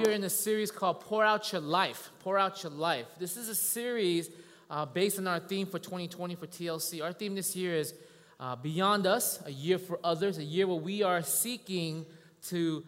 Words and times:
we 0.00 0.06
are 0.06 0.12
in 0.12 0.24
a 0.24 0.30
series 0.30 0.70
called 0.70 1.00
Pour 1.00 1.22
Out 1.22 1.52
Your 1.52 1.60
Life. 1.60 2.10
Pour 2.20 2.38
Out 2.38 2.62
Your 2.62 2.72
Life. 2.72 3.04
This 3.18 3.36
is 3.36 3.50
a 3.50 3.54
series 3.54 4.30
uh, 4.70 4.86
based 4.86 5.18
on 5.18 5.26
our 5.26 5.40
theme 5.40 5.66
for 5.66 5.78
2020 5.78 6.36
for 6.36 6.46
TLC. 6.46 7.04
Our 7.04 7.12
theme 7.12 7.34
this 7.34 7.54
year 7.54 7.76
is 7.76 7.92
uh, 8.38 8.56
Beyond 8.56 9.06
Us, 9.06 9.42
a 9.44 9.52
year 9.52 9.78
for 9.78 10.00
others, 10.02 10.38
a 10.38 10.42
year 10.42 10.66
where 10.66 10.78
we 10.78 11.02
are 11.02 11.20
seeking 11.20 12.06
to 12.44 12.82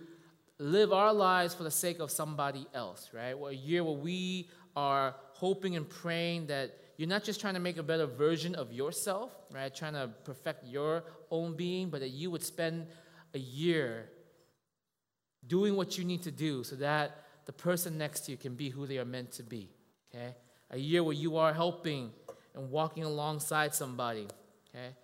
live 0.58 0.90
our 0.94 1.12
lives 1.12 1.54
for 1.54 1.64
the 1.64 1.70
sake 1.70 1.98
of 1.98 2.10
somebody 2.10 2.66
else, 2.72 3.10
right? 3.12 3.38
Well, 3.38 3.50
a 3.50 3.54
year 3.54 3.84
where 3.84 3.92
we 3.92 4.48
are 4.74 5.14
hoping 5.34 5.76
and 5.76 5.86
praying 5.86 6.46
that 6.46 6.78
you're 6.96 7.10
not 7.10 7.24
just 7.24 7.42
trying 7.42 7.54
to 7.54 7.60
make 7.60 7.76
a 7.76 7.82
better 7.82 8.06
version 8.06 8.54
of 8.54 8.72
yourself, 8.72 9.32
right? 9.52 9.74
Trying 9.74 9.94
to 9.94 10.08
perfect 10.24 10.64
your 10.64 11.04
own 11.30 11.56
being, 11.56 11.90
but 11.90 12.00
that 12.00 12.10
you 12.10 12.30
would 12.30 12.42
spend 12.42 12.86
a 13.34 13.38
year 13.38 14.08
doing 15.46 15.76
what 15.76 15.98
you 15.98 16.04
need 16.04 16.22
to 16.22 16.30
do 16.30 16.64
so 16.64 16.76
that 16.76 17.24
the 17.46 17.52
person 17.52 17.98
next 17.98 18.20
to 18.20 18.32
you 18.32 18.36
can 18.36 18.54
be 18.54 18.68
who 18.68 18.86
they 18.86 18.98
are 18.98 19.04
meant 19.04 19.32
to 19.32 19.42
be. 19.42 19.68
Okay? 20.14 20.34
A 20.70 20.78
year 20.78 21.02
where 21.02 21.14
you 21.14 21.36
are 21.36 21.52
helping 21.52 22.10
and 22.54 22.70
walking 22.70 23.04
alongside 23.04 23.74
somebody. 23.74 24.28
Okay? 24.70 24.94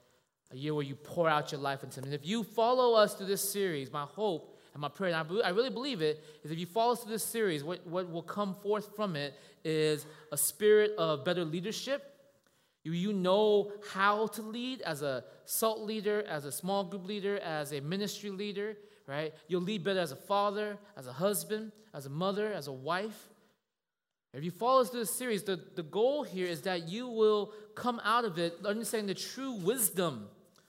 A 0.52 0.56
year 0.56 0.74
where 0.74 0.84
you 0.84 0.94
pour 0.94 1.28
out 1.28 1.52
your 1.52 1.60
life 1.60 1.82
into 1.82 2.00
them. 2.00 2.04
And 2.04 2.14
if 2.14 2.26
you 2.26 2.42
follow 2.42 2.94
us 2.94 3.14
through 3.14 3.26
this 3.26 3.46
series, 3.48 3.92
my 3.92 4.04
hope 4.04 4.56
and 4.72 4.80
my 4.80 4.88
prayer, 4.88 5.12
and 5.12 5.42
I, 5.44 5.50
really 5.50 5.70
believe 5.70 6.00
it, 6.00 6.24
is 6.44 6.50
if 6.50 6.58
you 6.58 6.66
follow 6.66 6.92
us 6.92 7.02
through 7.02 7.12
this 7.12 7.24
series, 7.24 7.64
what, 7.64 7.86
what 7.86 8.10
will 8.10 8.22
come 8.22 8.54
forth 8.54 8.94
from 8.94 9.16
it 9.16 9.34
is 9.64 10.06
a 10.32 10.36
spirit 10.36 10.92
of 10.96 11.24
better 11.24 11.44
leadership. 11.44 12.14
You, 12.84 12.92
you 12.92 13.12
know 13.12 13.72
how 13.90 14.28
to 14.28 14.42
lead 14.42 14.80
as 14.82 15.02
a 15.02 15.24
SALT 15.44 15.80
leader, 15.80 16.24
as 16.28 16.44
a 16.44 16.52
small 16.52 16.84
group 16.84 17.06
leader, 17.06 17.38
as 17.38 17.72
a 17.72 17.80
ministry 17.80 18.30
leader 18.30 18.76
right? 19.08 19.34
You'll 19.48 19.62
lead 19.62 19.82
better 19.82 20.00
as 20.00 20.12
a 20.12 20.16
father, 20.16 20.78
as 20.96 21.06
a 21.06 21.12
husband, 21.12 21.72
as 21.94 22.06
a 22.06 22.10
mother, 22.10 22.52
as 22.52 22.68
a 22.68 22.72
wife. 22.72 23.28
If 24.34 24.44
you 24.44 24.50
follow 24.50 24.82
us 24.82 24.90
through 24.90 25.00
this 25.00 25.14
series, 25.14 25.42
the, 25.42 25.58
the 25.74 25.82
goal 25.82 26.22
here 26.22 26.46
is 26.46 26.62
that 26.62 26.86
you 26.88 27.08
will 27.08 27.52
come 27.74 28.00
out 28.04 28.26
of 28.26 28.38
it 28.38 28.54
understanding 28.64 29.06
the 29.06 29.14
true 29.14 29.52
wisdom, 29.52 30.28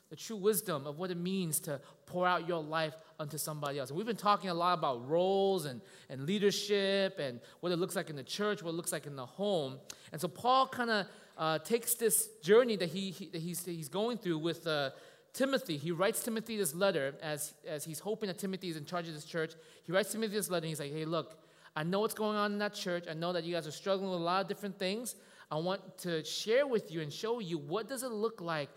the 0.10 0.16
true 0.16 0.38
wisdom 0.38 0.88
of 0.88 0.98
what 0.98 1.12
it 1.12 1.18
means 1.18 1.60
to 1.62 1.82
pour 2.06 2.26
out 2.26 2.48
your 2.48 2.64
life 2.64 2.94
unto 3.20 3.38
somebody 3.38 3.78
else. 3.78 3.90
And 3.90 3.98
we've 3.98 4.08
been 4.08 4.16
talking 4.16 4.50
a 4.50 4.54
lot 4.54 4.78
about 4.80 5.08
roles 5.08 5.66
and, 5.66 5.82
and 6.10 6.26
leadership 6.26 7.20
and 7.20 7.42
what 7.60 7.74
it 7.74 7.76
looks 7.76 7.98
like 7.98 8.10
in 8.10 8.16
the 8.16 8.24
church, 8.24 8.64
what 8.64 8.72
it 8.72 8.76
looks 8.76 8.94
like 8.94 9.06
in 9.06 9.18
the 9.18 9.26
home. 9.26 9.78
And 10.14 10.22
so 10.22 10.30
Paul 10.30 10.68
kind 10.68 10.90
of 10.90 11.08
uh, 11.38 11.60
takes 11.60 11.96
this 11.96 12.30
journey 12.42 12.78
that, 12.78 12.90
he, 12.90 13.12
he, 13.12 13.28
that 13.28 13.42
he's, 13.42 13.64
he's 13.66 13.90
going 13.90 14.18
through 14.18 14.40
with 14.40 14.66
uh, 14.66 14.92
Timothy, 15.34 15.78
he 15.78 15.92
writes 15.92 16.24
Timothy 16.24 16.58
this 16.58 16.74
letter 16.74 17.16
as, 17.22 17.54
as 17.68 17.86
he's 17.86 18.00
hoping 18.00 18.28
that 18.28 18.38
Timothy 18.38 18.70
is 18.70 18.78
in 18.78 18.86
charge 18.86 19.08
of 19.08 19.14
this 19.14 19.26
church. 19.26 19.54
He 19.84 19.92
writes 19.92 20.12
Timothy 20.12 20.34
this 20.34 20.50
letter 20.50 20.66
and 20.66 20.70
he's 20.70 20.80
like, 20.80 20.92
hey, 20.92 21.06
look, 21.06 21.40
I 21.76 21.84
know 21.84 22.00
what's 22.00 22.14
going 22.14 22.36
on 22.36 22.54
in 22.54 22.60
that 22.60 22.74
church. 22.74 23.06
I 23.10 23.14
know 23.14 23.32
that 23.34 23.44
you 23.44 23.54
guys 23.54 23.68
are 23.68 23.72
struggling 23.72 24.10
with 24.10 24.20
a 24.20 24.24
lot 24.24 24.42
of 24.42 24.48
different 24.48 24.78
things. 24.78 25.16
I 25.52 25.58
want 25.58 25.98
to 26.00 26.24
share 26.24 26.68
with 26.68 26.92
you 26.92 27.02
and 27.02 27.12
show 27.12 27.40
you 27.40 27.58
what 27.58 27.88
does 27.88 28.04
it 28.04 28.12
look 28.12 28.42
like 28.42 28.70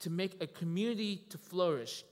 to 0.00 0.10
make 0.10 0.42
a 0.42 0.46
community 0.46 1.24
to 1.30 1.38
flourish, 1.38 2.04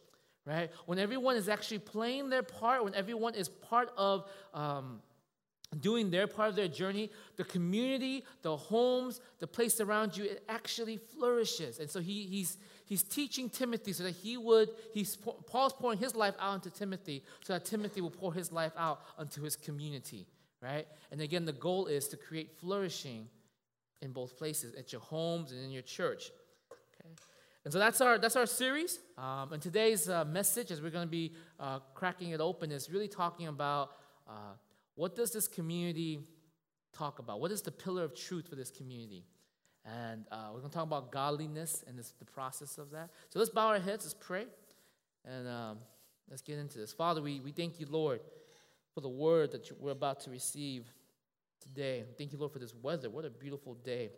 right? 0.45 0.71
When 0.87 0.99
everyone 0.99 1.37
is 1.37 1.49
actually 1.49 1.81
playing 1.81 2.31
their 2.31 2.43
part, 2.43 2.85
when 2.85 2.95
everyone 2.95 3.35
is 3.35 3.49
part 3.49 3.91
of 3.97 4.29
um, 4.55 5.01
doing 5.81 6.11
their 6.11 6.27
part 6.27 6.49
of 6.49 6.57
their 6.57 6.69
journey, 6.69 7.11
the 7.37 7.45
community, 7.45 8.25
the 8.43 8.57
homes, 8.57 9.21
the 9.39 9.47
place 9.47 9.81
around 9.81 10.17
you, 10.17 10.25
it 10.25 10.45
actually 10.49 10.97
flourishes. 10.97 11.79
And 11.79 11.91
so 11.91 12.01
he, 12.01 12.25
he's, 12.25 12.57
he's 12.89 13.03
teaching 13.03 13.49
Timothy 13.51 13.93
so 13.93 14.03
that 14.03 14.15
he 14.15 14.37
would, 14.37 14.71
he's, 14.93 15.17
Paul's 15.17 15.75
pouring 15.75 15.99
his 15.99 16.17
life 16.17 16.35
out 16.41 16.55
into 16.55 16.71
Timothy 16.71 17.23
so 17.45 17.53
that 17.53 17.65
Timothy 17.65 18.01
will 18.01 18.11
pour 18.11 18.33
his 18.33 18.51
life 18.51 18.73
out 18.77 19.01
unto 19.19 19.43
his 19.43 19.57
community, 19.57 20.27
right? 20.63 20.87
And 21.13 21.21
again, 21.21 21.45
the 21.45 21.53
goal 21.53 21.87
is 21.87 22.09
to 22.09 22.17
create 22.17 22.51
flourishing 22.59 23.29
in 24.01 24.13
both 24.13 24.37
places, 24.37 24.75
at 24.75 24.93
your 24.93 25.03
homes 25.03 25.53
and 25.53 25.63
in 25.63 25.71
your 25.71 25.83
church. 25.83 26.31
Okay? 26.73 27.11
And 27.65 27.73
so 27.73 27.79
that's 27.79 28.01
our, 28.01 28.19
that's 28.19 28.37
our 28.37 28.47
series. 28.47 29.01
Um, 29.19 29.53
and 29.53 29.63
today's 29.63 30.09
uh, 30.09 30.25
message, 30.25 30.71
as 30.71 30.81
we're 30.81 30.91
going 30.91 31.07
to 31.07 31.11
be 31.11 31.35
uh, 31.61 31.81
cracking 31.95 32.31
it 32.31 32.41
open, 32.41 32.73
is 32.73 32.91
really 32.91 33.09
talking 33.09 33.49
about 33.49 33.91
uh, 34.29 34.55
what 34.95 35.15
does 35.15 35.33
this 35.33 35.47
community 35.47 36.21
talk 36.93 37.19
about? 37.19 37.41
What 37.41 37.53
is 37.53 37.63
the 37.63 37.71
pillar 37.71 38.05
of 38.05 38.15
truth 38.15 38.49
for 38.49 38.57
this 38.57 38.71
community? 38.71 39.25
And 39.89 40.27
uh, 40.31 40.49
we're 40.53 40.61
going 40.61 40.71
to 40.71 40.77
talk 40.77 40.87
about 40.87 41.11
godliness 41.11 41.85
and 41.89 41.99
this, 41.99 42.13
the 42.19 42.25
process 42.25 42.79
of 42.79 42.91
that. 42.91 43.11
So 43.31 43.39
let's 43.39 43.51
bow 43.51 43.69
our 43.69 43.79
heads, 43.79 44.05
let's 44.05 44.15
pray, 44.15 44.45
and 45.25 45.49
um, 45.49 45.79
let's 46.29 46.43
get 46.43 46.59
into 46.59 46.79
this. 46.79 46.93
Father, 46.93 47.23
we, 47.23 47.41
we 47.41 47.53
thank 47.53 47.81
you, 47.81 47.87
Lord, 47.89 48.21
for 48.93 49.01
the 49.01 49.09
word 49.09 49.53
that 49.53 49.71
we're 49.81 49.93
about 49.93 50.21
to 50.21 50.31
receive 50.31 50.85
today. 51.61 52.05
Thank 52.19 52.33
you, 52.33 52.39
Lord, 52.39 52.53
for 52.53 52.59
this 52.59 52.75
weather. 52.83 53.09
What 53.09 53.25
a 53.25 53.31
beautiful 53.31 53.75
day. 53.75 54.11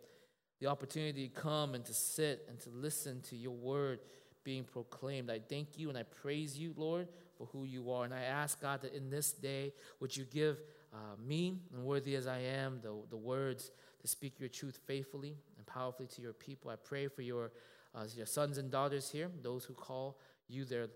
The 0.59 0.67
opportunity 0.67 1.27
to 1.27 1.33
come 1.33 1.73
and 1.73 1.85
to 1.85 1.93
sit 1.93 2.45
and 2.49 2.59
to 2.61 2.69
listen 2.69 3.21
to 3.29 3.35
your 3.35 3.53
word 3.53 3.99
being 4.43 4.63
proclaimed. 4.63 5.29
I 5.29 5.39
thank 5.39 5.77
you 5.77 5.89
and 5.89 5.97
I 5.97 6.03
praise 6.03 6.57
you, 6.57 6.73
Lord, 6.75 7.07
for 7.37 7.47
who 7.51 7.63
you 7.63 7.91
are. 7.91 8.05
And 8.05 8.13
I 8.13 8.23
ask, 8.23 8.61
God, 8.61 8.81
that 8.81 8.93
in 8.93 9.09
this 9.09 9.31
day, 9.31 9.73
would 9.99 10.15
you 10.15 10.25
give 10.25 10.59
uh, 10.93 11.15
me, 11.25 11.59
and 11.73 11.85
worthy 11.85 12.15
as 12.15 12.27
I 12.27 12.39
am, 12.39 12.79
the, 12.81 12.93
the 13.09 13.17
words 13.17 13.71
to 14.01 14.07
speak 14.07 14.39
your 14.39 14.49
truth 14.49 14.79
faithfully 14.87 15.35
powerfully 15.73 16.07
to 16.07 16.21
your 16.21 16.33
people. 16.33 16.71
I 16.71 16.75
pray 16.75 17.07
for 17.07 17.21
your, 17.21 17.51
uh, 17.95 18.05
your 18.15 18.25
sons 18.25 18.57
and 18.57 18.71
daughters 18.71 19.09
here, 19.09 19.29
those 19.41 19.63
who 19.63 19.73
call 19.73 20.19
you 20.47 20.65
their 20.65 20.87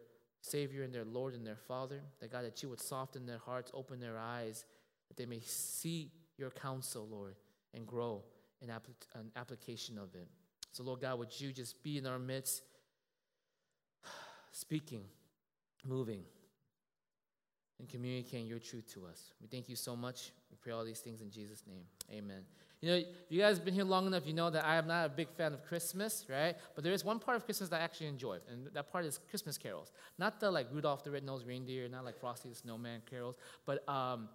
Savior 0.42 0.84
and 0.84 0.94
their 0.94 1.06
Lord 1.06 1.34
and 1.34 1.46
their 1.46 1.56
Father. 1.56 2.02
That 2.20 2.32
God, 2.32 2.46
that 2.46 2.62
you 2.62 2.70
would 2.70 2.82
soften 2.82 3.26
their 3.26 3.40
hearts, 3.40 3.72
open 3.74 4.00
their 4.00 4.18
eyes, 4.18 4.66
that 5.08 5.18
they 5.18 5.26
may 5.26 5.40
see 5.40 6.12
your 6.38 6.50
counsel, 6.50 7.08
Lord, 7.10 7.36
and 7.74 7.86
grow 7.86 8.24
in 8.62 8.70
an 8.70 9.32
application 9.36 9.98
of 9.98 10.14
it. 10.16 10.28
So, 10.72 10.84
Lord 10.84 11.02
God, 11.02 11.20
would 11.20 11.40
you 11.40 11.52
just 11.52 11.82
be 11.84 11.98
in 11.98 12.06
our 12.06 12.20
midst, 12.20 12.64
speaking, 14.52 15.04
moving, 15.86 16.24
and 17.80 17.90
communicating 17.90 18.48
your 18.48 18.60
truth 18.60 18.92
to 18.94 19.06
us. 19.06 19.32
We 19.42 19.48
thank 19.48 19.70
you 19.70 19.76
so 19.76 19.96
much. 19.96 20.32
We 20.50 20.58
pray 20.62 20.72
all 20.72 20.86
these 20.86 21.00
things 21.00 21.22
in 21.22 21.30
Jesus' 21.30 21.64
name. 21.68 21.84
Amen. 22.12 22.44
You 22.86 22.92
know, 22.92 22.98
if 22.98 23.08
you 23.30 23.42
guys 23.42 23.56
have 23.58 23.66
been 23.66 23.74
here 23.74 23.84
long 23.84 24.06
enough, 24.06 24.28
you 24.28 24.34
know 24.34 24.52
that 24.52 24.64
I 24.64 24.76
am 24.76 24.86
not 24.86 25.08
a 25.08 25.10
big 25.10 25.28
fan 25.32 25.54
of 25.54 25.66
Christmas, 25.66 26.24
right? 26.30 26.56
But 26.76 26.84
there 26.84 26.94
is 26.94 27.04
one 27.04 27.18
part 27.18 27.36
of 27.36 27.44
Christmas 27.44 27.68
that 27.70 27.82
I 27.82 27.84
actually 27.84 28.06
enjoy, 28.06 28.38
and 28.48 28.68
that 28.76 28.92
part 28.92 29.06
is 29.06 29.20
Christmas 29.32 29.58
carols. 29.58 29.92
Not 30.20 30.40
the 30.40 30.52
like 30.52 30.68
Rudolph 30.72 31.04
the 31.04 31.10
Red-Nosed 31.10 31.48
Reindeer, 31.48 31.90
not 31.90 32.06
like 32.06 32.16
Frosty 32.16 32.48
the 32.50 32.54
Snowman 32.54 33.02
carols, 33.10 33.38
but 33.66 33.90
um, 33.90 34.30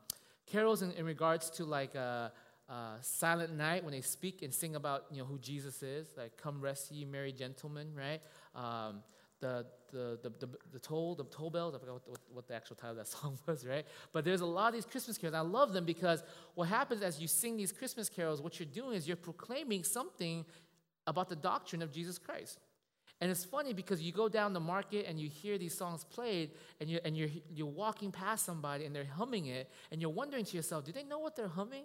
carols 0.46 0.82
in, 0.82 0.90
in, 0.94 1.04
regards 1.04 1.48
to 1.50 1.64
like 1.64 1.94
uh, 1.94 2.30
uh, 2.68 2.96
Silent 3.02 3.56
Night 3.56 3.84
when 3.84 3.92
they 3.92 4.00
speak 4.00 4.42
and 4.42 4.52
sing 4.52 4.74
about 4.74 5.04
you 5.12 5.18
know 5.18 5.26
who 5.26 5.38
Jesus 5.38 5.80
is, 5.84 6.08
like 6.16 6.36
"Come 6.36 6.60
rest 6.60 6.90
ye 6.90 7.04
merry 7.04 7.30
gentlemen," 7.30 7.94
right? 7.94 8.20
Um, 8.56 9.04
the, 9.40 9.66
the, 9.92 10.18
the, 10.22 10.30
the, 10.38 10.48
the 10.72 10.78
toll, 10.78 11.14
the 11.14 11.24
toll 11.24 11.50
bells, 11.50 11.74
I 11.74 11.78
forgot 11.78 11.94
what, 11.94 12.08
what, 12.08 12.18
what, 12.32 12.48
the 12.48 12.54
actual 12.54 12.76
title 12.76 12.92
of 12.92 12.96
that 12.98 13.08
song 13.18 13.38
was, 13.46 13.66
right? 13.66 13.86
But 14.12 14.24
there's 14.24 14.40
a 14.40 14.46
lot 14.46 14.68
of 14.68 14.74
these 14.74 14.84
Christmas 14.84 15.18
carols. 15.18 15.34
I 15.34 15.40
love 15.40 15.72
them 15.72 15.84
because 15.84 16.22
what 16.54 16.68
happens 16.68 17.02
as 17.02 17.20
you 17.20 17.26
sing 17.26 17.56
these 17.56 17.72
Christmas 17.72 18.08
carols, 18.08 18.42
what 18.42 18.58
you're 18.58 18.68
doing 18.72 18.96
is 18.96 19.08
you're 19.08 19.16
proclaiming 19.16 19.84
something 19.84 20.44
about 21.06 21.28
the 21.28 21.36
doctrine 21.36 21.82
of 21.82 21.92
Jesus 21.92 22.18
Christ. 22.18 22.60
And 23.20 23.30
it's 23.30 23.44
funny 23.44 23.74
because 23.74 24.00
you 24.00 24.12
go 24.12 24.28
down 24.28 24.54
the 24.54 24.60
market 24.60 25.04
and 25.06 25.20
you 25.20 25.28
hear 25.28 25.58
these 25.58 25.76
songs 25.76 26.04
played, 26.04 26.52
and 26.80 26.88
you're, 26.88 27.00
and 27.04 27.16
you're, 27.16 27.28
you're 27.52 27.66
walking 27.66 28.10
past 28.10 28.46
somebody 28.46 28.86
and 28.86 28.96
they're 28.96 29.04
humming 29.04 29.46
it, 29.46 29.70
and 29.92 30.00
you're 30.00 30.10
wondering 30.10 30.44
to 30.44 30.56
yourself, 30.56 30.84
do 30.84 30.92
they 30.92 31.04
know 31.04 31.18
what 31.18 31.36
they're 31.36 31.48
humming? 31.48 31.84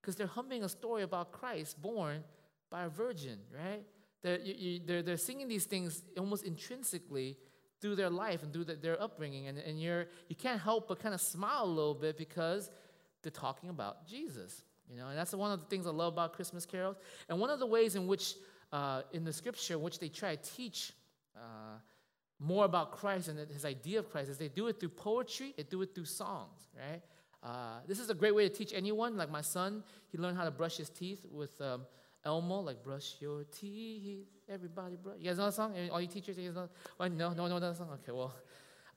Because 0.00 0.16
they're 0.16 0.26
humming 0.26 0.62
a 0.62 0.68
story 0.68 1.02
about 1.02 1.32
Christ 1.32 1.80
born 1.80 2.22
by 2.70 2.84
a 2.84 2.88
virgin, 2.88 3.38
right? 3.54 3.82
They're, 4.24 4.40
you, 4.40 4.80
they're, 4.84 5.02
they're 5.02 5.18
singing 5.18 5.48
these 5.48 5.66
things 5.66 6.02
almost 6.18 6.44
intrinsically 6.44 7.36
through 7.82 7.94
their 7.94 8.08
life 8.08 8.42
and 8.42 8.50
through 8.54 8.64
the, 8.64 8.74
their 8.74 9.00
upbringing. 9.00 9.48
And, 9.48 9.58
and 9.58 9.80
you're, 9.80 10.06
you 10.28 10.34
can't 10.34 10.58
help 10.58 10.88
but 10.88 10.98
kind 10.98 11.14
of 11.14 11.20
smile 11.20 11.64
a 11.64 11.66
little 11.66 11.94
bit 11.94 12.16
because 12.16 12.70
they're 13.22 13.30
talking 13.30 13.68
about 13.68 14.08
Jesus. 14.08 14.64
You 14.90 14.96
know, 14.96 15.08
and 15.08 15.18
that's 15.18 15.34
one 15.34 15.52
of 15.52 15.60
the 15.60 15.66
things 15.66 15.86
I 15.86 15.90
love 15.90 16.14
about 16.14 16.32
Christmas 16.32 16.64
carols. 16.64 16.96
And 17.28 17.38
one 17.38 17.50
of 17.50 17.58
the 17.58 17.66
ways 17.66 17.96
in 17.96 18.06
which, 18.06 18.36
uh, 18.72 19.02
in 19.12 19.24
the 19.24 19.32
scripture, 19.32 19.78
which 19.78 19.98
they 19.98 20.08
try 20.08 20.36
to 20.36 20.50
teach 20.56 20.94
uh, 21.36 21.76
more 22.38 22.64
about 22.64 22.92
Christ 22.92 23.28
and 23.28 23.38
his 23.50 23.66
idea 23.66 23.98
of 23.98 24.10
Christ, 24.10 24.30
is 24.30 24.38
they 24.38 24.48
do 24.48 24.68
it 24.68 24.80
through 24.80 24.88
poetry, 24.90 25.52
they 25.54 25.64
do 25.64 25.82
it 25.82 25.94
through 25.94 26.06
songs, 26.06 26.62
right? 26.74 27.02
Uh, 27.42 27.80
this 27.86 27.98
is 27.98 28.08
a 28.08 28.14
great 28.14 28.34
way 28.34 28.48
to 28.48 28.54
teach 28.54 28.72
anyone. 28.74 29.18
Like 29.18 29.30
my 29.30 29.42
son, 29.42 29.84
he 30.10 30.16
learned 30.16 30.38
how 30.38 30.44
to 30.44 30.50
brush 30.50 30.78
his 30.78 30.88
teeth 30.88 31.26
with 31.30 31.60
um, 31.60 31.82
Elmo, 32.24 32.60
like 32.60 32.82
brush 32.82 33.16
your 33.20 33.44
teeth, 33.44 34.26
everybody 34.48 34.96
brush. 34.96 35.16
You 35.18 35.28
guys 35.28 35.38
know 35.38 35.46
that 35.46 35.54
song? 35.54 35.74
All 35.90 36.00
you 36.00 36.06
teachers, 36.06 36.38
you 36.38 36.46
guys 36.48 36.54
know? 36.54 36.68
Well, 36.98 37.10
no, 37.10 37.32
no, 37.32 37.48
no, 37.48 37.60
that 37.60 37.76
song. 37.76 37.90
Okay, 38.02 38.12
well, 38.12 38.34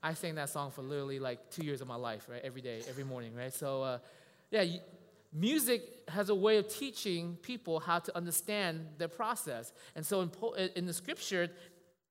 I 0.02 0.14
sang 0.14 0.36
that 0.36 0.50
song 0.50 0.72
for 0.72 0.82
literally 0.82 1.20
like 1.20 1.50
two 1.50 1.66
years 1.66 1.82
of 1.82 1.88
my 1.88 1.96
life, 1.96 2.28
right? 2.30 2.42
Every 2.44 2.62
day, 2.62 2.82
every 2.88 3.04
morning, 3.04 3.36
right? 3.36 3.54
So, 3.54 3.84
uh, 3.84 3.98
yeah, 4.52 4.64
music 5.34 5.82
has 6.08 6.30
a 6.30 6.36
way 6.36 6.58
of 6.58 6.70
teaching 6.70 7.38
people 7.42 7.80
how 7.80 8.00
to 8.00 8.16
understand 8.16 8.86
their 8.98 9.10
process. 9.10 9.74
And 9.96 10.06
so, 10.06 10.22
in, 10.22 10.70
in 10.76 10.86
the 10.86 10.94
scripture, 10.94 11.50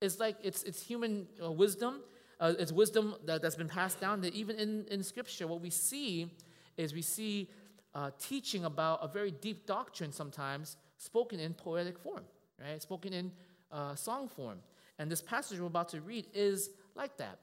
it's 0.02 0.20
like 0.20 0.36
it's 0.42 0.62
it's 0.64 0.82
human 0.82 1.26
uh, 1.42 1.50
wisdom. 1.50 2.02
Uh, 2.38 2.52
it's 2.58 2.72
wisdom 2.72 3.14
that, 3.24 3.40
that's 3.40 3.56
been 3.56 3.68
passed 3.68 4.00
down. 4.00 4.20
That 4.20 4.34
even 4.34 4.56
in 4.56 4.84
in 4.90 5.02
scripture, 5.02 5.46
what 5.46 5.62
we 5.62 5.70
see 5.70 6.30
is 6.76 6.92
we 6.92 7.00
see 7.00 7.48
uh, 7.94 8.10
teaching 8.18 8.66
about 8.66 8.98
a 9.02 9.08
very 9.08 9.30
deep 9.30 9.66
doctrine 9.66 10.12
sometimes 10.12 10.76
spoken 10.98 11.40
in 11.40 11.54
poetic 11.54 11.98
form, 11.98 12.24
right? 12.60 12.80
Spoken 12.80 13.12
in 13.12 13.32
uh, 13.70 13.94
song 13.94 14.28
form. 14.28 14.58
And 14.98 15.10
this 15.10 15.20
passage 15.20 15.60
we're 15.60 15.66
about 15.66 15.90
to 15.90 16.00
read 16.00 16.26
is 16.34 16.70
like 16.94 17.16
that, 17.18 17.38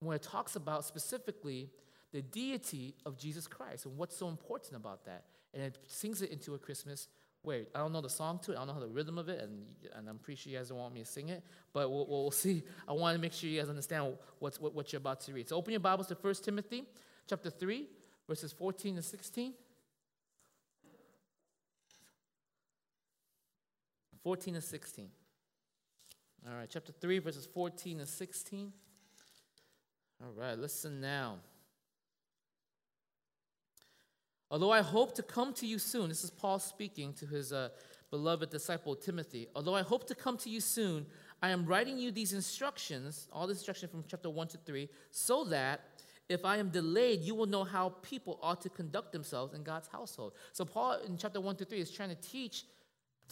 when 0.00 0.14
it 0.14 0.22
talks 0.22 0.56
about 0.56 0.84
specifically 0.84 1.70
the 2.12 2.22
deity 2.22 2.94
of 3.06 3.16
Jesus 3.16 3.46
Christ 3.46 3.86
and 3.86 3.96
what's 3.96 4.16
so 4.16 4.28
important 4.28 4.76
about 4.76 5.04
that. 5.06 5.24
And 5.54 5.62
it 5.62 5.78
sings 5.86 6.22
it 6.22 6.30
into 6.30 6.54
a 6.54 6.58
Christmas 6.58 7.08
way. 7.42 7.66
I 7.74 7.78
don't 7.78 7.92
know 7.92 8.00
the 8.00 8.10
song 8.10 8.38
to 8.44 8.52
it, 8.52 8.58
I 8.58 8.64
don't 8.64 8.74
know 8.74 8.80
the 8.80 8.88
rhythm 8.88 9.18
of 9.18 9.28
it, 9.28 9.40
and, 9.42 9.64
and 9.96 10.08
I'm 10.08 10.18
pretty 10.18 10.40
sure 10.40 10.52
you 10.52 10.58
guys 10.58 10.68
don't 10.68 10.78
want 10.78 10.94
me 10.94 11.00
to 11.00 11.06
sing 11.06 11.28
it, 11.28 11.42
but 11.72 11.90
we'll, 11.90 12.06
we'll 12.06 12.30
see. 12.30 12.62
I 12.88 12.92
want 12.92 13.16
to 13.16 13.20
make 13.20 13.32
sure 13.32 13.50
you 13.50 13.60
guys 13.60 13.68
understand 13.68 14.14
what's, 14.38 14.60
what, 14.60 14.74
what 14.74 14.92
you're 14.92 14.98
about 15.00 15.20
to 15.22 15.32
read. 15.32 15.48
So 15.48 15.56
open 15.56 15.72
your 15.72 15.80
Bibles 15.80 16.06
to 16.08 16.14
1 16.14 16.34
Timothy 16.44 16.84
chapter 17.28 17.50
3, 17.50 17.88
verses 18.28 18.52
14 18.52 18.96
to 18.96 19.02
16. 19.02 19.54
14 24.22 24.54
to 24.54 24.60
16. 24.60 25.08
All 26.48 26.56
right, 26.56 26.68
chapter 26.70 26.92
3, 26.92 27.18
verses 27.18 27.46
14 27.46 27.98
to 27.98 28.06
16. 28.06 28.72
All 30.22 30.32
right, 30.32 30.58
listen 30.58 31.00
now. 31.00 31.38
Although 34.50 34.70
I 34.70 34.82
hope 34.82 35.14
to 35.14 35.22
come 35.22 35.52
to 35.54 35.66
you 35.66 35.78
soon, 35.78 36.08
this 36.08 36.24
is 36.24 36.30
Paul 36.30 36.58
speaking 36.58 37.14
to 37.14 37.26
his 37.26 37.52
uh, 37.52 37.70
beloved 38.10 38.50
disciple 38.50 38.94
Timothy. 38.94 39.48
Although 39.56 39.74
I 39.74 39.82
hope 39.82 40.06
to 40.08 40.14
come 40.14 40.36
to 40.38 40.50
you 40.50 40.60
soon, 40.60 41.06
I 41.42 41.50
am 41.50 41.64
writing 41.64 41.98
you 41.98 42.10
these 42.10 42.32
instructions, 42.32 43.28
all 43.32 43.46
the 43.46 43.54
instructions 43.54 43.90
from 43.90 44.04
chapter 44.06 44.30
1 44.30 44.48
to 44.48 44.58
3, 44.58 44.88
so 45.10 45.44
that 45.44 45.80
if 46.28 46.44
I 46.44 46.58
am 46.58 46.68
delayed, 46.68 47.20
you 47.22 47.34
will 47.34 47.46
know 47.46 47.64
how 47.64 47.90
people 48.02 48.38
ought 48.42 48.60
to 48.60 48.68
conduct 48.68 49.12
themselves 49.12 49.54
in 49.54 49.62
God's 49.62 49.88
household. 49.88 50.34
So, 50.52 50.64
Paul 50.64 51.00
in 51.06 51.16
chapter 51.16 51.40
1 51.40 51.56
to 51.56 51.64
3 51.64 51.80
is 51.80 51.90
trying 51.90 52.10
to 52.10 52.14
teach 52.14 52.64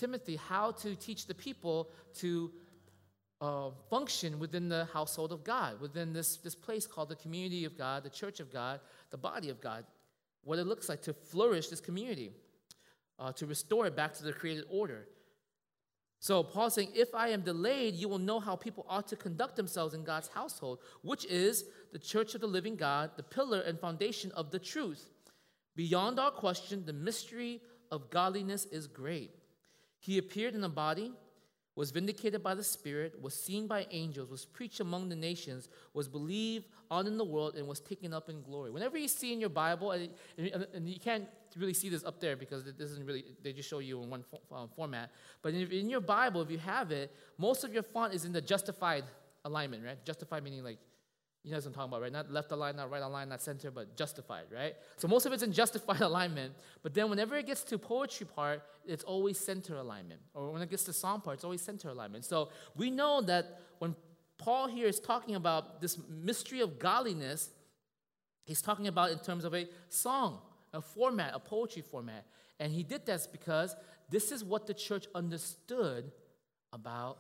Timothy 0.00 0.36
how 0.36 0.72
to 0.72 0.96
teach 0.96 1.26
the 1.26 1.34
people 1.34 1.90
to 2.22 2.50
uh, 3.40 3.70
function 3.88 4.38
within 4.38 4.68
the 4.68 4.86
household 4.92 5.32
of 5.32 5.44
God, 5.44 5.80
within 5.80 6.12
this, 6.12 6.38
this 6.38 6.54
place 6.54 6.86
called 6.86 7.10
the 7.10 7.16
community 7.16 7.64
of 7.64 7.76
God, 7.76 8.02
the 8.02 8.10
church 8.10 8.40
of 8.40 8.52
God, 8.52 8.80
the 9.10 9.16
body 9.18 9.50
of 9.50 9.60
God, 9.60 9.84
what 10.42 10.58
it 10.58 10.66
looks 10.66 10.88
like 10.88 11.02
to 11.02 11.12
flourish 11.12 11.68
this 11.68 11.80
community, 11.80 12.32
uh, 13.18 13.32
to 13.32 13.46
restore 13.46 13.86
it 13.86 13.94
back 13.94 14.12
to 14.14 14.24
the 14.24 14.32
created 14.32 14.64
order. 14.70 15.06
So 16.18 16.42
Paul's 16.42 16.74
saying, 16.74 16.90
if 16.94 17.14
I 17.14 17.28
am 17.28 17.40
delayed, 17.40 17.94
you 17.94 18.08
will 18.08 18.18
know 18.18 18.40
how 18.40 18.56
people 18.56 18.84
ought 18.88 19.08
to 19.08 19.16
conduct 19.16 19.56
themselves 19.56 19.94
in 19.94 20.04
God's 20.04 20.28
household, 20.28 20.80
which 21.02 21.24
is 21.24 21.64
the 21.92 21.98
church 21.98 22.34
of 22.34 22.42
the 22.42 22.46
living 22.46 22.76
God, 22.76 23.12
the 23.16 23.22
pillar 23.22 23.60
and 23.60 23.80
foundation 23.80 24.30
of 24.32 24.50
the 24.50 24.58
truth. 24.58 25.08
Beyond 25.76 26.18
all 26.18 26.30
question, 26.30 26.84
the 26.84 26.92
mystery 26.92 27.62
of 27.90 28.10
godliness 28.10 28.66
is 28.66 28.86
great. 28.86 29.39
He 30.00 30.18
appeared 30.18 30.54
in 30.54 30.64
a 30.64 30.68
body 30.68 31.12
was 31.76 31.92
vindicated 31.92 32.42
by 32.42 32.54
the 32.54 32.62
Spirit, 32.62 33.20
was 33.22 33.32
seen 33.32 33.66
by 33.66 33.86
angels, 33.90 34.28
was 34.28 34.44
preached 34.44 34.80
among 34.80 35.08
the 35.08 35.16
nations, 35.16 35.68
was 35.94 36.08
believed 36.08 36.66
on 36.90 37.06
in 37.06 37.16
the 37.16 37.24
world, 37.24 37.56
and 37.56 37.66
was 37.66 37.80
taken 37.80 38.12
up 38.12 38.28
in 38.28 38.42
glory. 38.42 38.70
Whenever 38.70 38.98
you 38.98 39.08
see 39.08 39.32
in 39.32 39.40
your 39.40 39.48
Bible, 39.48 39.92
and, 39.92 40.10
you 40.86 41.00
can't 41.00 41.26
really 41.56 41.72
see 41.72 41.88
this 41.88 42.04
up 42.04 42.20
there 42.20 42.36
because 42.36 42.66
it 42.66 42.76
doesn't 42.76 43.06
really, 43.06 43.24
they 43.42 43.54
just 43.54 43.68
show 43.68 43.78
you 43.78 44.02
in 44.02 44.10
one 44.10 44.24
um, 44.52 44.68
format. 44.76 45.10
But 45.42 45.54
in 45.54 45.88
your 45.88 46.02
Bible, 46.02 46.42
if 46.42 46.50
you 46.50 46.58
have 46.58 46.90
it, 46.90 47.14
most 47.38 47.64
of 47.64 47.72
your 47.72 47.82
font 47.82 48.12
is 48.12 48.24
in 48.24 48.32
the 48.32 48.42
justified 48.42 49.04
alignment, 49.46 49.84
right? 49.84 50.04
Justified 50.04 50.42
meaning 50.42 50.62
like 50.62 50.78
you 51.42 51.50
know 51.50 51.56
what 51.56 51.66
I'm 51.66 51.72
talking 51.72 51.88
about, 51.88 52.02
right? 52.02 52.12
Not 52.12 52.30
left 52.30 52.52
aligned, 52.52 52.76
not 52.76 52.90
right 52.90 53.02
aligned, 53.02 53.30
not 53.30 53.40
center, 53.40 53.70
but 53.70 53.96
justified, 53.96 54.44
right? 54.52 54.74
So 54.98 55.08
most 55.08 55.24
of 55.24 55.32
it's 55.32 55.42
in 55.42 55.52
justified 55.52 56.00
alignment, 56.10 56.52
but 56.82 56.92
then 56.92 57.08
whenever 57.08 57.34
it 57.36 57.46
gets 57.46 57.62
to 57.64 57.78
poetry 57.78 58.26
part, 58.26 58.62
it's 58.86 59.04
always 59.04 59.38
center 59.38 59.76
alignment. 59.76 60.20
Or 60.34 60.50
when 60.50 60.60
it 60.60 60.68
gets 60.68 60.84
to 60.84 60.92
song 60.92 61.22
part, 61.22 61.36
it's 61.36 61.44
always 61.44 61.62
center 61.62 61.88
alignment. 61.88 62.26
So 62.26 62.50
we 62.76 62.90
know 62.90 63.22
that 63.22 63.60
when 63.78 63.96
Paul 64.36 64.68
here 64.68 64.86
is 64.86 65.00
talking 65.00 65.34
about 65.34 65.80
this 65.80 65.98
mystery 66.10 66.60
of 66.60 66.78
godliness, 66.78 67.50
he's 68.44 68.60
talking 68.60 68.86
about 68.86 69.10
in 69.10 69.18
terms 69.18 69.44
of 69.44 69.54
a 69.54 69.66
song, 69.88 70.40
a 70.74 70.82
format, 70.82 71.32
a 71.34 71.38
poetry 71.38 71.82
format. 71.82 72.26
And 72.58 72.70
he 72.70 72.82
did 72.82 73.06
that 73.06 73.26
because 73.32 73.74
this 74.10 74.30
is 74.30 74.44
what 74.44 74.66
the 74.66 74.74
church 74.74 75.06
understood 75.14 76.12
about 76.72 77.18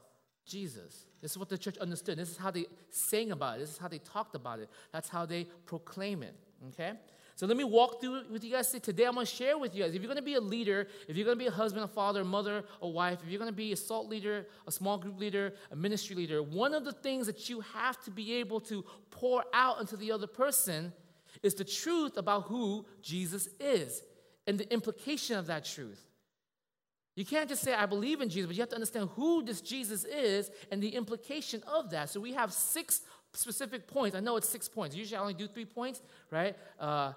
Jesus. 0.50 1.06
This 1.22 1.30
is 1.32 1.38
what 1.38 1.48
the 1.48 1.56
church 1.56 1.78
understood. 1.78 2.18
This 2.18 2.30
is 2.30 2.36
how 2.36 2.50
they 2.50 2.66
sang 2.90 3.30
about 3.30 3.56
it. 3.56 3.60
This 3.60 3.70
is 3.70 3.78
how 3.78 3.88
they 3.88 3.98
talked 3.98 4.34
about 4.34 4.58
it. 4.58 4.68
That's 4.92 5.08
how 5.08 5.24
they 5.24 5.44
proclaim 5.64 6.22
it. 6.22 6.34
Okay? 6.68 6.92
So 7.36 7.46
let 7.46 7.56
me 7.56 7.64
walk 7.64 8.02
through 8.02 8.24
with 8.30 8.44
you 8.44 8.52
guys 8.52 8.70
today. 8.70 9.06
I'm 9.06 9.14
going 9.14 9.24
to 9.24 9.34
share 9.34 9.56
with 9.56 9.74
you 9.74 9.82
guys. 9.82 9.94
If 9.94 10.02
you're 10.02 10.12
going 10.12 10.16
to 10.16 10.22
be 10.22 10.34
a 10.34 10.40
leader, 10.40 10.88
if 11.08 11.16
you're 11.16 11.24
going 11.24 11.38
to 11.38 11.42
be 11.42 11.48
a 11.48 11.50
husband, 11.50 11.84
a 11.84 11.88
father, 11.88 12.20
a 12.20 12.24
mother, 12.24 12.64
a 12.82 12.88
wife, 12.88 13.20
if 13.22 13.30
you're 13.30 13.38
going 13.38 13.50
to 13.50 13.56
be 13.56 13.72
a 13.72 13.76
salt 13.76 14.08
leader, 14.08 14.46
a 14.66 14.70
small 14.70 14.98
group 14.98 15.18
leader, 15.18 15.54
a 15.70 15.76
ministry 15.76 16.14
leader, 16.14 16.42
one 16.42 16.74
of 16.74 16.84
the 16.84 16.92
things 16.92 17.26
that 17.26 17.48
you 17.48 17.60
have 17.60 18.02
to 18.04 18.10
be 18.10 18.34
able 18.34 18.60
to 18.60 18.84
pour 19.10 19.44
out 19.54 19.80
into 19.80 19.96
the 19.96 20.12
other 20.12 20.26
person 20.26 20.92
is 21.42 21.54
the 21.54 21.64
truth 21.64 22.18
about 22.18 22.42
who 22.42 22.84
Jesus 23.00 23.48
is 23.58 24.02
and 24.46 24.58
the 24.58 24.70
implication 24.70 25.38
of 25.38 25.46
that 25.46 25.64
truth. 25.64 26.09
You 27.16 27.24
can't 27.24 27.48
just 27.48 27.62
say, 27.62 27.74
I 27.74 27.86
believe 27.86 28.20
in 28.20 28.28
Jesus, 28.28 28.46
but 28.46 28.56
you 28.56 28.62
have 28.62 28.68
to 28.70 28.76
understand 28.76 29.10
who 29.16 29.42
this 29.42 29.60
Jesus 29.60 30.04
is 30.04 30.50
and 30.70 30.82
the 30.82 30.88
implication 30.88 31.62
of 31.66 31.90
that. 31.90 32.08
So 32.08 32.20
we 32.20 32.32
have 32.34 32.52
six 32.52 33.02
specific 33.32 33.86
points. 33.86 34.16
I 34.16 34.20
know 34.20 34.36
it's 34.36 34.48
six 34.48 34.68
points. 34.68 34.96
Usually 34.96 35.16
I 35.16 35.20
only 35.20 35.34
do 35.34 35.46
three 35.46 35.64
points, 35.64 36.02
right? 36.30 36.56
Uh, 36.78 37.12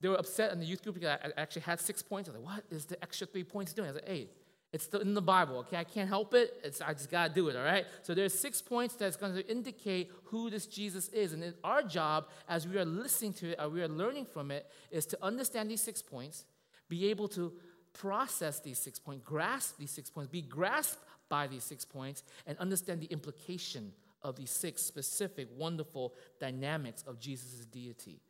they 0.00 0.08
were 0.08 0.16
upset 0.16 0.52
in 0.52 0.60
the 0.60 0.66
youth 0.66 0.82
group 0.82 0.96
because 0.96 1.18
I 1.22 1.40
actually 1.40 1.62
had 1.62 1.80
six 1.80 2.02
points. 2.02 2.28
I 2.28 2.32
was 2.32 2.40
like, 2.42 2.54
what 2.54 2.64
is 2.70 2.84
the 2.86 3.02
extra 3.02 3.26
three 3.26 3.44
points 3.44 3.72
doing? 3.72 3.88
I 3.88 3.92
was 3.92 4.02
like, 4.02 4.08
hey, 4.08 4.28
it's 4.72 4.88
in 4.88 5.14
the 5.14 5.22
Bible, 5.22 5.58
okay? 5.58 5.78
I 5.78 5.84
can't 5.84 6.08
help 6.08 6.34
it. 6.34 6.60
It's, 6.62 6.82
I 6.82 6.92
just 6.92 7.10
got 7.10 7.28
to 7.28 7.34
do 7.34 7.48
it, 7.48 7.56
all 7.56 7.64
right? 7.64 7.86
So 8.02 8.14
there's 8.14 8.38
six 8.38 8.60
points 8.60 8.94
that's 8.94 9.16
going 9.16 9.34
to 9.34 9.48
indicate 9.50 10.10
who 10.24 10.50
this 10.50 10.66
Jesus 10.66 11.08
is. 11.10 11.32
And 11.32 11.54
our 11.64 11.82
job, 11.82 12.26
as 12.48 12.66
we 12.68 12.76
are 12.76 12.84
listening 12.84 13.32
to 13.34 13.52
it, 13.52 13.60
or 13.60 13.68
we 13.70 13.80
are 13.80 13.88
learning 13.88 14.26
from 14.26 14.50
it, 14.50 14.66
is 14.90 15.06
to 15.06 15.18
understand 15.24 15.70
these 15.70 15.80
six 15.80 16.02
points, 16.02 16.44
be 16.88 17.08
able 17.08 17.28
to 17.28 17.52
process 17.98 18.60
these 18.60 18.78
six 18.78 18.98
points, 18.98 19.22
grasp 19.24 19.78
these 19.78 19.90
six 19.90 20.10
points, 20.10 20.30
be 20.30 20.42
grasped 20.42 21.02
by 21.28 21.46
these 21.46 21.64
six 21.64 21.84
points, 21.84 22.22
and 22.46 22.56
understand 22.58 23.00
the 23.00 23.06
implication 23.06 23.92
of 24.22 24.36
these 24.36 24.50
six 24.50 24.82
specific, 24.82 25.48
wonderful 25.56 26.14
dynamics 26.40 27.04
of 27.06 27.18
Jesus' 27.18 27.64
deity. 27.66 28.20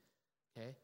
Okay? 0.57 0.75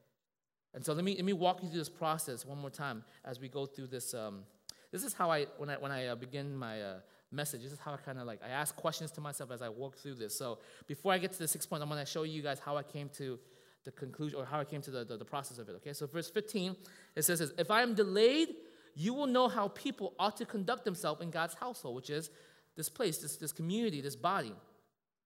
And 0.74 0.84
so 0.84 0.92
let 0.92 1.04
me, 1.04 1.14
let 1.16 1.24
me 1.24 1.32
walk 1.32 1.62
you 1.62 1.68
through 1.68 1.78
this 1.78 1.88
process 1.88 2.46
one 2.46 2.58
more 2.58 2.70
time 2.70 3.04
as 3.24 3.38
we 3.38 3.48
go 3.48 3.66
through 3.66 3.88
this. 3.88 4.14
Um, 4.14 4.44
this 4.90 5.04
is 5.04 5.12
how 5.12 5.30
I, 5.30 5.46
when 5.58 5.70
I, 5.70 5.74
when 5.74 5.92
I 5.92 6.06
uh, 6.06 6.14
begin 6.14 6.56
my 6.56 6.80
uh, 6.80 6.94
message, 7.30 7.62
this 7.62 7.72
is 7.72 7.78
how 7.78 7.92
I 7.92 7.96
kind 7.96 8.18
of 8.18 8.26
like, 8.26 8.40
I 8.44 8.48
ask 8.48 8.74
questions 8.74 9.10
to 9.12 9.20
myself 9.20 9.50
as 9.50 9.62
I 9.62 9.68
walk 9.68 9.96
through 9.96 10.14
this. 10.14 10.36
So 10.36 10.58
before 10.86 11.12
I 11.12 11.18
get 11.18 11.32
to 11.32 11.38
the 11.38 11.48
six 11.48 11.66
points, 11.66 11.82
I'm 11.82 11.88
going 11.88 12.00
to 12.00 12.10
show 12.10 12.22
you 12.22 12.42
guys 12.42 12.58
how 12.58 12.76
I 12.76 12.82
came 12.82 13.10
to 13.16 13.38
the 13.84 13.90
conclusion 13.90 14.38
or 14.38 14.44
how 14.44 14.60
I 14.60 14.64
came 14.64 14.80
to 14.82 14.90
the, 14.90 15.04
the, 15.04 15.16
the 15.16 15.24
process 15.24 15.58
of 15.58 15.68
it. 15.68 15.72
Okay, 15.76 15.92
so 15.92 16.06
verse 16.06 16.30
15, 16.30 16.76
it 17.16 17.22
says, 17.22 17.52
If 17.58 17.70
I 17.70 17.82
am 17.82 17.94
delayed, 17.94 18.54
you 18.94 19.14
will 19.14 19.26
know 19.26 19.48
how 19.48 19.68
people 19.68 20.14
ought 20.18 20.36
to 20.38 20.44
conduct 20.44 20.84
themselves 20.84 21.20
in 21.22 21.30
God's 21.30 21.54
household, 21.54 21.96
which 21.96 22.10
is 22.10 22.30
this 22.76 22.88
place, 22.88 23.18
this, 23.18 23.36
this 23.36 23.52
community, 23.52 24.00
this 24.00 24.16
body, 24.16 24.54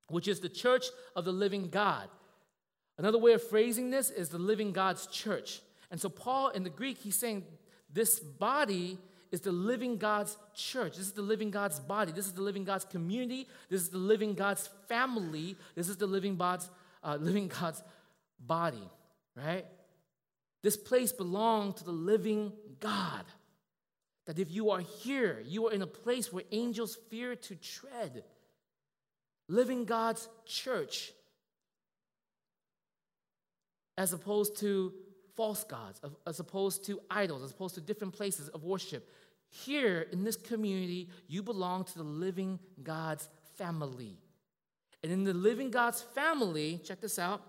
which 0.09 0.29
is 0.29 0.41
the 0.41 0.49
church 0.49 0.87
of 1.15 1.25
the 1.25 1.33
living 1.33 1.69
God. 1.69 2.09
Another 2.99 3.19
way 3.19 3.33
of 3.33 3.43
phrasing 3.43 3.91
this 3.91 4.11
is 4.11 4.29
the 4.29 4.39
living 4.39 4.73
God's 4.73 5.07
church. 5.07 5.61
And 5.91 6.01
so, 6.01 6.09
Paul 6.09 6.51
in 6.51 6.65
the 6.65 6.71
Greek, 6.71 6.99
he's 6.99 7.17
saying 7.17 7.45
this 7.93 8.19
body 8.19 8.99
is 9.31 9.41
the 9.41 9.53
living 9.53 9.99
God's 9.99 10.37
church. 10.55 10.97
This 10.97 11.07
is 11.07 11.13
the 11.13 11.23
living 11.23 11.51
God's 11.51 11.79
body. 11.79 12.13
This 12.13 12.27
is 12.27 12.33
the 12.33 12.43
living 12.43 12.65
God's 12.65 12.85
community. 12.85 13.49
This 13.69 13.83
is 13.83 13.89
the 13.91 13.99
living 13.99 14.35
God's 14.35 14.69
family. 14.89 15.57
This 15.75 15.89
is 15.89 15.97
the 15.97 16.07
living 16.07 16.37
God's, 16.37 16.71
uh, 17.03 17.17
living 17.21 17.49
God's 17.49 17.83
body, 18.39 18.89
right? 19.35 19.67
This 20.63 20.77
place 20.77 21.13
belongs 21.13 21.77
to 21.77 21.85
the 21.85 21.93
living 21.93 22.53
God. 22.81 23.25
That 24.27 24.39
if 24.39 24.51
you 24.51 24.71
are 24.71 24.81
here, 24.81 25.43
you 25.45 25.69
are 25.69 25.73
in 25.73 25.83
a 25.83 25.87
place 25.87 26.33
where 26.33 26.45
angels 26.53 26.97
fear 27.11 27.37
to 27.37 27.57
tread. 27.57 28.25
Living 29.49 29.85
God's 29.85 30.29
church, 30.45 31.13
as 33.97 34.13
opposed 34.13 34.59
to 34.59 34.93
false 35.37 35.63
gods, 35.65 36.01
as 36.27 36.41
opposed 36.41 36.85
to 36.87 37.01
idols, 37.11 37.43
as 37.43 37.53
opposed 37.53 37.77
to 37.77 37.81
different 37.81 38.15
places 38.15 38.49
of 38.49 38.65
worship. 38.65 39.09
Here 39.49 40.07
in 40.11 40.25
this 40.25 40.37
community, 40.37 41.09
you 41.29 41.43
belong 41.43 41.85
to 41.85 41.99
the 41.99 42.05
living 42.05 42.59
God's 42.83 43.29
family. 43.57 44.19
And 45.03 45.13
in 45.13 45.25
the 45.25 45.35
living 45.35 45.71
God's 45.71 46.03
family, 46.03 46.81
check 46.83 47.01
this 47.01 47.19
out, 47.19 47.43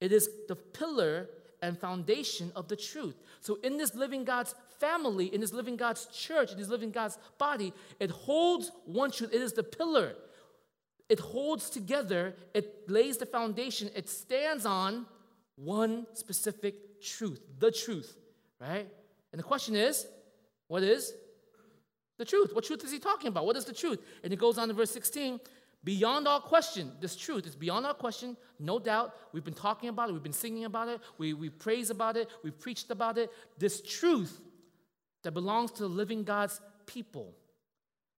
it 0.00 0.12
is 0.12 0.30
the 0.48 0.56
pillar 0.56 1.28
and 1.62 1.78
foundation 1.78 2.52
of 2.54 2.68
the 2.68 2.76
truth. 2.76 3.16
So, 3.40 3.58
in 3.62 3.76
this 3.76 3.94
living 3.94 4.24
God's 4.24 4.54
family, 4.78 5.26
in 5.26 5.40
this 5.40 5.52
living 5.52 5.76
God's 5.76 6.06
church, 6.06 6.52
in 6.52 6.58
this 6.58 6.68
living 6.68 6.90
God's 6.90 7.18
body, 7.38 7.72
it 8.00 8.10
holds 8.10 8.70
one 8.84 9.10
truth. 9.10 9.32
It 9.32 9.42
is 9.42 9.52
the 9.52 9.62
pillar. 9.62 10.14
It 11.08 11.20
holds 11.20 11.70
together, 11.70 12.34
it 12.52 12.90
lays 12.90 13.16
the 13.16 13.24
foundation, 13.24 13.88
it 13.96 14.10
stands 14.10 14.66
on 14.66 15.06
one 15.56 16.06
specific 16.12 17.00
truth, 17.00 17.40
the 17.58 17.70
truth, 17.70 18.14
right? 18.60 18.86
And 19.32 19.38
the 19.38 19.42
question 19.42 19.74
is, 19.74 20.06
what 20.66 20.82
is 20.82 21.14
the 22.18 22.26
truth? 22.26 22.54
What 22.54 22.64
truth 22.64 22.84
is 22.84 22.92
he 22.92 22.98
talking 22.98 23.28
about? 23.28 23.46
What 23.46 23.56
is 23.56 23.64
the 23.64 23.72
truth? 23.72 24.00
And 24.22 24.32
it 24.32 24.38
goes 24.38 24.58
on 24.58 24.68
to 24.68 24.74
verse 24.74 24.90
16 24.90 25.40
Beyond 25.88 26.28
all 26.28 26.42
question, 26.42 26.92
this 27.00 27.16
truth 27.16 27.46
is 27.46 27.56
beyond 27.56 27.86
all 27.86 27.94
question, 27.94 28.36
no 28.60 28.78
doubt. 28.78 29.14
We've 29.32 29.42
been 29.42 29.54
talking 29.54 29.88
about 29.88 30.10
it, 30.10 30.12
we've 30.12 30.22
been 30.22 30.34
singing 30.34 30.66
about 30.66 30.88
it, 30.88 31.00
we, 31.16 31.32
we 31.32 31.48
praise 31.48 31.88
about 31.88 32.18
it, 32.18 32.28
We've 32.44 32.60
preached 32.60 32.90
about 32.90 33.16
it. 33.16 33.30
This 33.56 33.80
truth 33.80 34.38
that 35.22 35.32
belongs 35.32 35.70
to 35.70 35.84
the 35.84 35.88
living 35.88 36.24
God's 36.24 36.60
people, 36.84 37.34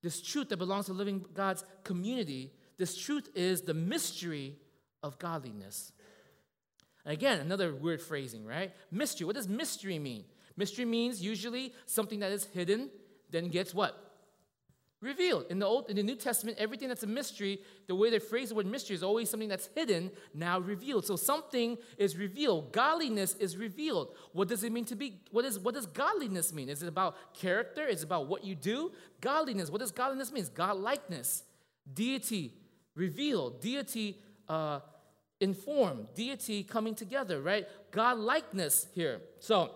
this 0.02 0.20
truth 0.20 0.48
that 0.48 0.56
belongs 0.56 0.86
to 0.86 0.94
the 0.94 0.98
living 0.98 1.24
God's 1.32 1.62
community, 1.84 2.50
this 2.76 2.98
truth 2.98 3.28
is 3.36 3.62
the 3.62 3.72
mystery 3.72 4.56
of 5.04 5.20
godliness. 5.20 5.92
Again, 7.06 7.38
another 7.38 7.72
weird 7.72 8.02
phrasing, 8.02 8.44
right? 8.44 8.72
Mystery. 8.90 9.26
What 9.26 9.36
does 9.36 9.46
mystery 9.46 10.00
mean? 10.00 10.24
Mystery 10.56 10.86
means 10.86 11.22
usually 11.22 11.72
something 11.86 12.18
that 12.18 12.32
is 12.32 12.46
hidden, 12.46 12.90
then 13.30 13.46
gets 13.46 13.72
what? 13.72 14.09
Revealed. 15.00 15.46
In 15.48 15.58
the 15.58 15.66
Old, 15.66 15.88
in 15.88 15.96
the 15.96 16.02
New 16.02 16.14
Testament, 16.14 16.58
everything 16.58 16.88
that's 16.88 17.02
a 17.02 17.06
mystery, 17.06 17.60
the 17.86 17.94
way 17.94 18.10
they 18.10 18.18
phrase 18.18 18.50
the 18.50 18.54
word 18.54 18.66
mystery 18.66 18.94
is 18.94 19.02
always 19.02 19.30
something 19.30 19.48
that's 19.48 19.70
hidden, 19.74 20.10
now 20.34 20.60
revealed. 20.60 21.06
So 21.06 21.16
something 21.16 21.78
is 21.96 22.16
revealed. 22.16 22.72
Godliness 22.72 23.34
is 23.36 23.56
revealed. 23.56 24.14
What 24.32 24.48
does 24.48 24.62
it 24.62 24.72
mean 24.72 24.84
to 24.86 24.96
be? 24.96 25.20
What 25.30 25.44
is 25.44 25.58
what 25.58 25.74
does 25.74 25.86
godliness 25.86 26.52
mean? 26.52 26.68
Is 26.68 26.82
it 26.82 26.88
about 26.88 27.34
character? 27.34 27.86
Is 27.86 28.02
it 28.02 28.04
about 28.04 28.26
what 28.26 28.44
you 28.44 28.54
do? 28.54 28.92
Godliness. 29.20 29.70
What 29.70 29.80
does 29.80 29.90
godliness 29.90 30.32
mean? 30.32 30.46
God 30.54 30.76
likeness, 30.76 31.44
deity 31.92 32.54
revealed, 32.94 33.60
deity 33.60 34.18
uh, 34.48 34.80
informed, 35.40 36.08
deity 36.14 36.62
coming 36.62 36.94
together. 36.94 37.40
Right? 37.40 37.66
God 37.90 38.18
likeness 38.18 38.86
here. 38.94 39.22
So 39.38 39.70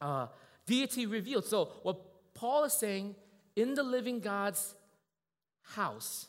uh, 0.00 0.26
deity 0.66 1.06
revealed. 1.06 1.44
So 1.44 1.70
what 1.82 2.00
Paul 2.34 2.64
is 2.64 2.72
saying 2.72 3.14
in 3.56 3.74
the 3.74 3.82
living 3.82 4.20
God's 4.20 4.74
house, 5.62 6.26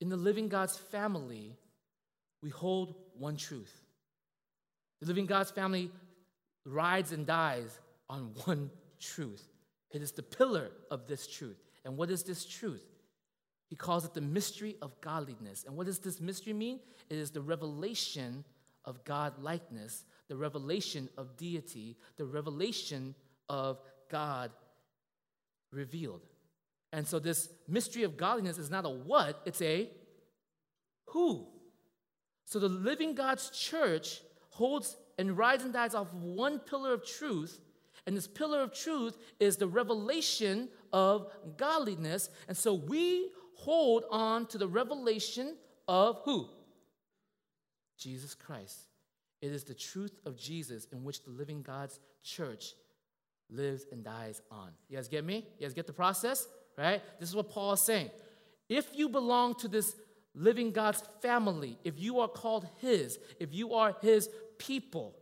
in 0.00 0.08
the 0.08 0.16
living 0.16 0.48
God's 0.48 0.76
family, 0.76 1.56
we 2.42 2.50
hold 2.50 2.94
one 3.18 3.36
truth. 3.36 3.72
The 5.00 5.06
living 5.06 5.26
God's 5.26 5.50
family 5.50 5.90
rides 6.64 7.12
and 7.12 7.26
dies 7.26 7.78
on 8.08 8.32
one 8.44 8.70
truth. 9.00 9.46
It 9.90 10.02
is 10.02 10.12
the 10.12 10.22
pillar 10.22 10.70
of 10.90 11.06
this 11.06 11.26
truth. 11.26 11.62
And 11.84 11.96
what 11.96 12.10
is 12.10 12.22
this 12.22 12.44
truth? 12.44 12.84
He 13.68 13.76
calls 13.76 14.04
it 14.04 14.14
the 14.14 14.20
mystery 14.20 14.76
of 14.80 15.00
godliness. 15.00 15.64
And 15.66 15.76
what 15.76 15.86
does 15.86 15.98
this 15.98 16.20
mystery 16.20 16.52
mean? 16.52 16.80
It 17.10 17.18
is 17.18 17.30
the 17.30 17.40
revelation 17.40 18.44
of 18.84 19.04
God 19.04 19.38
likeness, 19.40 20.04
the 20.28 20.36
revelation 20.36 21.08
of 21.16 21.36
deity, 21.36 21.96
the 22.16 22.24
revelation 22.24 23.14
of 23.48 23.80
God 24.10 24.50
revealed. 25.76 26.22
And 26.92 27.06
so, 27.06 27.18
this 27.18 27.50
mystery 27.68 28.02
of 28.02 28.16
godliness 28.16 28.58
is 28.58 28.70
not 28.70 28.84
a 28.84 28.88
what, 28.88 29.42
it's 29.44 29.62
a 29.62 29.90
who. 31.06 31.46
So, 32.44 32.58
the 32.58 32.68
living 32.68 33.14
God's 33.14 33.50
church 33.50 34.22
holds 34.50 34.96
and 35.18 35.36
rides 35.36 35.64
and 35.64 35.72
dies 35.72 35.94
off 35.94 36.12
of 36.12 36.22
one 36.22 36.58
pillar 36.58 36.94
of 36.94 37.06
truth. 37.06 37.60
And 38.06 38.16
this 38.16 38.28
pillar 38.28 38.60
of 38.60 38.72
truth 38.72 39.16
is 39.40 39.56
the 39.56 39.66
revelation 39.66 40.68
of 40.92 41.26
godliness. 41.56 42.30
And 42.48 42.56
so, 42.56 42.74
we 42.74 43.30
hold 43.54 44.04
on 44.10 44.46
to 44.46 44.58
the 44.58 44.68
revelation 44.68 45.56
of 45.88 46.20
who? 46.24 46.48
Jesus 47.98 48.34
Christ. 48.34 48.78
It 49.42 49.52
is 49.52 49.64
the 49.64 49.74
truth 49.74 50.18
of 50.24 50.36
Jesus 50.36 50.86
in 50.92 51.04
which 51.04 51.24
the 51.24 51.30
living 51.30 51.62
God's 51.62 52.00
church 52.22 52.74
lives 53.50 53.86
and 53.92 54.04
dies 54.04 54.40
on. 54.50 54.70
You 54.88 54.96
guys 54.96 55.08
get 55.08 55.24
me? 55.24 55.46
You 55.58 55.66
guys 55.66 55.74
get 55.74 55.86
the 55.86 55.92
process? 55.92 56.46
Right? 56.76 57.02
This 57.18 57.28
is 57.28 57.36
what 57.36 57.50
Paul 57.50 57.72
is 57.72 57.80
saying. 57.80 58.10
If 58.68 58.88
you 58.94 59.08
belong 59.08 59.54
to 59.56 59.68
this 59.68 59.94
living 60.34 60.72
God's 60.72 61.02
family, 61.22 61.78
if 61.84 61.98
you 61.98 62.20
are 62.20 62.28
called 62.28 62.68
His, 62.78 63.18
if 63.40 63.54
you 63.54 63.74
are 63.74 63.96
His 64.02 64.28
people, 64.58 65.16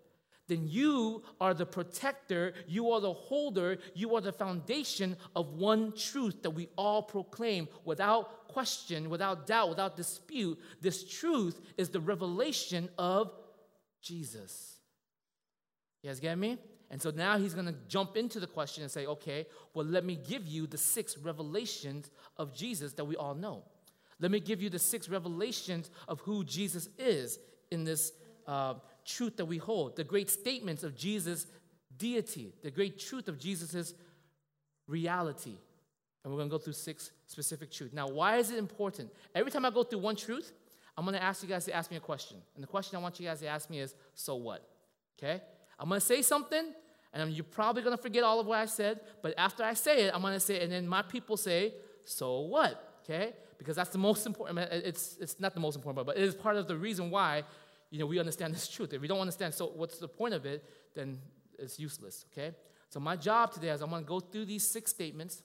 then 0.47 0.69
you 0.69 1.23
are 1.41 1.55
the 1.55 1.65
protector, 1.65 2.53
you 2.67 2.91
are 2.91 3.01
the 3.01 3.13
holder, 3.13 3.79
you 3.95 4.15
are 4.15 4.21
the 4.21 4.33
foundation 4.33 5.17
of 5.35 5.55
one 5.55 5.93
truth 5.93 6.43
that 6.43 6.51
we 6.51 6.69
all 6.77 7.03
proclaim 7.03 7.67
without 7.85 8.49
question, 8.49 9.09
without 9.09 9.47
doubt, 9.47 9.71
without 9.71 9.97
dispute. 9.97 10.59
This 10.81 11.05
truth 11.05 11.61
is 11.79 11.89
the 11.89 12.01
revelation 12.01 12.91
of 12.99 13.33
Jesus. 14.03 14.79
You 16.03 16.11
guys 16.11 16.21
get 16.21 16.37
me? 16.37 16.59
And 16.95 17.03
so 17.03 17.11
now 17.11 17.39
he's 17.39 17.55
going 17.55 17.67
to 17.67 17.75
jump 17.89 18.17
into 18.17 18.39
the 18.39 18.47
question 18.47 18.85
and 18.85 18.91
say, 18.91 19.05
okay, 19.05 19.49
well, 19.75 19.85
let 19.85 20.05
me 20.05 20.15
give 20.15 20.47
you 20.47 20.69
the 20.69 20.79
six 20.79 21.19
revelations 21.19 22.09
of 22.37 22.55
Jesus 22.55 22.93
that 22.93 23.05
we 23.05 23.17
all 23.17 23.35
know. 23.35 23.65
Let 24.21 24.31
me 24.31 24.39
give 24.39 24.63
you 24.63 24.71
the 24.71 24.79
six 24.79 25.09
revelations 25.09 25.91
of 26.07 26.21
who 26.21 26.45
Jesus 26.45 26.89
is 26.97 27.41
in 27.73 27.83
this 27.83 28.13
uh, 28.47 28.75
truth 29.05 29.37
that 29.39 29.47
we 29.47 29.59
hold, 29.59 29.97
the 29.97 30.05
great 30.05 30.31
statements 30.31 30.85
of 30.85 30.95
Jesus' 30.95 31.49
deity, 31.99 32.55
the 32.63 32.71
great 32.71 33.01
truth 33.01 33.27
of 33.27 33.41
Jesus' 33.41 33.93
reality. 34.87 35.57
And 36.23 36.33
we're 36.33 36.39
going 36.39 36.49
to 36.49 36.57
go 36.57 36.63
through 36.63 36.75
six 36.75 37.11
specific 37.27 37.73
truths. 37.73 37.93
Now, 37.93 38.07
why 38.07 38.37
is 38.37 38.53
it 38.53 38.59
important? 38.59 39.11
Every 39.35 39.51
time 39.51 39.65
I 39.65 39.71
go 39.71 39.83
through 39.83 39.99
one 39.99 40.15
truth, 40.15 40.53
I'm 40.97 41.05
going 41.05 41.17
to 41.17 41.23
ask 41.25 41.43
you 41.43 41.49
guys 41.49 41.65
to 41.65 41.75
ask 41.75 41.91
me 41.91 41.97
a 41.97 42.01
question. 42.01 42.37
And 42.55 42.63
the 42.63 42.69
question 42.69 42.97
I 42.97 43.03
want 43.03 43.19
you 43.19 43.27
guys 43.27 43.41
to 43.41 43.49
ask 43.49 43.69
me 43.69 43.81
is, 43.81 43.97
so 44.15 44.37
what? 44.37 44.65
Okay? 45.19 45.43
I'm 45.77 45.89
going 45.89 46.01
to 46.01 46.07
say 46.07 46.23
something, 46.23 46.73
and 47.15 47.33
you're 47.33 47.45
probably 47.45 47.83
going 47.83 47.97
to 47.97 48.03
forget 48.03 48.25
all 48.25 48.41
of 48.41 48.47
what 48.47 48.59
I 48.59 48.67
said, 48.67 49.01
but 49.23 49.35
after 49.39 49.63
I 49.63 49.75
say 49.75 50.05
it, 50.05 50.15
I'm 50.15 50.21
going 50.21 50.35
to 50.35 50.41
say 50.41 50.57
it, 50.57 50.63
and 50.65 50.73
then 50.73 50.87
my 50.87 51.03
people 51.03 51.37
say, 51.37 51.75
so 52.05 52.41
what? 52.41 53.01
Okay? 53.05 53.33
Because 53.57 53.77
that's 53.77 53.91
the 53.91 53.99
most 53.99 54.27
important. 54.27 54.59
It's, 54.59 55.17
it's 55.21 55.39
not 55.39 55.55
the 55.55 55.61
most 55.61 55.77
important, 55.77 56.07
but 56.07 56.17
it 56.17 56.23
is 56.23 56.35
part 56.35 56.57
of 56.57 56.67
the 56.67 56.77
reason 56.77 57.11
why 57.11 57.45
you 57.91 58.01
know, 58.01 58.07
we 58.07 58.19
understand 58.19 58.53
this 58.53 58.69
truth. 58.69 58.93
If 58.93 59.01
we 59.01 59.07
don't 59.07 59.21
understand, 59.21 59.55
so 59.55 59.71
what's 59.75 59.99
the 59.99 60.09
point 60.09 60.35
of 60.35 60.45
it, 60.45 60.65
then 60.95 61.19
it's 61.59 61.79
useless, 61.79 62.27
okay? 62.33 62.55
So 62.89 62.99
my 62.99 63.15
job 63.15 63.53
today 63.53 63.69
is 63.69 63.81
I'm 63.81 63.91
going 63.91 64.03
to 64.03 64.09
go 64.09 64.19
through 64.19 64.47
these 64.47 64.67
six 64.67 64.91
statements. 64.91 65.43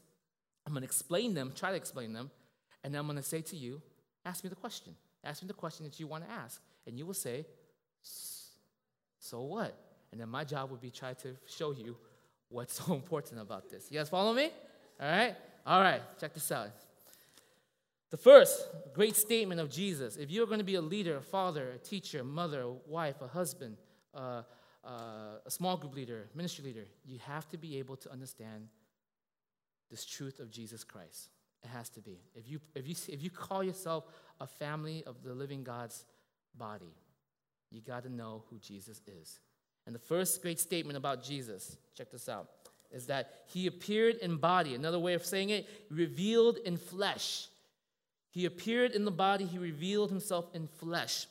I'm 0.66 0.74
going 0.74 0.82
to 0.82 0.86
explain 0.86 1.36
them, 1.36 1.52
try 1.56 1.70
to 1.70 1.76
explain 1.76 2.14
them, 2.14 2.32
and 2.84 2.94
then 2.94 3.00
I'm 3.00 3.06
going 3.06 3.18
to 3.18 3.24
say 3.24 3.42
to 3.42 3.56
you, 3.56 3.82
ask 4.26 4.44
me 4.44 4.50
the 4.50 4.56
question. 4.56 4.96
Ask 5.24 5.44
me 5.44 5.48
the 5.48 5.54
question 5.54 5.86
that 5.86 6.00
you 6.00 6.08
want 6.08 6.26
to 6.26 6.32
ask. 6.32 6.62
And 6.88 6.98
you 6.98 7.06
will 7.06 7.14
say, 7.14 7.46
so 8.02 9.42
what? 9.42 9.78
And 10.12 10.20
then 10.20 10.30
my 10.30 10.44
job 10.44 10.72
would 10.72 10.82
be 10.82 10.90
try 10.90 11.14
to 11.14 11.36
show 11.46 11.72
you 11.72 11.96
what's 12.50 12.74
so 12.86 12.94
important 12.94 13.42
about 13.42 13.70
this. 13.70 13.88
You 13.90 14.00
guys 14.00 14.10
follow 14.10 14.34
me? 14.34 14.52
All 15.00 15.10
right? 15.10 15.36
All 15.66 15.82
right, 15.82 16.02
check 16.20 16.34
this 16.34 16.52
out. 16.52 16.70
The 18.10 18.18
first 18.18 18.68
great 18.94 19.16
statement 19.16 19.62
of 19.62 19.70
Jesus 19.70 20.18
if 20.18 20.32
you're 20.32 20.48
going 20.48 20.60
to 20.60 20.66
be 20.66 20.76
a 20.76 20.82
leader, 20.82 21.18
a 21.18 21.22
father, 21.22 21.70
a 21.72 21.78
teacher, 21.78 22.22
a 22.22 22.24
mother, 22.24 22.62
a 22.62 22.72
wife, 22.88 23.22
a 23.22 23.28
husband, 23.28 23.78
uh, 24.16 24.42
uh, 24.84 25.38
a 25.46 25.52
small 25.52 25.78
group 25.78 25.96
leader, 25.96 26.28
ministry 26.34 26.66
leader, 26.66 26.86
you 27.06 27.20
have 27.20 27.48
to 27.50 27.58
be 27.58 27.78
able 27.78 27.96
to 27.98 28.12
understand 28.12 28.68
this 29.92 30.06
truth 30.06 30.40
of 30.40 30.50
Jesus 30.50 30.84
Christ. 30.84 31.30
It 31.64 31.68
has 31.68 31.90
to 31.90 32.02
be. 32.02 32.20
If 32.36 32.50
you, 32.50 32.60
if 32.74 32.88
you, 32.88 32.96
if 33.10 33.22
you 33.22 33.30
call 33.30 33.64
yourself 33.64 34.06
a 34.40 34.48
family 34.48 35.04
of 35.06 35.24
the 35.24 35.34
living 35.34 35.64
God's 35.64 36.06
body, 36.58 36.94
you 37.70 37.82
got 37.82 38.04
to 38.04 38.10
know 38.10 38.44
who 38.50 38.58
Jesus 38.60 39.02
is. 39.06 39.40
And 39.86 39.96
the 39.96 40.00
first 40.00 40.42
great 40.42 40.60
statement 40.60 40.98
about 40.98 41.24
Jesus, 41.24 41.78
check 41.96 42.12
this 42.12 42.30
out, 42.30 42.48
is 42.92 43.08
that 43.08 43.44
he 43.48 43.68
appeared 43.68 44.16
in 44.18 44.38
body. 44.38 44.76
Another 44.76 45.00
way 45.00 45.14
of 45.14 45.26
saying 45.26 45.50
it, 45.50 45.68
revealed 45.90 46.58
in 46.66 46.78
flesh. 46.78 47.48
He 48.32 48.46
appeared 48.46 48.92
in 48.92 49.06
the 49.06 49.12
body, 49.12 49.46
he 49.46 49.58
revealed 49.58 50.10
himself 50.10 50.46
in 50.54 50.68
flesh. 50.68 51.28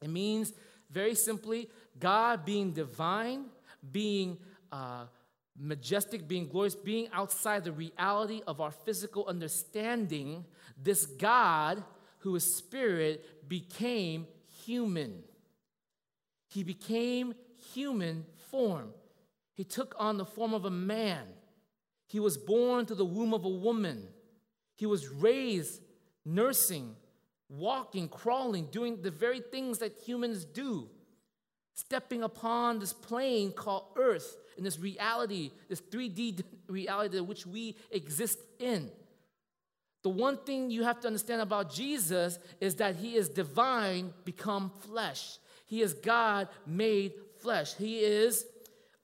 It 0.00 0.10
means, 0.10 0.52
very 0.90 1.14
simply, 1.14 1.68
God 1.98 2.44
being 2.44 2.72
divine, 2.72 3.46
being 3.90 4.38
uh, 4.70 5.04
majestic, 5.58 6.26
being 6.26 6.48
glorious, 6.48 6.74
being 6.74 7.08
outside 7.12 7.64
the 7.64 7.72
reality 7.72 8.42
of 8.46 8.60
our 8.60 8.70
physical 8.70 9.26
understanding. 9.26 10.44
This 10.80 11.06
God, 11.06 11.82
who 12.18 12.34
is 12.36 12.56
spirit, 12.56 13.48
became 13.48 14.26
human. 14.64 15.22
He 16.48 16.64
became 16.64 17.34
human 17.74 18.24
form. 18.50 18.90
He 19.54 19.64
took 19.64 19.94
on 19.98 20.16
the 20.18 20.24
form 20.24 20.54
of 20.54 20.64
a 20.64 20.70
man. 20.70 21.24
He 22.06 22.20
was 22.20 22.36
born 22.36 22.86
to 22.86 22.94
the 22.94 23.04
womb 23.04 23.32
of 23.32 23.44
a 23.44 23.48
woman. 23.48 24.08
He 24.74 24.86
was 24.86 25.08
raised 25.08 25.80
nursing, 26.24 26.94
walking, 27.48 28.08
crawling, 28.08 28.66
doing 28.66 29.02
the 29.02 29.10
very 29.10 29.40
things 29.40 29.78
that 29.78 29.98
humans 30.06 30.44
do, 30.44 30.88
stepping 31.74 32.22
upon 32.22 32.78
this 32.78 32.92
plane 32.92 33.52
called 33.52 33.84
Earth 33.96 34.36
in 34.56 34.64
this 34.64 34.78
reality, 34.78 35.50
this 35.68 35.80
3D 35.80 36.42
reality 36.68 37.20
which 37.20 37.46
we 37.46 37.76
exist 37.90 38.38
in. 38.58 38.90
The 40.02 40.10
one 40.10 40.36
thing 40.38 40.70
you 40.70 40.82
have 40.82 41.00
to 41.00 41.06
understand 41.06 41.42
about 41.42 41.72
Jesus 41.72 42.38
is 42.60 42.76
that 42.76 42.96
he 42.96 43.14
is 43.14 43.28
divine 43.28 44.12
become 44.24 44.72
flesh. 44.80 45.38
He 45.64 45.80
is 45.80 45.94
God 45.94 46.48
made 46.66 47.12
flesh. 47.42 47.74
He 47.74 47.98
is 48.00 48.46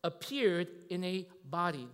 appeared 0.04 0.68
in 0.90 1.04
a 1.04 1.26
body. 1.44 1.88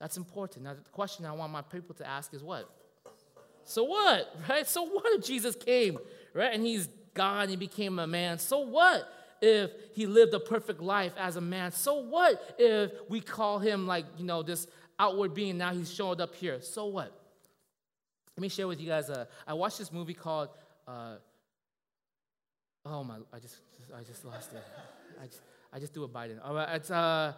That's 0.00 0.16
important. 0.16 0.64
Now, 0.64 0.74
the 0.74 0.90
question 0.90 1.24
I 1.24 1.32
want 1.32 1.52
my 1.52 1.62
people 1.62 1.94
to 1.96 2.06
ask 2.06 2.34
is 2.34 2.42
what? 2.42 2.68
So 3.64 3.84
what? 3.84 4.34
Right? 4.48 4.66
So 4.66 4.82
what 4.82 5.04
if 5.14 5.24
Jesus 5.24 5.54
came, 5.54 5.98
right? 6.34 6.52
And 6.52 6.64
he's 6.64 6.88
God 7.14 7.42
and 7.42 7.50
he 7.50 7.56
became 7.56 7.98
a 7.98 8.06
man. 8.06 8.38
So 8.38 8.60
what 8.60 9.08
if 9.40 9.70
he 9.92 10.06
lived 10.06 10.34
a 10.34 10.40
perfect 10.40 10.80
life 10.80 11.12
as 11.16 11.36
a 11.36 11.40
man? 11.40 11.72
So 11.72 11.94
what 11.94 12.56
if 12.58 12.90
we 13.08 13.20
call 13.20 13.58
him 13.58 13.86
like, 13.86 14.06
you 14.18 14.24
know, 14.24 14.42
this 14.42 14.66
outward 14.98 15.34
being, 15.34 15.58
now 15.58 15.72
he's 15.72 15.92
showing 15.92 16.20
up 16.20 16.34
here? 16.34 16.60
So 16.60 16.86
what? 16.86 17.16
Let 18.36 18.42
me 18.42 18.48
share 18.48 18.66
with 18.66 18.80
you 18.80 18.88
guys. 18.88 19.10
Uh, 19.10 19.26
I 19.46 19.54
watched 19.54 19.78
this 19.78 19.92
movie 19.92 20.14
called. 20.14 20.48
Uh, 20.88 21.16
oh 22.86 23.04
my! 23.04 23.16
I 23.32 23.38
just, 23.38 23.56
I 23.96 24.02
just 24.02 24.24
lost 24.24 24.52
it. 24.52 24.62
I 25.20 25.26
just, 25.26 25.40
I 25.72 25.78
just 25.78 25.92
do 25.92 26.04
a 26.04 26.08
Biden. 26.08 26.38
All 26.44 26.54
right, 26.54 26.76
it's 26.76 26.90
uh, 26.90 27.34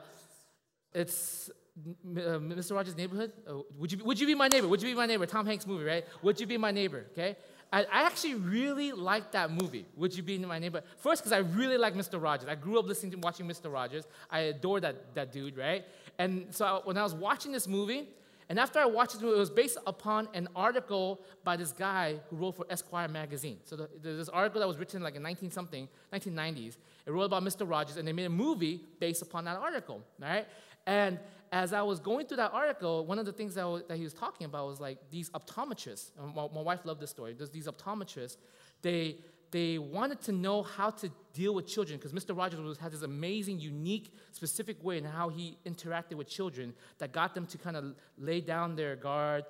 it's 0.92 1.50
uh, 1.76 2.38
Mr. 2.38 2.76
Rogers' 2.76 2.96
Neighborhood. 2.96 3.32
Uh, 3.48 3.58
would 3.76 3.90
you, 3.90 4.04
would 4.04 4.20
you 4.20 4.26
be 4.26 4.34
my 4.34 4.48
neighbor? 4.48 4.68
Would 4.68 4.80
you 4.80 4.88
be 4.88 4.94
my 4.94 5.06
neighbor? 5.06 5.26
Tom 5.26 5.46
Hanks 5.46 5.66
movie, 5.66 5.84
right? 5.84 6.04
Would 6.22 6.40
you 6.40 6.46
be 6.46 6.56
my 6.56 6.70
neighbor? 6.70 7.06
Okay. 7.12 7.36
I, 7.72 7.80
I 7.80 8.06
actually 8.06 8.36
really 8.36 8.92
like 8.92 9.32
that 9.32 9.50
movie. 9.50 9.84
Would 9.96 10.16
you 10.16 10.22
be 10.22 10.38
my 10.38 10.60
neighbor? 10.60 10.82
First, 10.98 11.22
because 11.22 11.32
I 11.32 11.38
really 11.38 11.76
like 11.76 11.94
Mr. 11.94 12.22
Rogers. 12.22 12.48
I 12.48 12.54
grew 12.54 12.78
up 12.78 12.86
listening 12.86 13.10
to 13.12 13.18
watching 13.18 13.48
Mr. 13.48 13.72
Rogers. 13.72 14.04
I 14.30 14.40
adore 14.40 14.78
that 14.80 15.14
that 15.16 15.32
dude, 15.32 15.56
right? 15.56 15.84
And 16.18 16.46
so 16.50 16.64
I, 16.64 16.80
when 16.84 16.96
I 16.96 17.02
was 17.02 17.14
watching 17.14 17.50
this 17.50 17.66
movie, 17.66 18.08
and 18.48 18.58
after 18.58 18.78
I 18.78 18.86
watched 18.86 19.12
this 19.12 19.22
movie, 19.22 19.36
it 19.36 19.38
was 19.38 19.50
based 19.50 19.78
upon 19.86 20.28
an 20.34 20.48
article 20.54 21.20
by 21.44 21.56
this 21.56 21.72
guy 21.72 22.16
who 22.28 22.36
wrote 22.36 22.56
for 22.56 22.66
Esquire 22.68 23.08
magazine. 23.08 23.58
So 23.64 23.76
the, 23.76 23.88
there's 24.02 24.18
this 24.18 24.28
article 24.28 24.60
that 24.60 24.66
was 24.66 24.78
written 24.78 25.02
like 25.02 25.16
in 25.16 25.22
19 25.22 25.50
something, 25.50 25.88
1990s. 26.12 26.76
It 27.06 27.10
wrote 27.10 27.24
about 27.24 27.42
Mr. 27.42 27.68
Rogers, 27.68 27.96
and 27.96 28.06
they 28.06 28.12
made 28.12 28.26
a 28.26 28.30
movie 28.30 28.80
based 29.00 29.22
upon 29.22 29.44
that 29.46 29.56
article, 29.56 30.02
right? 30.18 30.46
And 30.86 31.18
as 31.52 31.72
I 31.72 31.82
was 31.82 32.00
going 32.00 32.26
through 32.26 32.38
that 32.38 32.52
article, 32.52 33.06
one 33.06 33.18
of 33.18 33.26
the 33.26 33.32
things 33.32 33.54
that, 33.54 33.84
that 33.88 33.96
he 33.96 34.04
was 34.04 34.12
talking 34.12 34.44
about 34.44 34.66
was 34.66 34.80
like 34.80 34.98
these 35.10 35.30
optometrists. 35.30 36.10
My, 36.34 36.48
my 36.54 36.60
wife 36.60 36.80
loved 36.84 37.00
this 37.00 37.10
story. 37.10 37.32
There's 37.32 37.50
these 37.50 37.66
optometrists. 37.66 38.36
They 38.82 39.18
they 39.54 39.78
wanted 39.78 40.20
to 40.20 40.32
know 40.32 40.64
how 40.64 40.90
to 40.90 41.08
deal 41.32 41.54
with 41.54 41.64
children 41.64 41.96
because 41.96 42.12
Mr. 42.12 42.36
Rogers 42.36 42.58
was, 42.58 42.76
had 42.76 42.90
this 42.90 43.02
amazing, 43.02 43.60
unique, 43.60 44.12
specific 44.32 44.82
way 44.82 44.98
in 44.98 45.04
how 45.04 45.28
he 45.28 45.56
interacted 45.64 46.14
with 46.14 46.28
children 46.28 46.74
that 46.98 47.12
got 47.12 47.36
them 47.36 47.46
to 47.46 47.56
kind 47.56 47.76
of 47.76 47.94
lay 48.18 48.40
down 48.40 48.74
their 48.74 48.96
guard, 48.96 49.44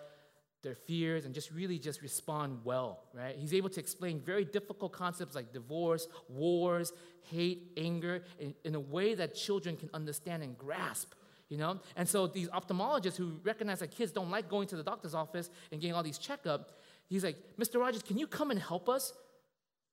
their 0.62 0.74
fears, 0.74 1.24
and 1.24 1.34
just 1.34 1.50
really 1.50 1.78
just 1.78 2.02
respond 2.02 2.58
well, 2.64 3.04
right? 3.14 3.34
He's 3.38 3.54
able 3.54 3.70
to 3.70 3.80
explain 3.80 4.20
very 4.20 4.44
difficult 4.44 4.92
concepts 4.92 5.34
like 5.34 5.54
divorce, 5.54 6.06
wars, 6.28 6.92
hate, 7.30 7.72
anger 7.78 8.24
in, 8.38 8.54
in 8.62 8.74
a 8.74 8.80
way 8.80 9.14
that 9.14 9.34
children 9.34 9.74
can 9.74 9.88
understand 9.94 10.42
and 10.42 10.58
grasp. 10.58 11.14
You 11.48 11.56
know? 11.56 11.80
And 11.96 12.06
so 12.06 12.26
these 12.26 12.48
ophthalmologists 12.48 13.16
who 13.16 13.40
recognize 13.42 13.78
that 13.78 13.90
kids 13.90 14.12
don't 14.12 14.30
like 14.30 14.50
going 14.50 14.68
to 14.68 14.76
the 14.76 14.82
doctor's 14.82 15.14
office 15.14 15.48
and 15.72 15.80
getting 15.80 15.94
all 15.94 16.02
these 16.02 16.18
checkups, 16.18 16.66
he's 17.08 17.24
like, 17.24 17.36
Mr. 17.58 17.80
Rogers, 17.80 18.02
can 18.02 18.18
you 18.18 18.26
come 18.26 18.50
and 18.50 18.60
help 18.60 18.90
us? 18.90 19.14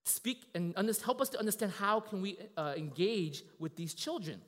Speak 0.04 0.46
and 0.56 0.76
help 1.04 1.22
us 1.22 1.30
to 1.30 1.40
understand 1.40 1.72
how 1.74 2.00
can 2.00 2.22
we 2.22 2.38
uh, 2.58 2.74
engage 2.76 3.44
with 3.60 3.76
these 3.76 3.94
children. 3.94 4.42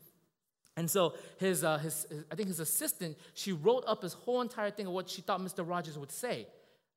And 0.75 0.89
so 0.89 1.13
his, 1.37 1.63
uh, 1.63 1.77
his, 1.77 2.05
his, 2.09 2.23
i 2.31 2.35
think 2.35 2.47
his 2.47 2.59
assistant 2.59 3.17
she 3.33 3.51
wrote 3.51 3.83
up 3.85 4.01
his 4.01 4.13
whole 4.13 4.41
entire 4.41 4.71
thing 4.71 4.87
of 4.87 4.93
what 4.93 5.09
she 5.09 5.21
thought 5.21 5.39
mr 5.39 5.67
rogers 5.67 5.97
would 5.97 6.11
say. 6.11 6.47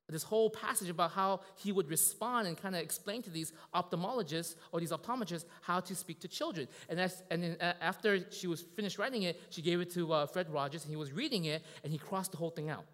This 0.09 0.23
whole 0.23 0.49
passage 0.49 0.89
about 0.89 1.11
how 1.11 1.41
he 1.57 1.73
would 1.73 1.89
respond 1.89 2.47
and 2.47 2.55
kind 2.55 2.73
of 2.75 2.81
explain 2.81 3.21
to 3.23 3.29
these 3.29 3.51
ophthalmologists 3.75 4.55
or 4.71 4.79
these 4.79 4.93
optometrists 4.93 5.43
how 5.61 5.81
to 5.81 5.93
speak 5.95 6.21
to 6.21 6.29
children. 6.29 6.69
And, 6.87 6.97
that's, 6.97 7.21
and 7.29 7.43
then 7.43 7.57
uh, 7.59 7.73
after 7.81 8.19
she 8.31 8.47
was 8.47 8.61
finished 8.61 8.97
writing 8.97 9.23
it 9.23 9.39
she 9.49 9.61
gave 9.61 9.81
it 9.81 9.89
to 9.95 10.13
uh, 10.13 10.25
fred 10.25 10.49
rogers 10.49 10.83
and 10.83 10.89
he 10.89 10.95
was 10.95 11.11
reading 11.11 11.45
it 11.45 11.61
and 11.83 11.91
he 11.91 11.97
crossed 11.97 12.31
the 12.31 12.37
whole 12.37 12.51
thing 12.51 12.69
out. 12.69 12.85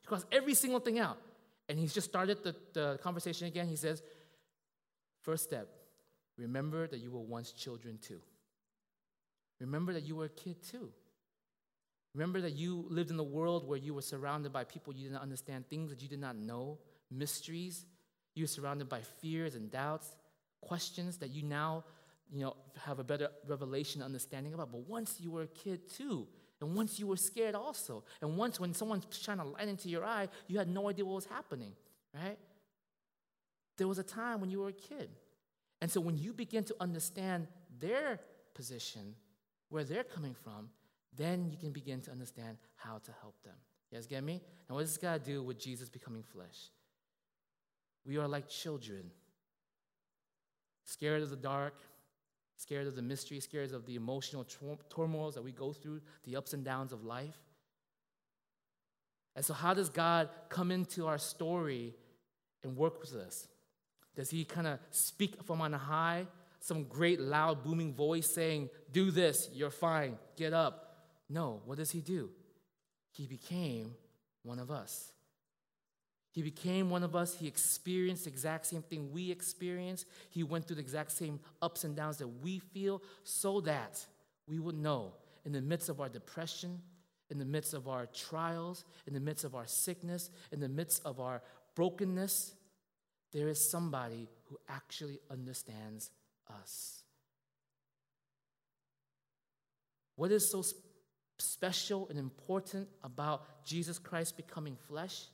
He 0.00 0.06
crossed 0.06 0.26
every 0.30 0.54
single 0.54 0.80
thing 0.80 1.00
out. 1.00 1.18
And 1.68 1.78
he's 1.78 1.94
just 1.94 2.08
started 2.08 2.42
the, 2.44 2.54
the 2.74 2.98
conversation 3.02 3.46
again. 3.48 3.66
He 3.66 3.76
says 3.76 4.02
First 5.22 5.44
step 5.44 5.68
remember 6.36 6.86
that 6.86 6.98
you 6.98 7.10
were 7.10 7.20
once 7.20 7.52
children 7.52 7.98
too. 8.00 8.20
Remember 9.60 9.92
that 9.92 10.02
you 10.02 10.16
were 10.16 10.26
a 10.26 10.28
kid 10.28 10.56
too. 10.62 10.90
Remember 12.14 12.40
that 12.40 12.52
you 12.52 12.84
lived 12.90 13.10
in 13.10 13.18
a 13.18 13.22
world 13.22 13.66
where 13.66 13.78
you 13.78 13.94
were 13.94 14.02
surrounded 14.02 14.52
by 14.52 14.64
people 14.64 14.92
you 14.94 15.08
didn't 15.08 15.22
understand, 15.22 15.68
things 15.68 15.90
that 15.90 16.02
you 16.02 16.08
did 16.08 16.20
not 16.20 16.36
know, 16.36 16.78
mysteries. 17.10 17.86
You 18.34 18.44
were 18.44 18.48
surrounded 18.48 18.88
by 18.88 19.00
fears 19.00 19.54
and 19.54 19.70
doubts, 19.70 20.16
questions 20.60 21.16
that 21.18 21.30
you 21.30 21.42
now 21.42 21.84
you 22.30 22.40
know, 22.40 22.56
have 22.84 22.98
a 22.98 23.04
better 23.04 23.28
revelation 23.46 24.02
understanding 24.02 24.54
about. 24.54 24.72
But 24.72 24.88
once 24.88 25.16
you 25.20 25.30
were 25.30 25.42
a 25.42 25.46
kid 25.46 25.88
too, 25.88 26.26
and 26.60 26.74
once 26.74 26.98
you 26.98 27.06
were 27.06 27.16
scared 27.16 27.54
also, 27.54 28.04
and 28.20 28.36
once 28.36 28.58
when 28.58 28.72
someone's 28.72 29.04
trying 29.22 29.38
to 29.38 29.44
light 29.44 29.68
into 29.68 29.88
your 29.88 30.04
eye, 30.04 30.28
you 30.48 30.58
had 30.58 30.68
no 30.68 30.88
idea 30.88 31.04
what 31.04 31.16
was 31.16 31.26
happening, 31.26 31.72
right? 32.14 32.38
There 33.76 33.88
was 33.88 33.98
a 33.98 34.02
time 34.02 34.40
when 34.40 34.50
you 34.50 34.60
were 34.60 34.68
a 34.68 34.72
kid. 34.72 35.10
And 35.80 35.90
so 35.90 36.00
when 36.00 36.16
you 36.16 36.32
begin 36.32 36.64
to 36.64 36.76
understand 36.80 37.48
their 37.80 38.20
position, 38.54 39.14
where 39.72 39.84
they're 39.84 40.04
coming 40.04 40.34
from, 40.34 40.68
then 41.16 41.50
you 41.50 41.56
can 41.56 41.72
begin 41.72 42.00
to 42.02 42.10
understand 42.10 42.58
how 42.76 42.98
to 42.98 43.10
help 43.22 43.34
them. 43.42 43.54
You 43.90 43.96
guys 43.96 44.06
get 44.06 44.22
me? 44.22 44.34
And 44.68 44.74
what 44.74 44.82
does 44.82 44.90
this 44.90 44.98
got 44.98 45.24
to 45.24 45.30
do 45.30 45.42
with 45.42 45.58
Jesus 45.58 45.88
becoming 45.88 46.22
flesh? 46.22 46.70
We 48.04 48.18
are 48.18 48.28
like 48.28 48.48
children, 48.48 49.10
scared 50.84 51.22
of 51.22 51.30
the 51.30 51.36
dark, 51.36 51.74
scared 52.56 52.86
of 52.86 52.96
the 52.96 53.02
mystery, 53.02 53.40
scared 53.40 53.72
of 53.72 53.86
the 53.86 53.96
emotional 53.96 54.46
turmoils 54.94 55.34
that 55.34 55.42
we 55.42 55.52
go 55.52 55.72
through, 55.72 56.02
the 56.24 56.36
ups 56.36 56.52
and 56.52 56.64
downs 56.64 56.92
of 56.92 57.04
life. 57.04 57.38
And 59.34 59.44
so, 59.44 59.54
how 59.54 59.72
does 59.72 59.88
God 59.88 60.28
come 60.50 60.70
into 60.70 61.06
our 61.06 61.18
story 61.18 61.94
and 62.62 62.76
work 62.76 63.00
with 63.00 63.14
us? 63.14 63.48
Does 64.14 64.30
he 64.30 64.44
kind 64.44 64.66
of 64.66 64.78
speak 64.90 65.42
from 65.44 65.60
on 65.60 65.72
high? 65.72 66.26
Some 66.60 66.84
great, 66.84 67.20
loud, 67.20 67.64
booming 67.64 67.94
voice 67.94 68.28
saying, 68.30 68.70
Do 68.92 69.10
this, 69.10 69.48
you're 69.52 69.70
fine, 69.70 70.18
get 70.36 70.52
up. 70.52 71.06
No, 71.28 71.62
what 71.64 71.78
does 71.78 71.90
he 71.90 72.00
do? 72.00 72.30
He 73.10 73.26
became 73.26 73.94
one 74.42 74.58
of 74.58 74.70
us. 74.70 75.12
He 76.32 76.42
became 76.42 76.88
one 76.88 77.02
of 77.02 77.14
us. 77.14 77.34
He 77.34 77.46
experienced 77.46 78.24
the 78.24 78.30
exact 78.30 78.66
same 78.66 78.82
thing 78.82 79.12
we 79.12 79.30
experience. 79.30 80.06
He 80.30 80.42
went 80.42 80.66
through 80.66 80.76
the 80.76 80.82
exact 80.82 81.12
same 81.12 81.40
ups 81.60 81.84
and 81.84 81.94
downs 81.94 82.16
that 82.18 82.28
we 82.28 82.58
feel 82.58 83.02
so 83.22 83.60
that 83.62 84.04
we 84.46 84.58
would 84.58 84.74
know 84.74 85.12
in 85.44 85.52
the 85.52 85.60
midst 85.60 85.88
of 85.90 86.00
our 86.00 86.08
depression, 86.08 86.80
in 87.30 87.38
the 87.38 87.44
midst 87.44 87.74
of 87.74 87.86
our 87.86 88.06
trials, 88.06 88.84
in 89.06 89.12
the 89.12 89.20
midst 89.20 89.44
of 89.44 89.54
our 89.54 89.66
sickness, 89.66 90.30
in 90.52 90.60
the 90.60 90.68
midst 90.68 91.04
of 91.04 91.20
our 91.20 91.42
brokenness, 91.74 92.54
there 93.32 93.48
is 93.48 93.70
somebody 93.70 94.28
who 94.48 94.58
actually 94.68 95.18
understands 95.30 96.10
us. 96.62 97.02
What 100.16 100.30
is 100.30 100.50
so 100.50 100.62
special 101.38 102.08
and 102.08 102.18
important 102.18 102.88
about 103.02 103.64
Jesus 103.64 103.98
Christ 103.98 104.36
becoming 104.36 104.76
flesh? 104.88 105.24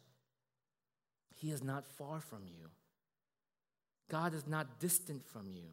He 1.35 1.51
is 1.51 1.63
not 1.63 1.87
far 1.87 2.21
from 2.21 2.43
you. 2.47 2.69
God 4.11 4.35
is 4.35 4.47
not 4.47 4.81
distant 4.81 5.27
from 5.27 5.51
you. 5.51 5.65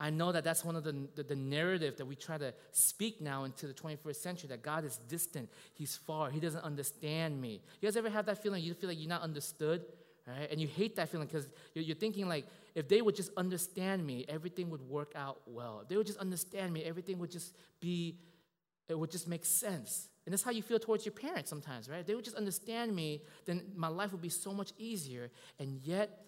I 0.00 0.10
know 0.10 0.30
that 0.30 0.44
that's 0.44 0.64
one 0.64 0.76
of 0.76 0.84
the, 0.84 0.94
the, 1.16 1.24
the, 1.24 1.34
narrative 1.34 1.96
that 1.96 2.06
we 2.06 2.14
try 2.14 2.38
to 2.38 2.54
speak 2.70 3.20
now 3.20 3.42
into 3.44 3.66
the 3.66 3.74
21st 3.74 4.16
century 4.16 4.48
that 4.50 4.62
God 4.62 4.84
is 4.84 4.96
distant, 5.08 5.48
He's 5.74 5.96
far, 5.96 6.30
He 6.30 6.38
doesn't 6.38 6.62
understand 6.62 7.40
me. 7.40 7.60
You 7.80 7.88
guys 7.88 7.96
ever 7.96 8.08
have 8.08 8.26
that 8.26 8.40
feeling? 8.40 8.62
You 8.62 8.74
feel 8.74 8.90
like 8.90 8.98
you're 9.00 9.08
not 9.08 9.22
understood? 9.22 9.84
Right? 10.28 10.50
And 10.50 10.60
you 10.60 10.68
hate 10.68 10.96
that 10.96 11.08
feeling 11.08 11.26
because 11.26 11.48
you're 11.74 11.96
thinking 11.96 12.28
like, 12.28 12.46
if 12.74 12.88
they 12.88 13.00
would 13.00 13.16
just 13.16 13.30
understand 13.36 14.06
me, 14.06 14.24
everything 14.28 14.70
would 14.70 14.82
work 14.82 15.12
out 15.16 15.40
well. 15.46 15.80
If 15.82 15.88
they 15.88 15.96
would 15.96 16.06
just 16.06 16.18
understand 16.18 16.72
me, 16.72 16.84
everything 16.84 17.18
would 17.18 17.30
just 17.30 17.54
be, 17.80 18.18
it 18.88 18.98
would 18.98 19.10
just 19.10 19.26
make 19.26 19.44
sense. 19.44 20.08
And 20.26 20.32
that's 20.32 20.42
how 20.42 20.50
you 20.50 20.62
feel 20.62 20.78
towards 20.78 21.06
your 21.06 21.14
parents 21.14 21.48
sometimes, 21.48 21.88
right? 21.88 22.00
If 22.00 22.06
they 22.06 22.14
would 22.14 22.24
just 22.24 22.36
understand 22.36 22.94
me, 22.94 23.22
then 23.46 23.62
my 23.74 23.88
life 23.88 24.12
would 24.12 24.20
be 24.20 24.28
so 24.28 24.52
much 24.52 24.72
easier. 24.76 25.30
And 25.58 25.80
yet, 25.82 26.26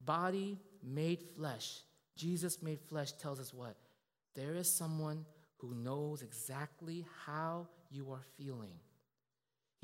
body 0.00 0.58
made 0.82 1.22
flesh, 1.36 1.80
Jesus 2.16 2.62
made 2.62 2.80
flesh 2.80 3.12
tells 3.12 3.40
us 3.40 3.52
what? 3.52 3.76
There 4.34 4.54
is 4.54 4.70
someone 4.70 5.24
who 5.58 5.74
knows 5.74 6.22
exactly 6.22 7.04
how 7.26 7.68
you 7.90 8.12
are 8.12 8.22
feeling. 8.36 8.74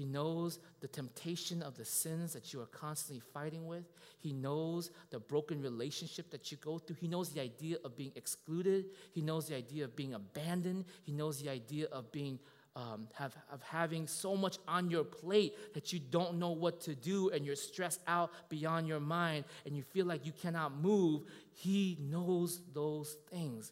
He 0.01 0.07
knows 0.07 0.61
the 0.81 0.89
temptation 0.89 1.61
of 1.61 1.77
the 1.77 1.85
sins 1.85 2.33
that 2.33 2.55
you 2.55 2.63
are 2.63 2.67
constantly 2.67 3.21
fighting 3.35 3.67
with. 3.67 3.85
He 4.19 4.33
knows 4.33 4.91
the 5.11 5.19
broken 5.21 5.61
relationship 5.61 6.31
that 6.31 6.51
you 6.51 6.57
go 6.57 6.79
through. 6.79 6.97
He 6.99 7.07
knows 7.07 7.29
the 7.29 7.43
idea 7.43 7.77
of 7.85 7.99
being 7.99 8.13
excluded. 8.17 8.87
He 9.13 9.21
knows 9.21 9.49
the 9.49 9.57
idea 9.57 9.85
of 9.85 9.95
being 9.95 10.15
abandoned. 10.15 10.87
He 11.03 11.13
knows 11.13 11.43
the 11.43 11.51
idea 11.51 11.85
of 11.93 12.11
being 12.13 12.39
um, 12.75 13.09
have, 13.13 13.37
of 13.53 13.61
having 13.61 14.07
so 14.07 14.39
much 14.39 14.57
on 14.67 14.89
your 14.89 15.05
plate 15.05 15.75
that 15.75 15.93
you 15.93 15.99
don't 15.99 16.39
know 16.39 16.53
what 16.53 16.81
to 16.83 16.95
do 16.95 17.29
and 17.29 17.45
you're 17.45 17.55
stressed 17.55 18.01
out 18.07 18.31
beyond 18.49 18.89
your 18.89 19.01
mind 19.01 19.45
and 19.67 19.77
you 19.77 19.83
feel 19.83 20.07
like 20.07 20.25
you 20.25 20.33
cannot 20.33 20.81
move. 20.81 21.25
He 21.53 21.99
knows 22.01 22.63
those 22.73 23.19
things. 23.31 23.71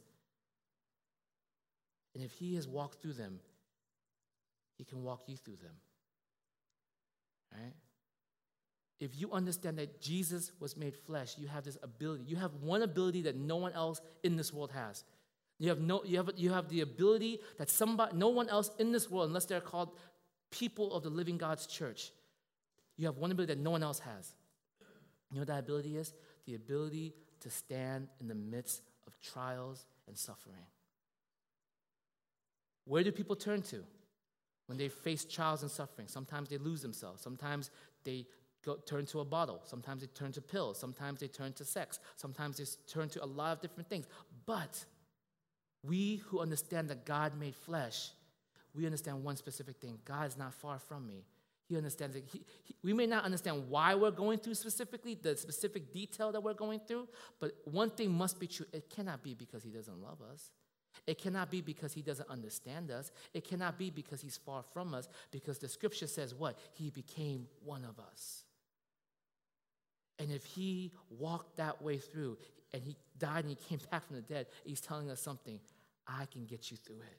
And 2.14 2.22
if 2.22 2.32
he 2.32 2.54
has 2.56 2.68
walked 2.68 3.00
through 3.00 3.14
them, 3.14 3.40
he 4.76 4.84
can 4.84 5.02
walk 5.02 5.22
you 5.26 5.38
through 5.38 5.56
them. 5.56 5.72
Right? 7.52 7.72
If 9.00 9.18
you 9.20 9.30
understand 9.32 9.78
that 9.78 10.00
Jesus 10.00 10.50
was 10.58 10.76
made 10.76 10.96
flesh, 10.96 11.36
you 11.38 11.46
have 11.46 11.64
this 11.64 11.78
ability. 11.82 12.24
You 12.26 12.36
have 12.36 12.54
one 12.54 12.82
ability 12.82 13.22
that 13.22 13.36
no 13.36 13.56
one 13.56 13.72
else 13.72 14.00
in 14.24 14.36
this 14.36 14.52
world 14.52 14.72
has. 14.72 15.04
You 15.58 15.68
have, 15.70 15.80
no, 15.80 16.02
you 16.04 16.16
have, 16.16 16.30
you 16.36 16.52
have 16.52 16.68
the 16.68 16.80
ability 16.80 17.40
that 17.58 17.70
somebody, 17.70 18.16
no 18.16 18.28
one 18.28 18.48
else 18.48 18.70
in 18.78 18.92
this 18.92 19.10
world, 19.10 19.28
unless 19.28 19.44
they're 19.44 19.60
called 19.60 19.90
people 20.50 20.92
of 20.94 21.02
the 21.02 21.10
living 21.10 21.36
God's 21.36 21.66
church, 21.66 22.12
you 22.96 23.06
have 23.06 23.18
one 23.18 23.30
ability 23.30 23.54
that 23.54 23.60
no 23.60 23.70
one 23.70 23.82
else 23.82 24.00
has. 24.00 24.34
You 25.30 25.36
know 25.36 25.40
what 25.42 25.48
that 25.48 25.60
ability 25.60 25.96
is? 25.96 26.12
The 26.46 26.54
ability 26.54 27.14
to 27.40 27.50
stand 27.50 28.08
in 28.20 28.28
the 28.28 28.34
midst 28.34 28.82
of 29.06 29.18
trials 29.20 29.86
and 30.06 30.16
suffering. 30.16 30.56
Where 32.84 33.04
do 33.04 33.12
people 33.12 33.36
turn 33.36 33.62
to 33.62 33.84
when 34.68 34.78
they 34.78 34.88
face 34.88 35.24
trials 35.24 35.62
and 35.62 35.70
suffering? 35.70 36.06
Sometimes 36.08 36.48
they 36.48 36.58
lose 36.58 36.80
themselves. 36.80 37.20
Sometimes 37.20 37.70
they 38.04 38.26
go, 38.64 38.76
turn 38.86 39.04
to 39.06 39.20
a 39.20 39.24
bottle. 39.24 39.60
Sometimes 39.64 40.02
they 40.02 40.08
turn 40.08 40.30
to 40.32 40.40
pills. 40.40 40.78
Sometimes 40.78 41.20
they 41.20 41.26
turn 41.26 41.52
to 41.54 41.64
sex. 41.64 41.98
Sometimes 42.16 42.58
they 42.58 42.64
turn 42.86 43.08
to 43.10 43.24
a 43.24 43.26
lot 43.26 43.52
of 43.52 43.60
different 43.60 43.88
things. 43.88 44.06
But 44.46 44.84
we 45.82 46.22
who 46.28 46.40
understand 46.40 46.88
that 46.90 47.04
God 47.04 47.38
made 47.38 47.54
flesh, 47.54 48.10
we 48.74 48.84
understand 48.84 49.24
one 49.24 49.36
specific 49.36 49.76
thing 49.80 49.98
God 50.04 50.26
is 50.26 50.36
not 50.36 50.54
far 50.54 50.78
from 50.78 51.06
me. 51.06 51.24
He 51.68 51.76
understands 51.76 52.16
it. 52.16 52.24
He, 52.32 52.42
he, 52.64 52.74
we 52.82 52.94
may 52.94 53.06
not 53.06 53.24
understand 53.24 53.68
why 53.68 53.94
we're 53.94 54.10
going 54.10 54.38
through 54.38 54.54
specifically, 54.54 55.14
the 55.20 55.36
specific 55.36 55.92
detail 55.92 56.32
that 56.32 56.42
we're 56.42 56.54
going 56.54 56.80
through, 56.80 57.08
but 57.40 57.52
one 57.64 57.90
thing 57.90 58.10
must 58.10 58.40
be 58.40 58.46
true. 58.46 58.64
It 58.72 58.88
cannot 58.88 59.22
be 59.22 59.34
because 59.34 59.62
He 59.62 59.70
doesn't 59.70 60.00
love 60.00 60.18
us. 60.32 60.50
It 61.06 61.18
cannot 61.18 61.50
be 61.50 61.60
because 61.60 61.92
He 61.92 62.02
doesn't 62.02 62.28
understand 62.28 62.90
us. 62.90 63.10
It 63.34 63.44
cannot 63.44 63.78
be 63.78 63.90
because 63.90 64.20
He's 64.20 64.36
far 64.36 64.62
from 64.62 64.94
us, 64.94 65.08
because 65.30 65.58
the 65.58 65.68
scripture 65.68 66.06
says 66.06 66.34
what? 66.34 66.58
He 66.72 66.90
became 66.90 67.46
one 67.64 67.84
of 67.84 67.98
us. 67.98 68.44
And 70.18 70.32
if 70.32 70.44
He 70.44 70.92
walked 71.10 71.56
that 71.56 71.82
way 71.82 71.98
through 71.98 72.38
and 72.72 72.82
He 72.82 72.96
died 73.18 73.44
and 73.44 73.50
He 73.50 73.56
came 73.56 73.80
back 73.90 74.06
from 74.06 74.16
the 74.16 74.22
dead, 74.22 74.46
He's 74.64 74.80
telling 74.80 75.10
us 75.10 75.20
something 75.20 75.60
I 76.06 76.26
can 76.26 76.44
get 76.44 76.70
you 76.70 76.76
through 76.76 77.00
it. 77.00 77.18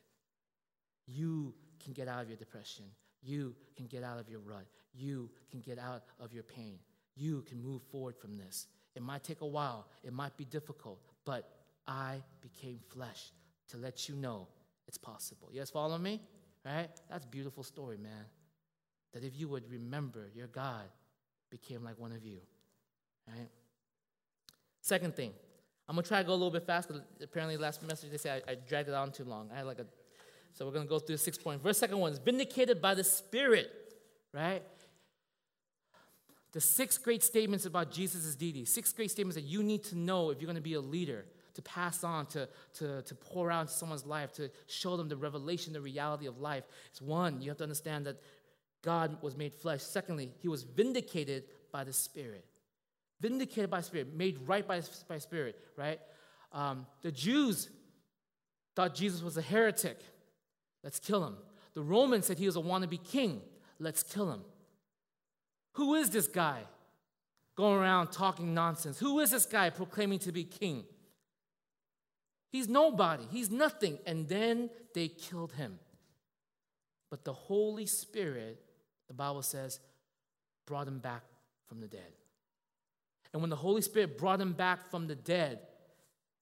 You 1.07 1.53
can 1.83 1.93
get 1.93 2.07
out 2.07 2.21
of 2.21 2.27
your 2.27 2.37
depression. 2.37 2.85
You 3.21 3.55
can 3.75 3.87
get 3.87 4.03
out 4.03 4.19
of 4.19 4.29
your 4.29 4.39
rut. 4.39 4.65
You 4.93 5.29
can 5.51 5.59
get 5.59 5.79
out 5.79 6.03
of 6.19 6.33
your 6.33 6.43
pain. 6.43 6.79
You 7.15 7.41
can 7.41 7.61
move 7.61 7.81
forward 7.91 8.15
from 8.17 8.37
this. 8.37 8.67
It 8.95 9.03
might 9.03 9.23
take 9.23 9.41
a 9.41 9.47
while, 9.47 9.87
it 10.03 10.13
might 10.13 10.35
be 10.37 10.45
difficult, 10.45 10.99
but 11.25 11.49
I 11.87 12.21
became 12.41 12.79
flesh 12.89 13.31
to 13.69 13.77
let 13.77 14.09
you 14.09 14.15
know 14.15 14.47
it's 14.87 14.97
possible. 14.97 15.49
You 15.51 15.59
guys 15.59 15.69
follow 15.69 15.97
me? 15.97 16.21
Right? 16.65 16.89
That's 17.09 17.25
beautiful 17.25 17.63
story, 17.63 17.97
man. 17.97 18.25
That 19.13 19.23
if 19.23 19.39
you 19.39 19.47
would 19.47 19.69
remember 19.69 20.29
your 20.35 20.47
God 20.47 20.85
became 21.49 21.83
like 21.83 21.97
one 21.97 22.11
of 22.11 22.23
you. 22.23 22.39
Right? 23.27 23.49
Second 24.81 25.15
thing, 25.15 25.33
I'm 25.87 25.95
gonna 25.95 26.07
try 26.07 26.21
to 26.21 26.27
go 26.27 26.31
a 26.31 26.33
little 26.33 26.51
bit 26.51 26.65
fast 26.65 26.87
because 26.87 27.03
apparently 27.21 27.57
last 27.57 27.81
message 27.83 28.11
they 28.11 28.17
say 28.17 28.41
I, 28.47 28.51
I 28.51 28.55
dragged 28.55 28.89
it 28.89 28.95
on 28.95 29.11
too 29.11 29.23
long. 29.23 29.49
I 29.53 29.57
had 29.57 29.65
like 29.65 29.79
a 29.79 29.85
so 30.53 30.65
we're 30.65 30.73
to 30.73 30.85
go 30.85 30.99
through 30.99 31.17
six 31.17 31.37
points. 31.37 31.63
Verse 31.63 31.77
second 31.77 31.97
one 31.99 32.11
is 32.11 32.19
vindicated 32.19 32.81
by 32.81 32.93
the 32.93 33.03
Spirit, 33.03 33.71
right? 34.33 34.63
The 36.51 36.61
six 36.61 36.97
great 36.97 37.23
statements 37.23 37.65
about 37.65 37.91
Jesus' 37.91 38.35
deity, 38.35 38.65
six 38.65 38.91
great 38.91 39.11
statements 39.11 39.35
that 39.35 39.45
you 39.45 39.61
need 39.61 39.83
to 39.85 39.95
know 39.95 40.31
if 40.31 40.41
you're 40.41 40.47
to 40.55 40.61
be 40.61 40.73
a 40.73 40.81
leader, 40.81 41.25
to 41.53 41.61
pass 41.61 42.03
on, 42.03 42.25
to, 42.27 42.47
to, 42.75 43.01
to 43.01 43.15
pour 43.15 43.51
out 43.51 43.61
into 43.61 43.73
someone's 43.73 44.05
life, 44.05 44.31
to 44.33 44.49
show 44.67 44.97
them 44.97 45.09
the 45.09 45.17
revelation, 45.17 45.73
the 45.73 45.81
reality 45.81 46.25
of 46.25 46.39
life. 46.39 46.63
It's 46.91 47.01
one, 47.01 47.41
you 47.41 47.49
have 47.49 47.57
to 47.57 47.63
understand 47.63 48.05
that 48.05 48.21
God 48.81 49.21
was 49.21 49.35
made 49.35 49.53
flesh. 49.53 49.81
Secondly, 49.81 50.31
he 50.41 50.47
was 50.47 50.63
vindicated 50.63 51.43
by 51.71 51.83
the 51.83 51.93
Spirit. 51.93 52.45
Vindicated 53.19 53.69
by 53.69 53.81
Spirit, 53.81 54.15
made 54.15 54.39
right 54.47 54.67
by, 54.67 54.81
by 55.07 55.17
Spirit, 55.17 55.57
right? 55.75 55.99
Um, 56.53 56.85
the 57.01 57.11
Jews 57.11 57.69
thought 58.75 58.95
Jesus 58.95 59.21
was 59.21 59.37
a 59.37 59.41
heretic. 59.41 59.99
Let's 60.83 60.99
kill 60.99 61.25
him. 61.25 61.35
The 61.73 61.81
Romans 61.81 62.25
said 62.25 62.37
he 62.37 62.45
was 62.45 62.55
a 62.55 62.61
wannabe 62.61 63.03
king. 63.03 63.41
Let's 63.79 64.03
kill 64.03 64.31
him. 64.31 64.41
Who 65.73 65.95
is 65.95 66.09
this 66.09 66.27
guy 66.27 66.61
going 67.55 67.77
around 67.77 68.11
talking 68.11 68.53
nonsense? 68.53 68.99
Who 68.99 69.19
is 69.19 69.31
this 69.31 69.45
guy 69.45 69.69
proclaiming 69.69 70.19
to 70.19 70.31
be 70.31 70.43
king? 70.45 70.85
He's 72.49 72.67
nobody, 72.67 73.23
he's 73.31 73.51
nothing. 73.51 73.99
And 74.05 74.27
then 74.27 74.69
they 74.93 75.07
killed 75.07 75.53
him. 75.53 75.79
But 77.09 77.23
the 77.23 77.33
Holy 77.33 77.85
Spirit, 77.85 78.59
the 79.07 79.13
Bible 79.13 79.41
says, 79.41 79.79
brought 80.65 80.87
him 80.87 80.99
back 80.99 81.23
from 81.67 81.79
the 81.79 81.87
dead. 81.87 82.13
And 83.33 83.41
when 83.41 83.49
the 83.49 83.55
Holy 83.55 83.81
Spirit 83.81 84.17
brought 84.17 84.41
him 84.41 84.53
back 84.53 84.89
from 84.89 85.07
the 85.07 85.15
dead, 85.15 85.59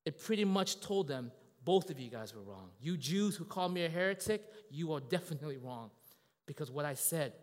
it 0.06 0.20
pretty 0.20 0.46
much 0.46 0.80
told 0.80 1.08
them 1.08 1.32
both 1.66 1.90
of 1.90 2.00
you 2.00 2.10
guys 2.10 2.34
were 2.34 2.44
wrong. 2.44 2.70
You 2.80 2.96
Jews 2.96 3.36
who 3.36 3.44
call 3.44 3.68
me 3.68 3.84
a 3.84 3.90
heretic, 3.90 4.42
you 4.70 4.94
are 4.94 5.02
definitely 5.02 5.58
wrong. 5.58 5.92
Because 6.46 6.72
what 6.72 6.86
I 6.86 6.94
said 6.94 7.34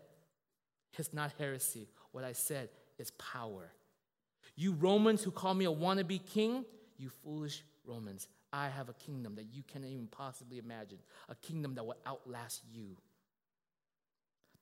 is 0.99 1.13
not 1.13 1.33
heresy. 1.39 1.89
What 2.13 2.25
I 2.25 2.33
said 2.33 2.71
is 2.99 3.11
power. 3.13 3.71
You 4.57 4.73
Romans 4.73 5.23
who 5.23 5.31
call 5.31 5.53
me 5.53 5.67
a 5.67 5.71
wannabe 5.71 6.25
king, 6.25 6.65
you 6.97 7.11
foolish 7.23 7.63
Romans. 7.85 8.29
I 8.55 8.69
have 8.69 8.89
a 8.89 8.93
kingdom 8.93 9.35
that 9.35 9.47
you 9.53 9.65
can't 9.65 9.85
even 9.85 10.07
possibly 10.07 10.59
imagine, 10.59 10.99
a 11.29 11.35
kingdom 11.35 11.75
that 11.75 11.85
will 11.85 11.97
outlast 12.07 12.63
you. 12.73 12.97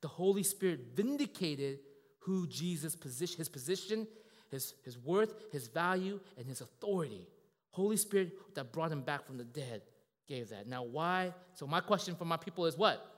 The 0.01 0.07
Holy 0.07 0.41
Spirit 0.41 0.79
vindicated 0.95 1.77
who 2.17 2.47
Jesus' 2.47 2.95
position, 2.95 3.37
his 3.37 3.49
position, 3.49 4.07
his, 4.49 4.73
his 4.83 4.97
worth, 4.97 5.35
his 5.51 5.67
value, 5.67 6.19
and 6.39 6.47
his 6.47 6.61
authority. 6.61 7.27
Holy 7.69 7.97
Spirit 7.97 8.31
that 8.55 8.73
brought 8.73 8.91
him 8.91 9.01
back 9.01 9.27
from 9.27 9.37
the 9.37 9.43
dead 9.43 9.83
gave 10.27 10.49
that. 10.49 10.67
Now, 10.67 10.81
why? 10.81 11.31
So, 11.53 11.67
my 11.67 11.79
question 11.79 12.15
for 12.15 12.25
my 12.25 12.37
people 12.37 12.65
is 12.65 12.75
what? 12.75 13.13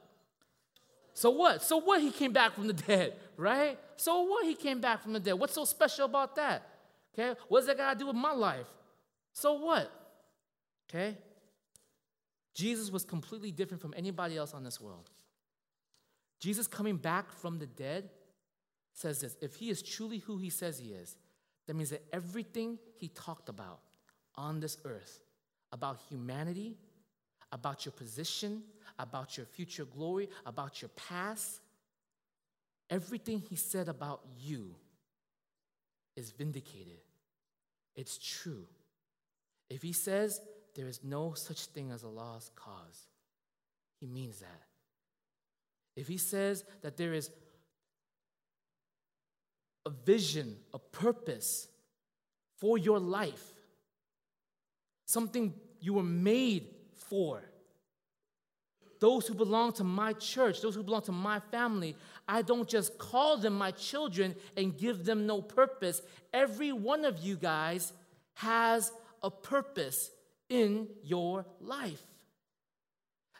So 1.13 1.29
what? 1.29 1.63
So 1.63 1.77
what? 1.77 2.01
He 2.01 2.11
came 2.11 2.33
back 2.33 2.53
from 2.53 2.67
the 2.67 2.73
dead, 2.73 3.13
right? 3.37 3.79
So 3.95 4.23
what? 4.23 4.45
He 4.45 4.53
came 4.53 4.81
back 4.81 5.01
from 5.01 5.13
the 5.13 5.19
dead. 5.21 5.35
What's 5.35 5.53
so 5.53 5.63
special 5.63 6.03
about 6.03 6.35
that? 6.35 6.67
Okay? 7.13 7.39
What's 7.47 7.67
that 7.67 7.77
got 7.77 7.93
to 7.93 7.99
do 7.99 8.07
with 8.07 8.17
my 8.17 8.33
life? 8.33 8.67
So 9.31 9.53
what? 9.53 9.89
Okay? 10.89 11.17
Jesus 12.53 12.91
was 12.91 13.03
completely 13.03 13.51
different 13.51 13.81
from 13.81 13.93
anybody 13.97 14.37
else 14.37 14.53
on 14.53 14.63
this 14.63 14.79
world. 14.79 15.09
Jesus 16.39 16.67
coming 16.67 16.97
back 16.97 17.31
from 17.31 17.59
the 17.59 17.65
dead 17.65 18.09
says 18.93 19.21
this 19.21 19.35
if 19.41 19.55
he 19.55 19.69
is 19.69 19.81
truly 19.81 20.19
who 20.19 20.37
he 20.37 20.49
says 20.49 20.79
he 20.79 20.89
is, 20.89 21.17
that 21.67 21.75
means 21.75 21.89
that 21.89 22.03
everything 22.13 22.77
he 22.97 23.09
talked 23.09 23.49
about, 23.49 23.79
on 24.37 24.59
this 24.59 24.77
earth 24.85 25.21
about 25.71 25.99
humanity, 26.09 26.77
about 27.51 27.85
your 27.85 27.91
position, 27.91 28.63
about 28.99 29.37
your 29.37 29.45
future 29.45 29.85
glory, 29.85 30.29
about 30.45 30.81
your 30.81 30.89
past. 30.89 31.61
Everything 32.89 33.39
he 33.49 33.55
said 33.55 33.89
about 33.89 34.21
you 34.39 34.75
is 36.15 36.31
vindicated. 36.31 36.99
It's 37.95 38.17
true. 38.17 38.65
If 39.69 39.81
he 39.81 39.91
says 39.91 40.39
there 40.75 40.87
is 40.87 41.03
no 41.03 41.33
such 41.33 41.65
thing 41.67 41.91
as 41.91 42.03
a 42.03 42.07
lost 42.07 42.55
cause, 42.55 43.07
he 43.99 44.05
means 44.05 44.39
that. 44.39 44.61
If 45.95 46.07
he 46.07 46.17
says 46.17 46.65
that 46.81 46.97
there 46.97 47.13
is 47.13 47.31
a 49.85 49.89
vision, 49.89 50.57
a 50.73 50.79
purpose 50.79 51.67
for 52.57 52.77
your 52.77 52.99
life, 52.99 53.53
something 55.05 55.53
you 55.79 55.93
were 55.93 56.03
made 56.03 56.67
for. 57.09 57.41
Those 58.99 59.27
who 59.27 59.33
belong 59.33 59.73
to 59.73 59.83
my 59.83 60.13
church, 60.13 60.61
those 60.61 60.75
who 60.75 60.83
belong 60.83 61.03
to 61.03 61.11
my 61.11 61.39
family, 61.39 61.95
I 62.27 62.41
don't 62.41 62.67
just 62.67 62.97
call 62.97 63.37
them 63.37 63.57
my 63.57 63.71
children 63.71 64.35
and 64.57 64.77
give 64.77 65.05
them 65.05 65.27
no 65.27 65.41
purpose. 65.41 66.01
Every 66.33 66.71
one 66.71 67.05
of 67.05 67.19
you 67.19 67.35
guys 67.35 67.93
has 68.33 68.91
a 69.21 69.29
purpose 69.29 70.11
in 70.49 70.87
your 71.03 71.45
life. 71.59 72.01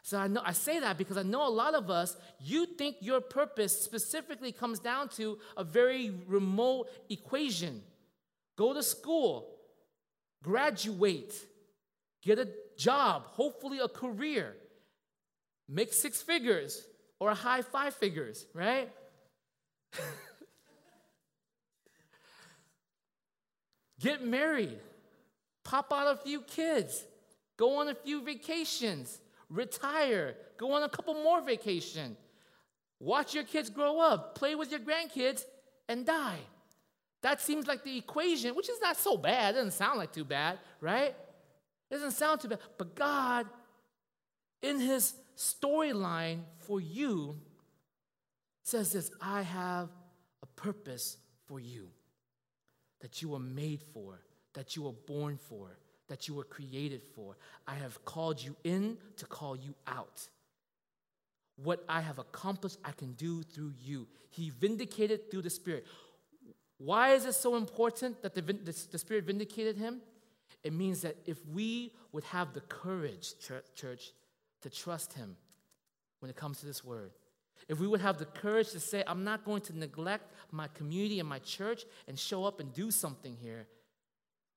So 0.02 0.18
I 0.18 0.28
know 0.28 0.40
I 0.44 0.52
say 0.52 0.78
that 0.78 0.98
because 0.98 1.16
I 1.16 1.24
know 1.24 1.48
a 1.48 1.50
lot 1.50 1.74
of 1.74 1.90
us, 1.90 2.16
you 2.38 2.64
think 2.64 2.98
your 3.00 3.20
purpose 3.20 3.76
specifically 3.80 4.52
comes 4.52 4.78
down 4.78 5.08
to 5.16 5.38
a 5.56 5.64
very 5.64 6.12
remote 6.28 6.88
equation. 7.10 7.82
Go 8.56 8.72
to 8.72 8.84
school, 8.84 9.56
graduate, 10.44 11.34
get 12.22 12.38
a 12.38 12.48
job, 12.78 13.24
hopefully 13.26 13.80
a 13.80 13.88
career, 13.88 14.54
make 15.68 15.92
six 15.92 16.22
figures 16.22 16.86
or 17.18 17.34
high 17.34 17.62
five 17.62 17.92
figures, 17.94 18.46
right? 18.54 18.88
get 24.00 24.24
married, 24.24 24.78
pop 25.66 25.92
out 25.92 26.14
a 26.14 26.16
few 26.16 26.40
kids, 26.42 27.04
go 27.56 27.80
on 27.80 27.88
a 27.88 27.94
few 27.94 28.22
vacations, 28.22 29.18
retire, 29.50 30.36
go 30.56 30.72
on 30.72 30.84
a 30.84 30.88
couple 30.88 31.14
more 31.14 31.42
vacation, 31.42 32.16
watch 33.00 33.34
your 33.34 33.42
kids 33.42 33.68
grow 33.68 33.98
up, 33.98 34.36
play 34.36 34.54
with 34.54 34.70
your 34.70 34.80
grandkids, 34.80 35.44
and 35.88 36.06
die. 36.06 36.38
That 37.22 37.40
seems 37.40 37.66
like 37.66 37.82
the 37.82 37.98
equation, 37.98 38.54
which 38.54 38.68
is 38.68 38.80
not 38.80 38.96
so 38.96 39.16
bad. 39.16 39.54
It 39.54 39.58
doesn't 39.58 39.72
sound 39.72 39.98
like 39.98 40.12
too 40.12 40.24
bad, 40.24 40.60
right? 40.80 41.14
It 41.90 41.94
doesn't 41.94 42.12
sound 42.12 42.40
too 42.40 42.48
bad. 42.48 42.60
But 42.78 42.94
God, 42.94 43.46
in 44.62 44.78
His 44.78 45.14
storyline 45.36 46.42
for 46.58 46.80
you, 46.80 47.36
says 48.62 48.92
this 48.92 49.10
I 49.20 49.42
have 49.42 49.88
a 50.42 50.46
purpose 50.46 51.16
for 51.46 51.58
you 51.58 51.88
that 53.00 53.20
you 53.20 53.30
were 53.30 53.40
made 53.40 53.82
for, 53.92 54.20
that 54.56 54.74
you 54.74 54.82
were 54.82 54.92
born 54.92 55.38
for, 55.48 55.78
that 56.08 56.26
you 56.26 56.34
were 56.34 56.44
created 56.44 57.02
for. 57.14 57.36
I 57.66 57.74
have 57.74 58.04
called 58.04 58.42
you 58.42 58.56
in 58.64 58.96
to 59.18 59.26
call 59.26 59.54
you 59.54 59.74
out. 59.86 60.28
What 61.62 61.84
I 61.88 62.00
have 62.00 62.18
accomplished, 62.18 62.78
I 62.84 62.92
can 62.92 63.12
do 63.12 63.42
through 63.42 63.74
you. 63.82 64.08
He 64.30 64.50
vindicated 64.50 65.30
through 65.30 65.42
the 65.42 65.50
Spirit. 65.50 65.86
Why 66.78 67.12
is 67.12 67.26
it 67.26 67.34
so 67.34 67.56
important 67.56 68.22
that 68.22 68.34
the, 68.34 68.40
the, 68.40 68.86
the 68.90 68.98
Spirit 68.98 69.24
vindicated 69.24 69.76
him? 69.76 70.00
It 70.62 70.72
means 70.72 71.02
that 71.02 71.16
if 71.26 71.38
we 71.46 71.92
would 72.12 72.24
have 72.24 72.54
the 72.54 72.60
courage, 72.60 73.34
church, 73.74 74.12
to 74.62 74.70
trust 74.70 75.12
him 75.12 75.36
when 76.20 76.30
it 76.30 76.36
comes 76.36 76.60
to 76.60 76.66
this 76.66 76.82
word, 76.82 77.12
if 77.68 77.78
we 77.78 77.86
would 77.86 78.00
have 78.00 78.18
the 78.18 78.24
courage 78.24 78.70
to 78.70 78.80
say, 78.80 79.02
I'm 79.06 79.22
not 79.24 79.44
going 79.44 79.60
to 79.62 79.78
neglect 79.78 80.32
my 80.50 80.68
community 80.68 81.20
and 81.20 81.28
my 81.28 81.40
church 81.40 81.84
and 82.08 82.18
show 82.18 82.44
up 82.44 82.60
and 82.60 82.72
do 82.72 82.90
something 82.90 83.36
here, 83.40 83.66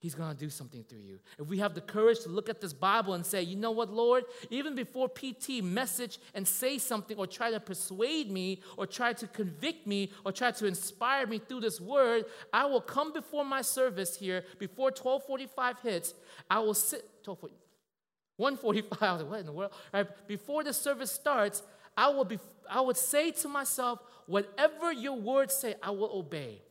He's 0.01 0.15
going 0.15 0.31
to 0.31 0.37
do 0.37 0.49
something 0.49 0.85
through 0.85 0.99
you. 0.99 1.19
If 1.37 1.47
we 1.47 1.57
have 1.57 1.73
the 1.73 1.81
courage 1.81 2.21
to 2.21 2.29
look 2.29 2.47
at 2.47 2.61
this 2.61 2.71
Bible 2.71 3.15
and 3.15 3.25
say, 3.25 3.41
you 3.41 3.57
know 3.57 3.71
what, 3.71 3.91
Lord, 3.91 4.23
even 4.49 4.73
before 4.73 5.09
PT 5.09 5.61
message 5.61 6.19
and 6.33 6.47
say 6.47 6.77
something 6.77 7.17
or 7.17 7.27
try 7.27 7.51
to 7.51 7.59
persuade 7.59 8.31
me 8.31 8.61
or 8.77 8.87
try 8.87 9.11
to 9.11 9.27
convict 9.27 9.85
me 9.85 10.11
or 10.23 10.31
try 10.31 10.51
to 10.51 10.65
inspire 10.65 11.27
me 11.27 11.37
through 11.37 11.59
this 11.59 11.81
word, 11.81 12.23
I 12.53 12.65
will 12.65 12.79
come 12.79 13.11
before 13.11 13.43
my 13.43 13.61
service 13.61 14.15
here 14.15 14.45
before 14.57 14.85
1245 14.85 15.79
hits. 15.81 16.13
I 16.49 16.59
will 16.59 16.73
sit, 16.73 17.03
145, 17.25 19.01
I 19.01 19.11
was 19.11 19.21
like, 19.21 19.31
what 19.31 19.39
in 19.41 19.45
the 19.47 19.51
world? 19.51 19.73
Right, 19.93 20.07
before 20.29 20.63
the 20.63 20.71
service 20.71 21.11
starts, 21.11 21.61
I 21.97 22.07
will 22.07 22.23
be, 22.23 22.39
I 22.69 22.79
would 22.79 22.95
say 22.95 23.31
to 23.31 23.49
myself, 23.49 23.99
whatever 24.27 24.93
your 24.93 25.19
words 25.19 25.55
say, 25.55 25.75
I 25.83 25.91
will 25.91 26.11
obey. 26.13 26.61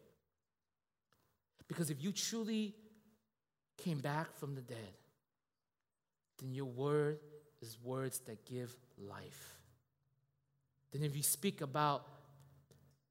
Because 1.69 1.91
if 1.91 2.03
you 2.03 2.13
truly 2.13 2.75
came 3.79 4.01
back 4.01 4.37
from 4.37 4.55
the 4.55 4.61
dead, 4.61 4.95
then 6.39 6.53
your 6.53 6.67
word 6.67 7.19
is 7.63 7.79
words 7.83 8.21
that 8.27 8.45
give 8.45 8.77
life. 8.99 9.57
Then, 10.93 11.03
if 11.03 11.17
you 11.17 11.23
speak 11.23 11.61
about 11.61 12.07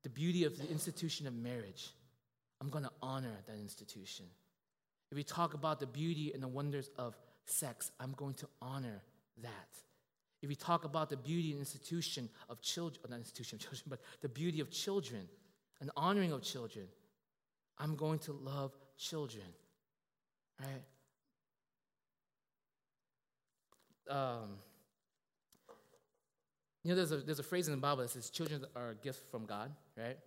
the 0.03 0.10
beauty 0.10 0.43
of 0.43 0.58
the 0.58 0.69
institution 0.69 1.27
of 1.27 1.34
marriage, 1.34 1.89
I'm 2.62 2.69
going 2.69 2.84
to 2.86 2.91
honor 3.01 3.36
that 3.45 3.58
institution. 3.60 4.25
If 5.12 5.15
we 5.15 5.23
talk 5.23 5.53
about 5.53 5.80
the 5.80 5.86
beauty 5.86 6.32
and 6.34 6.41
the 6.41 6.47
wonders 6.47 6.89
of 6.97 7.15
sex, 7.45 7.91
I'm 7.99 8.13
going 8.13 8.34
to 8.36 8.47
honor 8.62 9.01
that. 9.41 9.69
If 10.41 10.49
we 10.49 10.56
talk 10.56 10.86
about 10.86 11.10
the 11.10 11.17
beauty 11.17 11.51
and 11.51 11.60
institution 11.60 12.30
of 12.49 12.62
children, 12.62 13.01
not 13.10 13.19
institution 13.19 13.58
of 13.58 13.62
children, 13.62 13.84
but 13.89 13.99
the 14.21 14.30
beauty 14.30 14.60
of 14.60 14.69
children 14.69 15.27
and 15.82 15.91
honoring 15.95 16.32
of 16.32 16.41
children, 16.41 16.86
I'm 17.77 17.95
going 17.95 18.19
to 18.19 18.34
love 18.34 18.75
children. 18.97 19.45
Right? 20.60 20.84
Um, 24.10 24.58
you 26.84 26.91
know, 26.91 26.96
there's 26.96 27.12
a, 27.12 27.17
there's 27.17 27.39
a 27.39 27.43
phrase 27.43 27.67
in 27.67 27.74
the 27.74 27.82
Bible 27.82 28.04
that 28.04 28.10
says 28.10 28.30
children 28.30 28.65
are 28.76 28.91
a 28.91 28.96
gift 28.96 29.30
from 29.30 29.46
God, 29.46 29.72
right? 29.98 30.17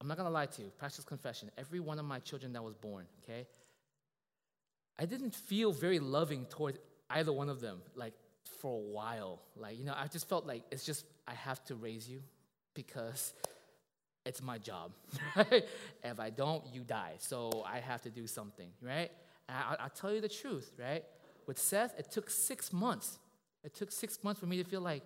I'm 0.00 0.08
not 0.08 0.16
gonna 0.16 0.30
lie 0.30 0.46
to 0.46 0.62
you, 0.62 0.70
practice 0.78 1.04
confession. 1.04 1.50
Every 1.58 1.80
one 1.80 1.98
of 1.98 2.04
my 2.04 2.20
children 2.20 2.52
that 2.52 2.62
was 2.62 2.74
born, 2.74 3.06
okay, 3.22 3.46
I 4.98 5.06
didn't 5.06 5.34
feel 5.34 5.72
very 5.72 5.98
loving 5.98 6.46
toward 6.46 6.78
either 7.10 7.32
one 7.32 7.48
of 7.48 7.60
them, 7.60 7.80
like 7.94 8.14
for 8.60 8.76
a 8.76 8.92
while. 8.92 9.40
Like, 9.56 9.78
you 9.78 9.84
know, 9.84 9.94
I 9.96 10.06
just 10.06 10.28
felt 10.28 10.46
like 10.46 10.62
it's 10.70 10.84
just, 10.84 11.04
I 11.26 11.34
have 11.34 11.64
to 11.64 11.74
raise 11.74 12.08
you 12.08 12.22
because 12.74 13.32
it's 14.24 14.42
my 14.42 14.58
job. 14.58 14.92
If 16.04 16.18
I 16.18 16.30
don't, 16.30 16.64
you 16.72 16.82
die. 16.82 17.14
So 17.18 17.64
I 17.66 17.78
have 17.78 18.02
to 18.02 18.10
do 18.10 18.26
something, 18.26 18.70
right? 18.82 19.10
And 19.48 19.56
I, 19.78 19.82
will 19.82 19.90
tell 19.90 20.12
you 20.12 20.20
the 20.20 20.28
truth, 20.28 20.72
right? 20.78 21.04
With 21.46 21.58
Seth, 21.58 21.98
it 21.98 22.10
took 22.10 22.30
six 22.30 22.72
months. 22.72 23.18
It 23.64 23.74
took 23.74 23.92
six 23.92 24.22
months 24.22 24.40
for 24.40 24.46
me 24.46 24.56
to 24.62 24.64
feel 24.64 24.80
like, 24.80 25.02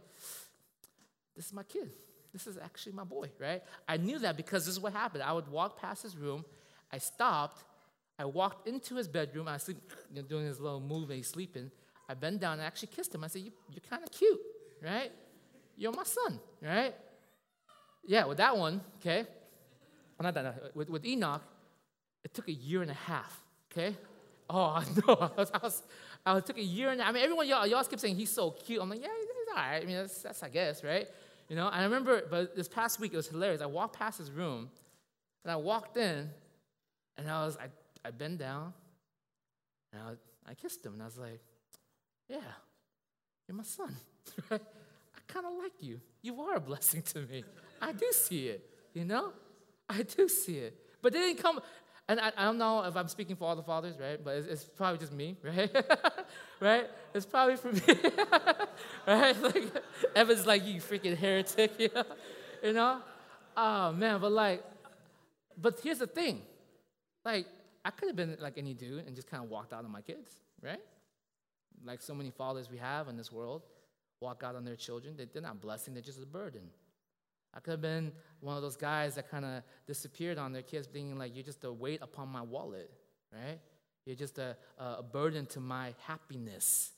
this 1.34 1.46
is 1.46 1.52
my 1.52 1.64
kid. 1.64 1.90
This 2.32 2.46
is 2.46 2.58
actually 2.58 2.92
my 2.92 3.04
boy, 3.04 3.30
right? 3.38 3.62
I 3.88 3.96
knew 3.96 4.18
that 4.20 4.36
because 4.36 4.66
this 4.66 4.74
is 4.74 4.80
what 4.80 4.92
happened. 4.92 5.22
I 5.22 5.32
would 5.32 5.48
walk 5.48 5.80
past 5.80 6.02
his 6.02 6.16
room, 6.16 6.44
I 6.92 6.98
stopped, 6.98 7.64
I 8.18 8.24
walked 8.24 8.68
into 8.68 8.96
his 8.96 9.08
bedroom, 9.08 9.48
I 9.48 9.54
was 9.54 9.62
sleep, 9.64 9.78
you 10.10 10.16
know, 10.16 10.28
doing 10.28 10.46
his 10.46 10.60
little 10.60 10.80
move, 10.80 11.10
and 11.10 11.16
he's 11.16 11.28
sleeping. 11.28 11.70
I 12.08 12.14
bent 12.14 12.40
down 12.40 12.54
and 12.54 12.62
I 12.62 12.66
actually 12.66 12.88
kissed 12.88 13.14
him. 13.14 13.24
I 13.24 13.28
said, 13.28 13.42
you, 13.42 13.52
You're 13.70 13.82
kind 13.88 14.02
of 14.02 14.10
cute, 14.10 14.40
right? 14.82 15.10
You're 15.76 15.92
my 15.92 16.04
son, 16.04 16.38
right? 16.60 16.94
Yeah, 18.06 18.26
with 18.26 18.38
that 18.38 18.56
one, 18.56 18.80
okay? 19.00 19.26
Not 20.20 20.34
that, 20.34 20.74
with, 20.74 20.88
with 20.88 21.04
Enoch, 21.04 21.42
it 22.24 22.32
took 22.32 22.48
a 22.48 22.52
year 22.52 22.82
and 22.82 22.90
a 22.90 22.94
half, 22.94 23.42
okay? 23.70 23.96
Oh, 24.48 24.82
no, 25.06 25.14
I 25.14 25.30
was, 25.36 25.50
I 25.52 25.58
was, 25.58 25.82
I 26.24 26.32
was 26.34 26.44
took 26.44 26.58
a 26.58 26.62
year 26.62 26.90
and 26.90 27.00
a 27.00 27.04
half. 27.04 27.12
I 27.12 27.14
mean, 27.14 27.24
everyone, 27.24 27.46
y'all, 27.46 27.66
y'all 27.66 27.84
keep 27.84 28.00
saying 28.00 28.16
he's 28.16 28.30
so 28.30 28.50
cute. 28.50 28.80
I'm 28.80 28.88
like, 28.88 29.00
yeah, 29.00 29.08
he's 29.18 29.28
all 29.54 29.62
right. 29.62 29.82
I 29.82 29.86
mean, 29.86 29.96
that's, 29.96 30.22
that's 30.22 30.42
I 30.42 30.48
guess, 30.48 30.82
right? 30.82 31.06
You 31.48 31.56
know, 31.56 31.66
and 31.66 31.76
I 31.76 31.84
remember, 31.84 32.22
but 32.30 32.56
this 32.56 32.68
past 32.68 33.00
week, 33.00 33.12
it 33.12 33.16
was 33.16 33.28
hilarious. 33.28 33.60
I 33.60 33.66
walked 33.66 33.96
past 33.98 34.18
his 34.18 34.30
room, 34.30 34.70
and 35.44 35.52
I 35.52 35.56
walked 35.56 35.96
in, 35.96 36.30
and 37.18 37.30
I 37.30 37.44
was, 37.44 37.58
I, 37.58 37.66
I 38.06 38.10
bent 38.10 38.38
down, 38.38 38.72
and 39.92 40.02
I, 40.02 40.50
I 40.50 40.54
kissed 40.54 40.84
him, 40.84 40.94
and 40.94 41.02
I 41.02 41.06
was 41.06 41.18
like, 41.18 41.40
yeah, 42.28 42.38
you're 43.46 43.56
my 43.56 43.62
son, 43.62 43.94
right? 44.50 44.60
I 44.60 45.32
kind 45.32 45.46
of 45.46 45.52
like 45.62 45.72
you. 45.80 46.00
You 46.22 46.40
are 46.42 46.56
a 46.56 46.60
blessing 46.60 47.02
to 47.02 47.20
me. 47.20 47.44
I 47.84 47.92
do 47.92 48.06
see 48.12 48.48
it, 48.48 48.66
you 48.94 49.04
know? 49.04 49.32
I 49.88 50.02
do 50.02 50.26
see 50.26 50.56
it. 50.56 50.74
But 51.02 51.12
they 51.12 51.18
didn't 51.18 51.42
come, 51.42 51.60
and 52.08 52.18
I, 52.18 52.32
I 52.34 52.44
don't 52.44 52.56
know 52.56 52.82
if 52.84 52.96
I'm 52.96 53.08
speaking 53.08 53.36
for 53.36 53.46
all 53.46 53.56
the 53.56 53.62
fathers, 53.62 53.96
right? 54.00 54.18
But 54.24 54.36
it's, 54.36 54.46
it's 54.46 54.64
probably 54.64 54.98
just 54.98 55.12
me, 55.12 55.36
right? 55.44 55.70
right? 56.60 56.86
It's 57.12 57.26
probably 57.26 57.56
for 57.56 57.72
me, 57.72 57.82
right? 59.06 59.42
Like, 59.42 59.64
Evan's 60.16 60.46
like, 60.46 60.66
you 60.66 60.80
freaking 60.80 61.14
heretic, 61.14 61.72
you 61.78 61.90
know? 61.94 62.04
you 62.62 62.72
know? 62.72 63.02
Oh, 63.54 63.92
man, 63.92 64.18
but 64.18 64.32
like, 64.32 64.64
but 65.60 65.78
here's 65.82 65.98
the 65.98 66.06
thing. 66.06 66.40
Like, 67.22 67.46
I 67.84 67.90
could 67.90 68.08
have 68.08 68.16
been 68.16 68.38
like 68.40 68.56
any 68.56 68.72
dude 68.72 69.06
and 69.06 69.14
just 69.14 69.30
kind 69.30 69.44
of 69.44 69.50
walked 69.50 69.74
out 69.74 69.84
on 69.84 69.92
my 69.92 70.00
kids, 70.00 70.30
right? 70.62 70.80
Like 71.84 72.00
so 72.00 72.14
many 72.14 72.30
fathers 72.30 72.70
we 72.70 72.78
have 72.78 73.08
in 73.08 73.16
this 73.18 73.30
world 73.30 73.62
walk 74.20 74.42
out 74.42 74.56
on 74.56 74.64
their 74.64 74.74
children. 74.74 75.16
They're 75.16 75.42
not 75.42 75.60
blessing, 75.60 75.92
they're 75.92 76.02
just 76.02 76.22
a 76.22 76.26
burden. 76.26 76.62
I 77.54 77.60
could 77.60 77.72
have 77.72 77.80
been 77.80 78.12
one 78.40 78.56
of 78.56 78.62
those 78.62 78.76
guys 78.76 79.14
that 79.14 79.30
kind 79.30 79.44
of 79.44 79.62
disappeared 79.86 80.38
on 80.38 80.52
their 80.52 80.62
kids, 80.62 80.86
being 80.86 81.16
like, 81.16 81.34
You're 81.34 81.44
just 81.44 81.64
a 81.64 81.72
weight 81.72 82.00
upon 82.02 82.28
my 82.28 82.42
wallet, 82.42 82.90
right? 83.32 83.60
You're 84.04 84.16
just 84.16 84.38
a, 84.38 84.56
a 84.78 85.02
burden 85.02 85.46
to 85.46 85.60
my 85.60 85.94
happiness. 86.06 86.90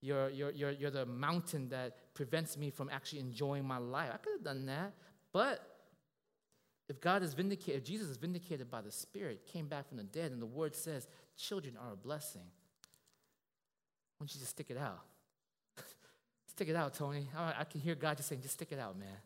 You're, 0.00 0.30
you're, 0.30 0.50
you're, 0.50 0.70
you're 0.70 0.90
the 0.90 1.04
mountain 1.04 1.68
that 1.70 2.14
prevents 2.14 2.56
me 2.56 2.70
from 2.70 2.88
actually 2.90 3.20
enjoying 3.20 3.64
my 3.66 3.78
life. 3.78 4.10
I 4.14 4.16
could 4.18 4.32
have 4.34 4.44
done 4.44 4.66
that. 4.66 4.92
But 5.32 5.60
if 6.88 7.00
God 7.00 7.22
is 7.22 7.34
vindicated, 7.34 7.82
if 7.82 7.84
Jesus 7.84 8.08
is 8.08 8.16
vindicated 8.16 8.70
by 8.70 8.80
the 8.80 8.92
Spirit, 8.92 9.46
came 9.52 9.66
back 9.66 9.88
from 9.88 9.98
the 9.98 10.04
dead, 10.04 10.32
and 10.32 10.40
the 10.40 10.46
word 10.46 10.74
says 10.74 11.06
children 11.36 11.76
are 11.76 11.92
a 11.92 11.96
blessing, 11.96 12.42
why 14.16 14.24
don't 14.24 14.34
you 14.34 14.40
just 14.40 14.52
stick 14.52 14.70
it 14.70 14.78
out? 14.78 15.00
stick 16.46 16.68
it 16.68 16.76
out, 16.76 16.94
Tony. 16.94 17.28
I, 17.36 17.54
I 17.60 17.64
can 17.64 17.80
hear 17.80 17.94
God 17.94 18.16
just 18.16 18.28
saying, 18.28 18.40
just 18.40 18.54
stick 18.54 18.68
it 18.70 18.78
out, 18.78 18.98
man 18.98 19.18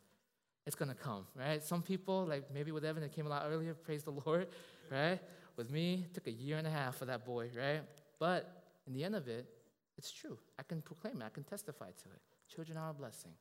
it's 0.71 0.89
to 0.89 0.95
come, 0.95 1.27
right? 1.35 1.63
Some 1.63 1.83
people, 1.83 2.27
like 2.27 2.45
maybe 2.55 2.71
with 2.71 2.85
Evan, 2.85 3.03
it 3.03 3.13
came 3.13 3.27
a 3.27 3.29
lot 3.29 3.45
earlier, 3.51 3.75
praise 3.87 4.05
the 4.05 4.13
Lord, 4.13 4.47
right? 4.91 5.19
With 5.57 5.71
me, 5.71 6.07
it 6.09 6.15
took 6.15 6.29
a 6.29 6.31
year 6.31 6.59
and 6.59 6.67
a 6.67 6.71
half 6.71 6.97
for 6.97 7.07
that 7.07 7.25
boy, 7.27 7.51
right? 7.57 7.83
But 8.21 8.63
in 8.87 8.93
the 8.93 9.03
end 9.03 9.17
of 9.17 9.27
it, 9.27 9.47
it's 9.99 10.13
true. 10.13 10.39
I 10.59 10.63
can 10.63 10.81
proclaim 10.81 11.21
it, 11.21 11.25
I 11.25 11.29
can 11.31 11.43
testify 11.43 11.87
to 11.87 12.09
it. 12.15 12.21
Children 12.55 12.79
are 12.79 12.91
a 12.91 12.95
blessing. 12.95 13.33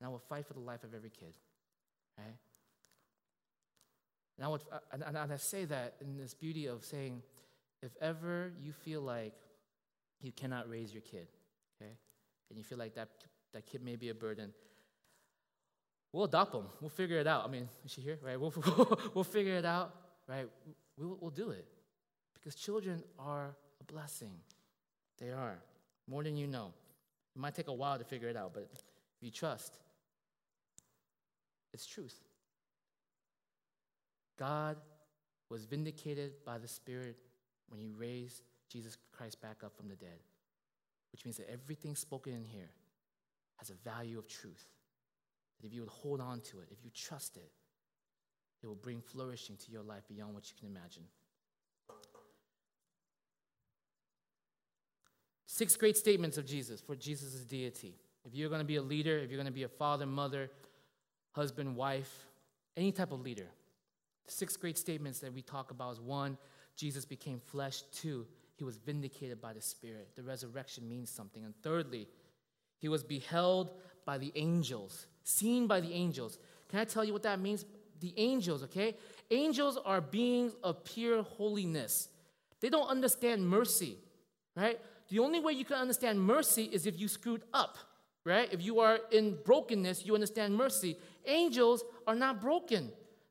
And 0.00 0.06
I 0.06 0.10
will 0.10 0.18
fight 0.18 0.46
for 0.46 0.54
the 0.54 0.60
life 0.60 0.82
of 0.82 0.94
every 0.94 1.10
kid, 1.10 1.32
right? 2.18 2.36
And 4.36 4.44
I, 4.44 4.48
would, 4.48 4.62
uh, 4.70 4.78
and 5.06 5.16
I 5.16 5.36
say 5.36 5.64
that 5.64 5.94
in 6.00 6.16
this 6.16 6.34
beauty 6.34 6.66
of 6.66 6.84
saying, 6.84 7.22
if 7.82 7.92
ever 8.00 8.52
you 8.60 8.72
feel 8.72 9.00
like 9.00 9.34
you 10.20 10.32
cannot 10.32 10.68
raise 10.68 10.92
your 10.92 11.02
kid, 11.02 11.28
okay, 11.80 11.92
and 12.50 12.58
you 12.58 12.64
feel 12.64 12.78
like 12.78 12.94
that, 12.94 13.10
that 13.52 13.66
kid 13.66 13.82
may 13.82 13.94
be 13.94 14.08
a 14.08 14.14
burden, 14.14 14.52
We'll 16.12 16.24
adopt 16.24 16.52
them. 16.52 16.64
We'll 16.80 16.88
figure 16.90 17.18
it 17.18 17.26
out. 17.26 17.44
I 17.44 17.48
mean, 17.48 17.68
is 17.84 17.92
she 17.92 18.00
here? 18.00 18.18
Right? 18.22 18.38
We'll, 18.40 18.52
we'll 19.14 19.24
figure 19.24 19.54
it 19.54 19.64
out. 19.64 19.94
Right? 20.26 20.48
We'll, 20.96 21.18
we'll 21.20 21.30
do 21.30 21.50
it. 21.50 21.66
Because 22.34 22.54
children 22.54 23.02
are 23.18 23.54
a 23.80 23.92
blessing. 23.92 24.32
They 25.18 25.30
are. 25.30 25.58
More 26.08 26.22
than 26.22 26.36
you 26.36 26.46
know. 26.46 26.72
It 27.36 27.38
might 27.40 27.54
take 27.54 27.68
a 27.68 27.72
while 27.72 27.98
to 27.98 28.04
figure 28.04 28.28
it 28.28 28.36
out, 28.36 28.52
but 28.54 28.68
if 28.72 28.82
you 29.20 29.30
trust, 29.30 29.78
it's 31.72 31.86
truth. 31.86 32.18
God 34.38 34.76
was 35.50 35.64
vindicated 35.64 36.32
by 36.44 36.58
the 36.58 36.68
Spirit 36.68 37.16
when 37.68 37.80
he 37.80 37.90
raised 37.90 38.42
Jesus 38.70 38.96
Christ 39.12 39.40
back 39.40 39.58
up 39.64 39.76
from 39.76 39.88
the 39.88 39.96
dead, 39.96 40.18
which 41.12 41.24
means 41.24 41.36
that 41.36 41.50
everything 41.50 41.94
spoken 41.96 42.32
in 42.32 42.44
here 42.44 42.70
has 43.56 43.70
a 43.70 43.74
value 43.88 44.18
of 44.18 44.28
truth. 44.28 44.66
That 45.60 45.66
if 45.66 45.74
you 45.74 45.80
would 45.80 45.90
hold 45.90 46.20
on 46.20 46.40
to 46.42 46.60
it, 46.60 46.68
if 46.70 46.84
you 46.84 46.90
trust 46.94 47.36
it, 47.36 47.50
it 48.62 48.66
will 48.66 48.74
bring 48.74 49.00
flourishing 49.00 49.56
to 49.56 49.70
your 49.70 49.82
life 49.82 50.02
beyond 50.08 50.34
what 50.34 50.48
you 50.48 50.54
can 50.58 50.68
imagine. 50.68 51.04
Six 55.46 55.76
great 55.76 55.96
statements 55.96 56.38
of 56.38 56.46
Jesus 56.46 56.80
for 56.80 56.94
Jesus' 56.94 57.44
deity. 57.44 57.96
If 58.24 58.34
you're 58.34 58.48
going 58.48 58.60
to 58.60 58.66
be 58.66 58.76
a 58.76 58.82
leader, 58.82 59.18
if 59.18 59.30
you're 59.30 59.38
going 59.38 59.46
to 59.46 59.52
be 59.52 59.62
a 59.62 59.68
father, 59.68 60.06
mother, 60.06 60.50
husband, 61.32 61.74
wife, 61.74 62.26
any 62.76 62.92
type 62.92 63.10
of 63.12 63.20
leader, 63.20 63.46
six 64.26 64.56
great 64.56 64.78
statements 64.78 65.18
that 65.20 65.32
we 65.32 65.42
talk 65.42 65.70
about 65.70 65.92
is 65.92 66.00
one, 66.00 66.36
Jesus 66.76 67.04
became 67.04 67.40
flesh. 67.40 67.82
Two, 67.92 68.26
he 68.54 68.64
was 68.64 68.76
vindicated 68.76 69.40
by 69.40 69.52
the 69.52 69.60
Spirit. 69.60 70.10
The 70.14 70.22
resurrection 70.22 70.88
means 70.88 71.10
something. 71.10 71.44
And 71.44 71.54
thirdly, 71.62 72.06
he 72.78 72.88
was 72.88 73.02
beheld 73.02 73.72
by 74.04 74.18
the 74.18 74.32
angels, 74.36 75.06
seen 75.28 75.66
by 75.66 75.80
the 75.80 75.92
angels. 75.92 76.38
Can 76.68 76.80
I 76.80 76.84
tell 76.84 77.04
you 77.04 77.12
what 77.12 77.22
that 77.24 77.38
means? 77.40 77.64
The 78.00 78.12
angels, 78.16 78.62
okay? 78.64 78.96
Angels 79.30 79.78
are 79.84 80.00
beings 80.00 80.54
of 80.62 80.84
pure 80.84 81.22
holiness. 81.22 82.08
They 82.60 82.68
don't 82.70 82.88
understand 82.88 83.46
mercy, 83.46 83.96
right? 84.56 84.80
The 85.08 85.18
only 85.18 85.40
way 85.40 85.52
you 85.52 85.64
can 85.64 85.76
understand 85.76 86.20
mercy 86.20 86.64
is 86.64 86.86
if 86.86 86.98
you 86.98 87.08
screwed 87.08 87.42
up, 87.52 87.78
right? 88.24 88.52
If 88.52 88.62
you 88.62 88.80
are 88.80 89.00
in 89.10 89.38
brokenness, 89.44 90.06
you 90.06 90.14
understand 90.14 90.54
mercy. 90.54 90.96
Angels 91.26 91.84
are 92.06 92.14
not 92.14 92.40
broken, 92.40 92.90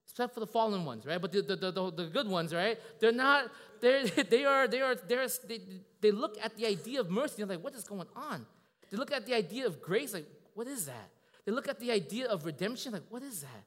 except 0.09 0.33
for 0.33 0.39
the 0.39 0.47
fallen 0.47 0.85
ones, 0.85 1.05
right? 1.05 1.21
But 1.21 1.31
the, 1.31 1.41
the, 1.41 1.55
the, 1.55 1.91
the 1.91 2.05
good 2.05 2.27
ones, 2.27 2.53
right? 2.53 2.77
They're 2.99 3.11
not, 3.11 3.51
they're, 3.81 4.05
they 4.07 4.45
are, 4.45 4.67
they 4.67 4.81
are, 4.81 4.95
they're, 4.95 5.27
they, 5.47 5.61
they 6.01 6.11
look 6.11 6.37
at 6.43 6.55
the 6.57 6.65
idea 6.67 6.99
of 6.99 7.09
mercy 7.09 7.35
they're 7.37 7.47
like, 7.47 7.63
what 7.63 7.73
is 7.75 7.83
going 7.83 8.07
on? 8.15 8.45
They 8.91 8.97
look 8.97 9.11
at 9.11 9.25
the 9.25 9.33
idea 9.33 9.65
of 9.65 9.81
grace, 9.81 10.13
like, 10.13 10.27
what 10.53 10.67
is 10.67 10.85
that? 10.85 11.09
They 11.47 11.53
look 11.53 11.69
at 11.69 11.79
the 11.79 11.93
idea 11.93 12.27
of 12.27 12.45
redemption, 12.45 12.91
like, 12.91 13.05
what 13.07 13.23
is 13.23 13.39
that? 13.39 13.63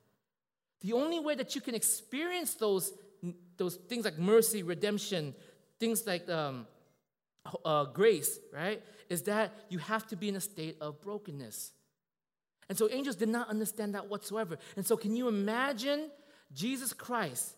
The 0.83 0.93
only 0.93 1.19
way 1.19 1.35
that 1.35 1.55
you 1.55 1.63
can 1.63 1.75
experience 1.75 2.53
those, 2.53 2.93
those 3.57 3.77
things 3.77 4.05
like 4.05 4.19
mercy, 4.19 4.63
redemption, 4.63 5.35
things 5.79 6.07
like 6.07 6.29
um, 6.29 6.67
uh, 7.65 7.85
grace, 7.85 8.39
right, 8.53 8.83
is 9.09 9.23
that 9.23 9.55
you 9.71 9.79
have 9.79 10.07
to 10.09 10.17
be 10.17 10.29
in 10.29 10.37
a 10.37 10.43
state 10.43 10.77
of 10.83 11.01
brokenness. 11.01 11.73
And 12.69 12.77
so 12.77 12.87
angels 12.91 13.17
did 13.17 13.31
not 13.31 13.49
understand 13.49 13.95
that 13.95 14.11
whatsoever. 14.11 14.59
And 14.77 14.85
so, 14.85 14.99
can 14.99 15.17
you 15.17 15.27
imagine 15.29 16.11
Jesus 16.53 16.93
Christ, 16.93 17.55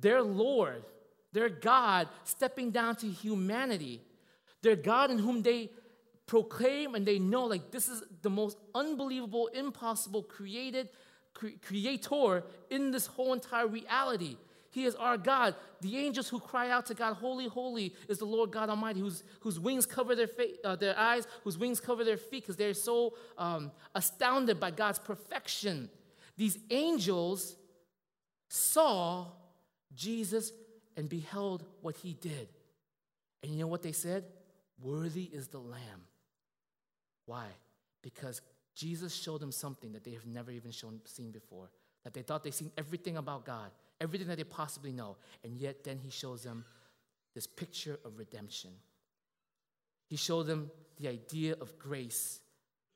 their 0.00 0.22
Lord, 0.22 0.84
their 1.32 1.48
God, 1.48 2.08
stepping 2.22 2.70
down 2.70 2.94
to 2.96 3.08
humanity, 3.08 4.00
their 4.62 4.76
God 4.76 5.10
in 5.10 5.18
whom 5.18 5.42
they 5.42 5.70
proclaim 6.26 6.94
and 6.94 7.06
they 7.06 7.18
know 7.18 7.44
like 7.44 7.70
this 7.70 7.88
is 7.88 8.02
the 8.22 8.30
most 8.30 8.58
unbelievable, 8.74 9.48
impossible 9.48 10.22
created 10.22 10.88
cre- 11.34 11.58
creator 11.62 12.44
in 12.70 12.90
this 12.90 13.06
whole 13.06 13.32
entire 13.32 13.66
reality. 13.66 14.36
He 14.70 14.86
is 14.86 14.96
our 14.96 15.16
God. 15.16 15.54
The 15.82 15.96
angels 15.98 16.28
who 16.28 16.40
cry 16.40 16.70
out 16.70 16.86
to 16.86 16.94
God, 16.94 17.14
Holy, 17.14 17.46
holy 17.46 17.94
is 18.08 18.18
the 18.18 18.24
Lord 18.24 18.50
God 18.50 18.70
Almighty, 18.70 18.98
whose, 18.98 19.22
whose 19.40 19.60
wings 19.60 19.86
cover 19.86 20.16
their, 20.16 20.26
fa- 20.26 20.64
uh, 20.64 20.74
their 20.74 20.98
eyes, 20.98 21.28
whose 21.44 21.56
wings 21.56 21.78
cover 21.78 22.02
their 22.02 22.16
feet, 22.16 22.42
because 22.42 22.56
they're 22.56 22.74
so 22.74 23.14
um, 23.38 23.70
astounded 23.94 24.58
by 24.58 24.72
God's 24.72 24.98
perfection. 24.98 25.90
These 26.36 26.58
angels 26.70 27.54
saw 28.48 29.26
Jesus 29.94 30.52
and 30.96 31.08
beheld 31.08 31.64
what 31.80 31.96
he 31.98 32.14
did. 32.14 32.48
And 33.42 33.52
you 33.52 33.60
know 33.60 33.66
what 33.68 33.82
they 33.82 33.92
said? 33.92 34.24
Worthy 34.80 35.24
is 35.24 35.48
the 35.48 35.58
Lamb. 35.58 36.02
Why? 37.26 37.46
Because 38.02 38.42
Jesus 38.74 39.14
showed 39.14 39.40
them 39.40 39.52
something 39.52 39.92
that 39.92 40.04
they 40.04 40.12
have 40.12 40.26
never 40.26 40.50
even 40.50 40.70
shown, 40.70 41.00
seen 41.04 41.30
before, 41.30 41.70
that 42.02 42.12
they 42.12 42.22
thought 42.22 42.42
they'd 42.42 42.54
seen 42.54 42.72
everything 42.76 43.16
about 43.16 43.44
God 43.44 43.70
everything 44.00 44.28
that 44.28 44.36
they 44.36 44.44
possibly 44.44 44.92
know. 44.92 45.16
And 45.42 45.56
yet, 45.56 45.84
then 45.84 45.98
he 45.98 46.10
shows 46.10 46.42
them 46.42 46.64
this 47.34 47.46
picture 47.46 47.98
of 48.04 48.18
redemption. 48.18 48.70
He 50.06 50.16
shows 50.16 50.46
them 50.46 50.70
the 50.98 51.08
idea 51.08 51.54
of 51.60 51.78
grace. 51.78 52.40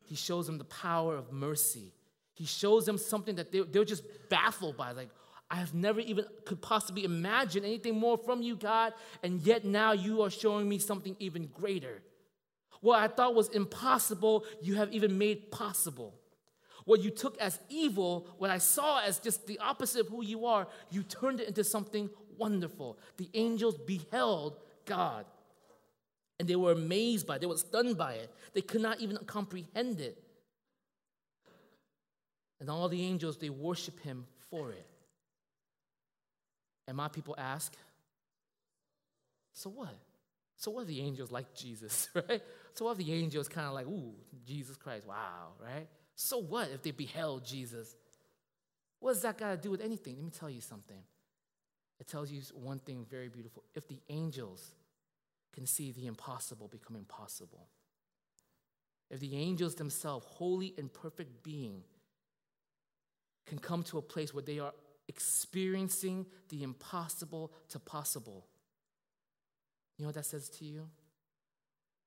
He 0.04 0.14
shows 0.14 0.46
them 0.46 0.58
the 0.58 0.64
power 0.64 1.16
of 1.16 1.32
mercy. 1.32 1.92
He 2.34 2.44
shows 2.44 2.86
them 2.86 2.98
something 2.98 3.36
that 3.36 3.50
they, 3.50 3.62
they're 3.62 3.84
just 3.84 4.04
baffled 4.28 4.76
by. 4.76 4.92
Like, 4.92 5.08
I 5.50 5.56
have 5.56 5.74
never 5.74 5.98
even 6.00 6.26
could 6.44 6.60
possibly 6.60 7.04
imagine 7.04 7.64
anything 7.64 7.98
more 7.98 8.18
from 8.18 8.42
you, 8.42 8.54
God, 8.54 8.92
and 9.22 9.40
yet 9.40 9.64
now 9.64 9.92
you 9.92 10.22
are 10.22 10.30
showing 10.30 10.68
me 10.68 10.78
something 10.78 11.16
even 11.18 11.46
greater. 11.46 12.02
What 12.80 13.00
I 13.00 13.08
thought 13.08 13.34
was 13.34 13.48
impossible, 13.48 14.44
you 14.62 14.74
have 14.76 14.92
even 14.92 15.18
made 15.18 15.50
possible. 15.50 16.14
What 16.84 17.02
you 17.02 17.10
took 17.10 17.38
as 17.38 17.58
evil, 17.68 18.28
what 18.38 18.50
I 18.50 18.58
saw 18.58 19.00
as 19.00 19.18
just 19.18 19.46
the 19.46 19.58
opposite 19.58 20.02
of 20.02 20.08
who 20.08 20.24
you 20.24 20.46
are, 20.46 20.66
you 20.90 21.02
turned 21.02 21.40
it 21.40 21.48
into 21.48 21.62
something 21.64 22.08
wonderful. 22.38 22.98
The 23.18 23.28
angels 23.34 23.76
beheld 23.76 24.56
God. 24.86 25.26
And 26.38 26.48
they 26.48 26.56
were 26.56 26.72
amazed 26.72 27.26
by 27.26 27.36
it, 27.36 27.40
they 27.40 27.46
were 27.46 27.56
stunned 27.56 27.98
by 27.98 28.14
it. 28.14 28.32
They 28.54 28.62
could 28.62 28.80
not 28.80 29.00
even 29.00 29.18
comprehend 29.18 30.00
it. 30.00 30.22
And 32.60 32.70
all 32.70 32.88
the 32.88 33.04
angels, 33.04 33.36
they 33.36 33.50
worship 33.50 34.00
him 34.00 34.26
for 34.50 34.72
it. 34.72 34.86
And 36.86 36.96
my 36.96 37.08
people 37.08 37.34
ask, 37.36 37.74
so 39.52 39.70
what? 39.70 39.94
So 40.56 40.70
what 40.70 40.82
are 40.82 40.86
the 40.86 41.00
angels 41.00 41.30
like 41.30 41.54
Jesus, 41.54 42.08
right? 42.14 42.42
So 42.74 42.84
what 42.84 42.92
are 42.92 43.02
the 43.02 43.12
angels 43.12 43.48
kind 43.48 43.66
of 43.66 43.74
like, 43.74 43.86
ooh, 43.86 44.14
Jesus 44.46 44.76
Christ, 44.76 45.06
wow, 45.06 45.52
right? 45.62 45.86
So 46.14 46.38
what 46.38 46.70
if 46.70 46.82
they 46.82 46.90
beheld 46.90 47.44
Jesus? 47.44 47.94
What 49.00 49.12
does 49.12 49.22
that 49.22 49.38
got 49.38 49.50
to 49.50 49.56
do 49.56 49.70
with 49.70 49.80
anything? 49.80 50.16
Let 50.16 50.24
me 50.24 50.30
tell 50.30 50.50
you 50.50 50.60
something. 50.60 51.02
It 52.00 52.06
tells 52.06 52.30
you 52.30 52.40
one 52.54 52.78
thing 52.78 53.06
very 53.08 53.28
beautiful. 53.28 53.64
If 53.74 53.88
the 53.88 54.00
angels 54.08 54.72
can 55.52 55.66
see 55.66 55.92
the 55.92 56.06
impossible 56.06 56.68
becoming 56.68 57.04
possible, 57.04 57.68
if 59.10 59.20
the 59.20 59.36
angels 59.36 59.74
themselves, 59.74 60.26
holy 60.28 60.74
and 60.78 60.92
perfect 60.92 61.42
being, 61.42 61.82
can 63.46 63.58
come 63.58 63.82
to 63.84 63.98
a 63.98 64.02
place 64.02 64.34
where 64.34 64.42
they 64.42 64.58
are 64.58 64.74
experiencing 65.08 66.26
the 66.50 66.62
impossible 66.62 67.52
to 67.70 67.78
possible, 67.78 68.46
you 69.96 70.04
know 70.04 70.08
what 70.08 70.14
that 70.14 70.26
says 70.26 70.48
to 70.50 70.64
you? 70.64 70.88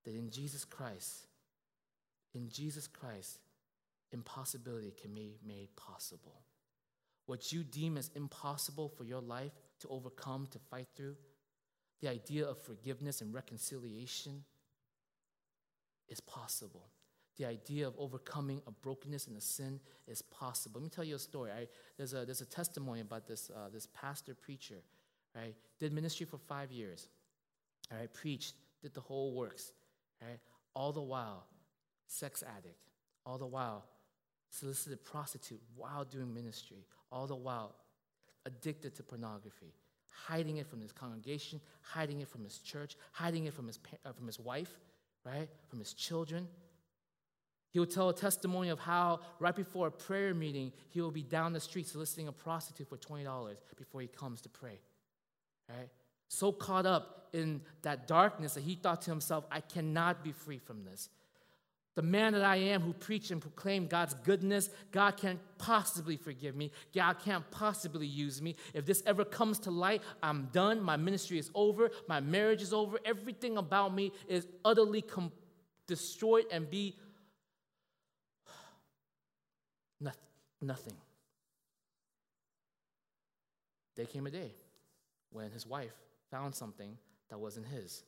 That 0.05 0.15
in 0.15 0.29
Jesus 0.29 0.65
Christ, 0.65 1.27
in 2.33 2.49
Jesus 2.49 2.87
Christ, 2.87 3.39
impossibility 4.11 4.93
can 4.99 5.13
be 5.13 5.37
made 5.45 5.69
possible. 5.75 6.41
What 7.27 7.51
you 7.53 7.63
deem 7.63 7.97
as 7.97 8.09
impossible 8.15 8.89
for 8.89 9.03
your 9.03 9.21
life 9.21 9.51
to 9.81 9.87
overcome, 9.89 10.47
to 10.51 10.59
fight 10.59 10.87
through, 10.95 11.15
the 12.01 12.09
idea 12.09 12.45
of 12.45 12.57
forgiveness 12.57 13.21
and 13.21 13.33
reconciliation 13.33 14.43
is 16.09 16.19
possible. 16.19 16.89
The 17.37 17.45
idea 17.45 17.87
of 17.87 17.93
overcoming 17.97 18.61
a 18.67 18.71
brokenness 18.71 19.27
and 19.27 19.37
a 19.37 19.41
sin 19.41 19.79
is 20.07 20.21
possible. 20.21 20.81
Let 20.81 20.83
me 20.83 20.89
tell 20.89 21.03
you 21.03 21.15
a 21.15 21.19
story. 21.19 21.51
I, 21.51 21.67
there's, 21.97 22.13
a, 22.13 22.25
there's 22.25 22.41
a 22.41 22.45
testimony 22.45 23.01
about 23.01 23.27
this, 23.27 23.49
uh, 23.49 23.69
this 23.71 23.87
pastor 23.93 24.35
preacher, 24.35 24.83
right? 25.35 25.55
Did 25.79 25.93
ministry 25.93 26.25
for 26.25 26.37
five 26.37 26.71
years, 26.71 27.07
all 27.91 27.99
right? 27.99 28.13
Preached, 28.13 28.55
did 28.81 28.93
the 28.93 29.01
whole 29.01 29.33
works, 29.33 29.71
All 30.73 30.91
the 30.91 31.01
while, 31.01 31.45
sex 32.07 32.43
addict. 32.57 32.77
All 33.25 33.37
the 33.37 33.45
while, 33.45 33.85
solicited 34.49 35.03
prostitute 35.03 35.61
while 35.75 36.03
doing 36.03 36.33
ministry, 36.33 36.85
all 37.11 37.27
the 37.27 37.35
while 37.35 37.75
addicted 38.45 38.95
to 38.95 39.03
pornography, 39.03 39.73
hiding 40.11 40.57
it 40.57 40.67
from 40.67 40.81
his 40.81 40.91
congregation, 40.91 41.59
hiding 41.81 42.21
it 42.21 42.27
from 42.27 42.43
his 42.43 42.59
church, 42.59 42.95
hiding 43.11 43.45
it 43.45 43.53
from 43.53 43.67
his, 43.67 43.79
uh, 44.05 44.11
from 44.11 44.27
his 44.27 44.39
wife, 44.39 44.79
right? 45.25 45.47
From 45.69 45.79
his 45.79 45.93
children. 45.93 46.47
He 47.71 47.79
will 47.79 47.85
tell 47.85 48.09
a 48.09 48.13
testimony 48.13 48.69
of 48.69 48.79
how, 48.79 49.21
right 49.39 49.55
before 49.55 49.87
a 49.87 49.91
prayer 49.91 50.33
meeting, 50.33 50.73
he 50.89 50.99
will 50.99 51.11
be 51.11 51.23
down 51.23 51.53
the 51.53 51.59
street 51.59 51.87
soliciting 51.87 52.27
a 52.27 52.31
prostitute 52.33 52.89
for 52.89 52.97
$20 52.97 53.55
before 53.77 54.01
he 54.01 54.07
comes 54.07 54.41
to 54.41 54.49
pray, 54.49 54.79
right? 55.69 55.89
So 56.33 56.53
caught 56.53 56.85
up 56.85 57.27
in 57.33 57.59
that 57.81 58.07
darkness 58.07 58.53
that 58.53 58.63
he 58.63 58.75
thought 58.75 59.01
to 59.01 59.11
himself, 59.11 59.43
I 59.51 59.59
cannot 59.59 60.23
be 60.23 60.31
free 60.31 60.59
from 60.59 60.85
this. 60.85 61.09
The 61.95 62.01
man 62.01 62.31
that 62.31 62.45
I 62.45 62.55
am 62.55 62.79
who 62.79 62.93
preach 62.93 63.31
and 63.31 63.41
proclaim 63.41 63.85
God's 63.87 64.13
goodness, 64.13 64.69
God 64.93 65.17
can't 65.17 65.41
possibly 65.57 66.15
forgive 66.15 66.55
me. 66.55 66.71
God 66.95 67.17
can't 67.19 67.43
possibly 67.51 68.07
use 68.07 68.41
me. 68.41 68.55
If 68.73 68.85
this 68.85 69.03
ever 69.05 69.25
comes 69.25 69.59
to 69.59 69.71
light, 69.71 70.03
I'm 70.23 70.47
done. 70.53 70.81
My 70.81 70.95
ministry 70.95 71.37
is 71.37 71.51
over. 71.53 71.91
My 72.07 72.21
marriage 72.21 72.61
is 72.61 72.71
over. 72.71 72.97
Everything 73.03 73.57
about 73.57 73.93
me 73.93 74.13
is 74.29 74.47
utterly 74.63 75.01
com- 75.01 75.33
destroyed 75.85 76.45
and 76.49 76.69
be 76.69 76.95
nothing. 80.61 80.95
There 83.97 84.05
came 84.05 84.27
a 84.27 84.31
day 84.31 84.53
when 85.33 85.51
his 85.51 85.67
wife 85.67 85.91
found 86.31 86.55
something 86.55 86.97
that 87.29 87.39
wasn't 87.39 87.67
his. 87.67 88.03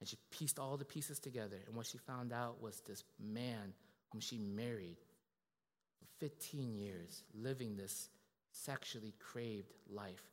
And 0.00 0.08
she 0.08 0.16
pieced 0.30 0.58
all 0.58 0.76
the 0.76 0.84
pieces 0.84 1.18
together. 1.18 1.58
And 1.66 1.76
what 1.76 1.86
she 1.86 1.98
found 1.98 2.32
out 2.32 2.62
was 2.62 2.80
this 2.80 3.04
man 3.18 3.74
whom 4.10 4.20
she 4.20 4.38
married 4.38 4.96
for 5.98 6.06
15 6.20 6.74
years, 6.74 7.22
living 7.34 7.76
this 7.76 8.08
sexually 8.52 9.14
craved 9.18 9.72
life 9.92 10.24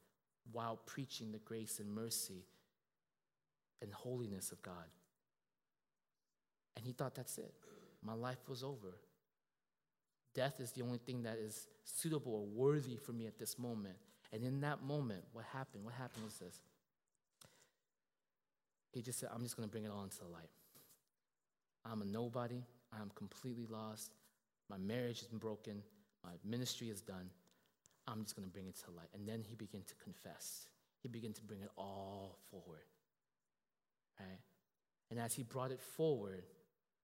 while 0.52 0.80
preaching 0.86 1.32
the 1.32 1.40
grace 1.40 1.80
and 1.80 1.94
mercy 1.94 2.46
and 3.82 3.92
holiness 3.92 4.52
of 4.52 4.62
God. 4.62 4.74
And 6.76 6.86
he 6.86 6.94
thought, 6.94 7.16
that's 7.16 7.38
it. 7.38 7.54
My 8.04 8.14
life 8.14 8.48
was 8.48 8.64
over. 8.64 8.96
Death 10.34 10.60
is 10.60 10.72
the 10.72 10.84
only 10.84 11.00
thing 11.00 11.24
that 11.24 11.38
is 11.38 11.68
suitable 11.84 12.34
or 12.34 12.46
worthy 12.46 12.96
for 12.96 13.12
me 13.12 13.26
at 13.26 13.40
this 13.40 13.58
moment. 13.58 13.96
And 14.34 14.44
in 14.44 14.62
that 14.62 14.84
moment, 14.84 15.24
what 15.34 15.46
happened? 15.54 15.84
What 15.84 15.94
happened 15.94 16.26
was 16.26 16.36
this. 16.36 16.60
He 18.92 19.02
just 19.02 19.20
said, 19.20 19.30
I'm 19.34 19.44
just 19.44 19.56
going 19.56 19.68
to 19.68 19.72
bring 19.72 19.86
it 19.86 19.92
all 19.92 20.04
into 20.04 20.18
the 20.18 20.26
light. 20.26 20.50
I'm 21.86 22.02
a 22.02 22.06
nobody. 22.06 22.64
I'm 22.94 23.12
completely 23.16 23.66
lost. 23.70 24.14
My 24.70 24.78
marriage 24.78 25.20
has 25.20 25.28
been 25.28 25.40
broken. 25.40 25.82
My 26.24 26.32
ministry 26.44 26.90
is 26.90 27.02
done. 27.02 27.30
I'm 28.08 28.24
just 28.24 28.36
going 28.36 28.48
to 28.48 28.52
bring 28.52 28.68
it 28.68 28.76
to 28.86 28.92
light. 28.92 29.10
And 29.14 29.28
then 29.28 29.44
he 29.48 29.56
began 29.56 29.82
to 29.84 29.96
confess. 30.04 30.68
He 31.02 31.08
began 31.08 31.34
to 31.34 31.42
bring 31.44 31.62
it 31.62 31.70
all 31.78 32.38
forward. 32.50 32.86
Right? 34.20 34.40
And 35.10 35.20
as 35.20 35.34
he 35.34 35.44
brought 35.44 35.72
it 35.72 35.82
forward, 35.82 36.44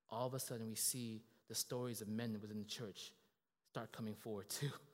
all 0.09 0.27
of 0.27 0.33
a 0.33 0.39
sudden 0.39 0.67
we 0.67 0.75
see 0.75 1.21
the 1.47 1.55
stories 1.55 2.01
of 2.01 2.07
men 2.07 2.37
within 2.41 2.59
the 2.59 2.65
church 2.65 3.11
start 3.69 3.91
coming 3.91 4.15
forward 4.15 4.49
too. 4.49 4.71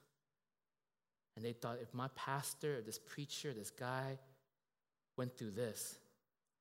And 1.40 1.46
they 1.46 1.54
thought, 1.54 1.78
if 1.82 1.94
my 1.94 2.10
pastor, 2.16 2.82
this 2.82 3.00
preacher, 3.00 3.54
this 3.54 3.70
guy 3.70 4.18
went 5.16 5.38
through 5.38 5.52
this, 5.52 5.98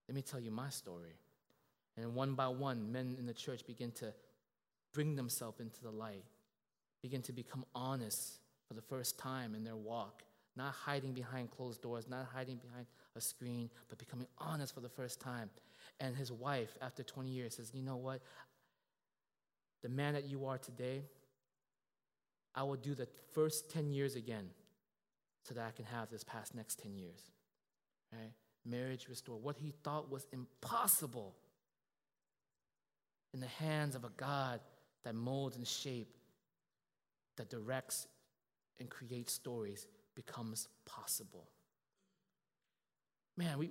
let 0.07 0.15
me 0.15 0.23
tell 0.23 0.39
you 0.39 0.53
my 0.53 0.69
story. 0.69 1.17
And 1.97 2.15
one 2.15 2.35
by 2.35 2.47
one, 2.47 2.93
men 2.93 3.17
in 3.19 3.27
the 3.27 3.35
church 3.35 3.67
begin 3.67 3.91
to 3.91 4.15
bring 4.95 5.17
themselves 5.17 5.59
into 5.59 5.83
the 5.83 5.91
light, 5.91 6.23
begin 7.03 7.23
to 7.23 7.33
become 7.33 7.65
honest 7.75 8.35
for 8.69 8.75
the 8.75 8.81
first 8.81 9.19
time 9.19 9.57
in 9.57 9.65
their 9.65 9.75
walk, 9.75 10.23
not 10.57 10.73
hiding 10.75 11.13
behind 11.13 11.51
closed 11.51 11.83
doors, 11.83 12.09
not 12.09 12.29
hiding 12.33 12.59
behind 12.59 12.87
a 13.17 13.21
screen, 13.21 13.71
but 13.89 13.99
becoming 13.99 14.29
honest 14.39 14.73
for 14.73 14.81
the 14.81 14.89
first 14.89 15.21
time. 15.21 15.51
And 15.99 16.15
his 16.15 16.31
wife, 16.31 16.79
after 16.81 17.03
20 17.03 17.31
years, 17.31 17.57
says, 17.57 17.73
You 17.75 17.83
know 17.83 17.97
what? 17.97 18.21
The 19.83 19.89
man 19.89 20.15
that 20.15 20.29
you 20.29 20.47
are 20.47 20.59
today, 20.59 21.03
I 22.55 22.63
will 22.63 22.77
do 22.77 22.95
the 22.95 23.09
first 23.33 23.73
10 23.73 23.91
years 23.91 24.15
again 24.15 24.51
so 25.49 25.55
that 25.55 25.67
I 25.67 25.71
can 25.71 25.87
have 25.87 26.11
this 26.11 26.25
past 26.25 26.55
next 26.55 26.79
10 26.81 26.95
years. 26.95 27.31
Right? 28.13 28.33
Marriage 28.67 29.09
restored. 29.09 29.43
What 29.43 29.57
he 29.57 29.73
thought 29.83 30.11
was 30.11 30.27
impossible 30.33 31.35
in 33.33 33.41
the 33.41 33.47
hands 33.47 33.95
of 33.95 34.05
a 34.05 34.11
God 34.17 34.61
that 35.05 35.15
molds 35.15 35.57
and 35.57 35.67
shapes, 35.67 36.19
that 37.37 37.49
directs 37.49 38.09
and 38.79 38.91
creates 38.91 39.33
stories 39.33 39.87
becomes 40.15 40.69
possible. 40.85 41.49
Man, 43.37 43.59
we, 43.59 43.71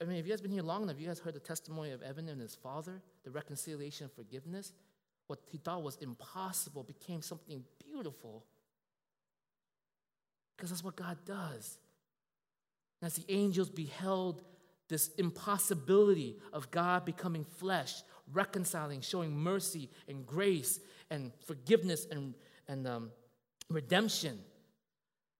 I 0.00 0.04
mean, 0.04 0.18
if 0.18 0.26
you 0.26 0.32
guys 0.32 0.40
been 0.40 0.52
here 0.52 0.62
long 0.62 0.82
enough, 0.82 1.00
you 1.00 1.06
guys 1.06 1.18
heard 1.18 1.34
the 1.34 1.40
testimony 1.40 1.90
of 1.90 2.02
Evan 2.02 2.28
and 2.28 2.40
his 2.40 2.54
father, 2.54 3.00
the 3.24 3.30
reconciliation 3.30 4.04
and 4.04 4.12
forgiveness. 4.12 4.72
What 5.26 5.40
he 5.50 5.58
thought 5.58 5.82
was 5.82 5.96
impossible 5.96 6.84
became 6.84 7.22
something 7.22 7.64
beautiful. 7.84 8.44
Because 10.58 10.70
that's 10.70 10.82
what 10.82 10.96
God 10.96 11.16
does. 11.24 11.78
As 13.00 13.14
the 13.14 13.24
angels 13.32 13.70
beheld 13.70 14.42
this 14.88 15.10
impossibility 15.18 16.36
of 16.52 16.68
God 16.72 17.04
becoming 17.04 17.44
flesh, 17.44 18.02
reconciling, 18.32 19.02
showing 19.02 19.36
mercy 19.36 19.88
and 20.08 20.26
grace 20.26 20.80
and 21.10 21.30
forgiveness 21.46 22.06
and, 22.10 22.34
and 22.66 22.88
um, 22.88 23.10
redemption. 23.70 24.38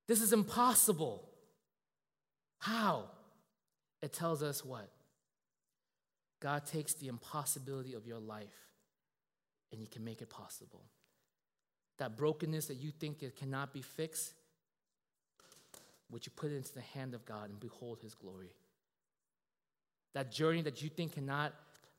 This 0.07 0.23
is 0.23 0.33
impossible. 0.33 1.29
How? 2.59 3.11
It 4.03 4.13
tells 4.13 4.43
us 4.43 4.65
what? 4.65 4.89
God 6.41 6.65
takes 6.67 6.95
the 6.95 7.09
impossibility 7.09 7.95
of 7.95 8.07
your 8.07 8.21
life 8.21 8.47
and 9.73 9.81
He 9.81 9.87
can 9.87 10.05
make 10.05 10.23
it 10.23 10.31
possible. 10.31 10.85
That 11.99 12.17
brokenness 12.17 12.67
that 12.67 12.77
you 12.77 12.93
think 12.93 13.23
it 13.23 13.35
cannot 13.37 13.73
be 13.73 13.83
fixed, 13.83 14.33
would 16.11 16.25
you 16.25 16.33
put 16.35 16.51
it 16.51 16.57
into 16.57 16.73
the 16.75 16.81
hand 16.81 17.15
of 17.15 17.25
God 17.25 17.51
and 17.51 17.61
behold 17.61 17.99
His 18.03 18.15
glory? 18.15 18.53
That 20.15 20.33
journey 20.33 20.63
that 20.63 20.83
you 20.83 20.89
think 20.89 21.13
cannot 21.13 21.55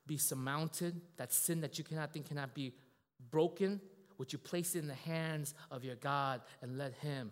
be 0.06 0.16
surmounted, 0.16 1.00
that 1.16 1.32
sin 1.32 1.60
that 1.60 1.78
you 1.78 1.84
cannot 1.84 2.12
think 2.12 2.26
cannot 2.26 2.54
be 2.54 2.74
broken, 3.30 3.80
would 4.18 4.32
you 4.32 4.38
place 4.38 4.74
it 4.74 4.80
in 4.80 4.88
the 4.88 4.94
hands 4.94 5.54
of 5.70 5.84
your 5.84 5.94
God 5.96 6.42
and 6.62 6.76
let 6.76 6.94
Him 6.94 7.30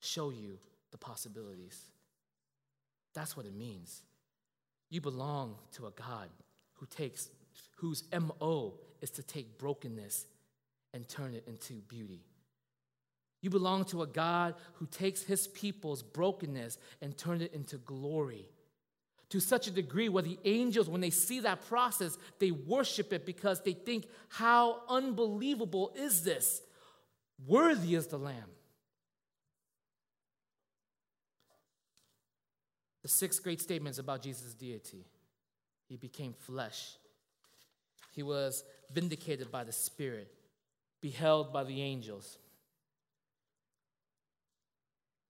show 0.00 0.30
you 0.30 0.58
the 0.90 0.98
possibilities? 0.98 1.80
That's 3.14 3.36
what 3.36 3.46
it 3.46 3.54
means. 3.54 4.02
You 4.90 5.00
belong 5.00 5.56
to 5.72 5.86
a 5.86 5.90
God 5.90 6.28
who 6.74 6.86
takes, 6.86 7.30
whose 7.76 8.04
MO 8.12 8.74
is 9.00 9.10
to 9.12 9.22
take 9.22 9.58
brokenness 9.58 10.26
and 10.94 11.08
turn 11.08 11.34
it 11.34 11.44
into 11.46 11.74
beauty. 11.88 12.20
You 13.42 13.50
belong 13.50 13.84
to 13.86 14.02
a 14.02 14.06
God 14.06 14.54
who 14.74 14.86
takes 14.86 15.22
his 15.22 15.48
people's 15.48 16.02
brokenness 16.02 16.78
and 17.02 17.18
turns 17.18 17.42
it 17.42 17.52
into 17.52 17.76
glory. 17.76 18.46
To 19.30 19.40
such 19.40 19.66
a 19.66 19.72
degree 19.72 20.08
where 20.08 20.22
the 20.22 20.38
angels, 20.44 20.88
when 20.88 21.00
they 21.00 21.10
see 21.10 21.40
that 21.40 21.66
process, 21.66 22.16
they 22.38 22.52
worship 22.52 23.12
it 23.12 23.26
because 23.26 23.60
they 23.60 23.72
think, 23.72 24.06
How 24.28 24.82
unbelievable 24.88 25.92
is 25.96 26.22
this? 26.22 26.62
Worthy 27.46 27.96
is 27.96 28.06
the 28.06 28.18
Lamb. 28.18 28.50
The 33.02 33.08
six 33.08 33.40
great 33.40 33.60
statements 33.60 33.98
about 33.98 34.22
Jesus' 34.22 34.54
deity. 34.54 35.04
He 35.88 35.96
became 35.96 36.34
flesh. 36.34 36.96
He 38.12 38.22
was 38.22 38.62
vindicated 38.92 39.50
by 39.50 39.64
the 39.64 39.72
Spirit, 39.72 40.32
beheld 41.00 41.52
by 41.52 41.64
the 41.64 41.82
angels. 41.82 42.38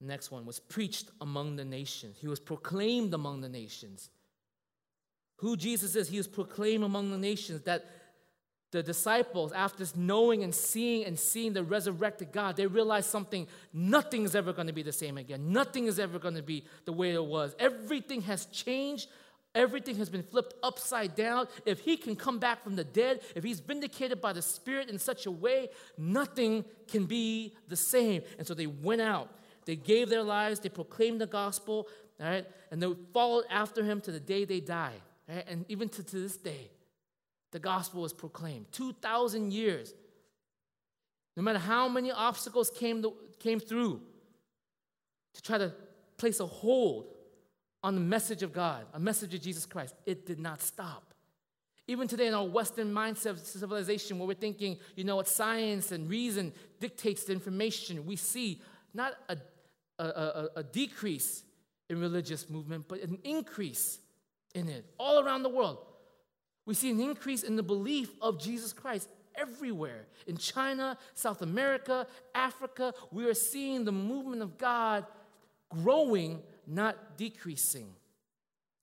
Next 0.03 0.30
one 0.30 0.44
was 0.44 0.59
preached 0.59 1.11
among 1.20 1.57
the 1.57 1.64
nations. 1.64 2.16
He 2.20 2.26
was 2.26 2.40
proclaimed 2.40 3.14
among 3.14 3.40
the 3.40 3.48
nations. 3.48 4.11
Who 5.36 5.57
Jesus 5.57 5.96
is, 5.96 6.09
he 6.09 6.18
was 6.18 6.28
proclaimed 6.28 6.84
among 6.84 7.11
the 7.11 7.18
nations 7.18 7.62
that 7.62 7.84
the 8.72 8.82
disciples, 8.82 9.53
after 9.53 9.84
knowing 9.94 10.42
and 10.42 10.55
seeing 10.55 11.05
and 11.05 11.18
seeing 11.18 11.53
the 11.53 11.62
resurrected 11.62 12.32
God, 12.32 12.57
they 12.57 12.66
realized 12.66 13.11
something. 13.11 13.46
Nothing 13.72 14.24
is 14.24 14.34
ever 14.34 14.53
going 14.53 14.66
to 14.66 14.72
be 14.72 14.82
the 14.82 14.92
same 14.92 15.18
again. 15.18 15.53
Nothing 15.53 15.86
is 15.86 15.98
ever 15.98 16.18
going 16.18 16.36
to 16.36 16.42
be 16.42 16.64
the 16.86 16.92
way 16.92 17.12
it 17.12 17.24
was. 17.24 17.55
Everything 17.59 18.22
has 18.22 18.46
changed. 18.46 19.09
Everything 19.55 19.96
has 19.96 20.09
been 20.09 20.22
flipped 20.22 20.55
upside 20.62 21.14
down. 21.14 21.48
If 21.66 21.80
he 21.80 21.98
can 21.98 22.16
come 22.16 22.38
back 22.38 22.64
from 22.64 22.74
the 22.74 22.84
dead, 22.84 23.20
if 23.36 23.44
he's 23.44 23.61
vindicated 23.61 24.22
by 24.22 24.32
the 24.32 24.40
Spirit 24.40 24.88
in 24.88 24.98
such 24.98 25.26
a 25.26 25.30
way, 25.30 25.68
nothing 25.98 26.64
can 26.88 27.05
be 27.05 27.55
the 27.68 27.76
same. 27.76 28.22
And 28.38 28.46
so 28.46 28.55
they 28.55 28.66
went 28.66 29.03
out. 29.03 29.28
They 29.64 29.76
gave 29.76 30.08
their 30.08 30.22
lives. 30.22 30.60
They 30.60 30.68
proclaimed 30.68 31.20
the 31.20 31.26
gospel. 31.26 31.88
All 32.20 32.26
right? 32.26 32.46
And 32.70 32.82
they 32.82 32.88
followed 33.12 33.44
after 33.50 33.82
him 33.82 34.00
to 34.02 34.12
the 34.12 34.20
day 34.20 34.44
they 34.44 34.60
die, 34.60 34.94
Right? 35.28 35.44
And 35.48 35.64
even 35.68 35.88
to, 35.90 36.02
to 36.02 36.16
this 36.16 36.36
day 36.36 36.70
the 37.52 37.58
gospel 37.58 38.02
was 38.02 38.12
proclaimed. 38.12 38.66
2,000 38.72 39.52
years. 39.52 39.94
No 41.36 41.42
matter 41.42 41.58
how 41.58 41.88
many 41.88 42.10
obstacles 42.10 42.70
came, 42.70 43.02
to, 43.02 43.14
came 43.38 43.60
through 43.60 44.00
to 45.34 45.42
try 45.42 45.58
to 45.58 45.72
place 46.16 46.40
a 46.40 46.46
hold 46.46 47.06
on 47.82 47.94
the 47.94 48.00
message 48.00 48.42
of 48.42 48.52
God, 48.52 48.84
a 48.94 49.00
message 49.00 49.34
of 49.34 49.40
Jesus 49.40 49.66
Christ, 49.66 49.94
it 50.06 50.26
did 50.26 50.38
not 50.38 50.60
stop. 50.60 51.14
Even 51.88 52.06
today, 52.06 52.28
in 52.28 52.34
our 52.34 52.46
Western 52.46 52.92
mindset 52.92 53.38
civilization, 53.44 54.18
where 54.18 54.28
we're 54.28 54.34
thinking, 54.34 54.78
you 54.94 55.04
know 55.04 55.16
what, 55.16 55.26
science 55.26 55.90
and 55.90 56.08
reason 56.08 56.52
dictates 56.80 57.24
the 57.24 57.32
information, 57.32 58.06
we 58.06 58.14
see 58.14 58.60
not 58.94 59.14
a, 59.28 59.36
a, 60.05 60.50
a, 60.57 60.61
a 60.61 60.62
decrease 60.62 61.44
in 61.88 62.00
religious 62.00 62.48
movement, 62.48 62.86
but 62.88 63.00
an 63.03 63.18
increase 63.24 63.98
in 64.55 64.68
it 64.68 64.84
all 64.98 65.24
around 65.24 65.42
the 65.42 65.48
world. 65.48 65.78
We 66.64 66.74
see 66.74 66.90
an 66.90 67.00
increase 67.00 67.42
in 67.42 67.57
the 67.57 67.62
belief 67.62 68.11
of 68.20 68.40
Jesus 68.40 68.72
Christ 68.72 69.09
everywhere. 69.34 70.07
In 70.26 70.36
China, 70.36 70.96
South 71.14 71.42
America, 71.42 72.07
Africa, 72.34 72.94
we 73.11 73.28
are 73.28 73.34
seeing 73.34 73.84
the 73.84 73.92
movement 73.92 74.42
of 74.42 74.59
God 74.59 75.07
growing, 75.70 76.42
not 76.66 77.16
decreasing. 77.16 77.88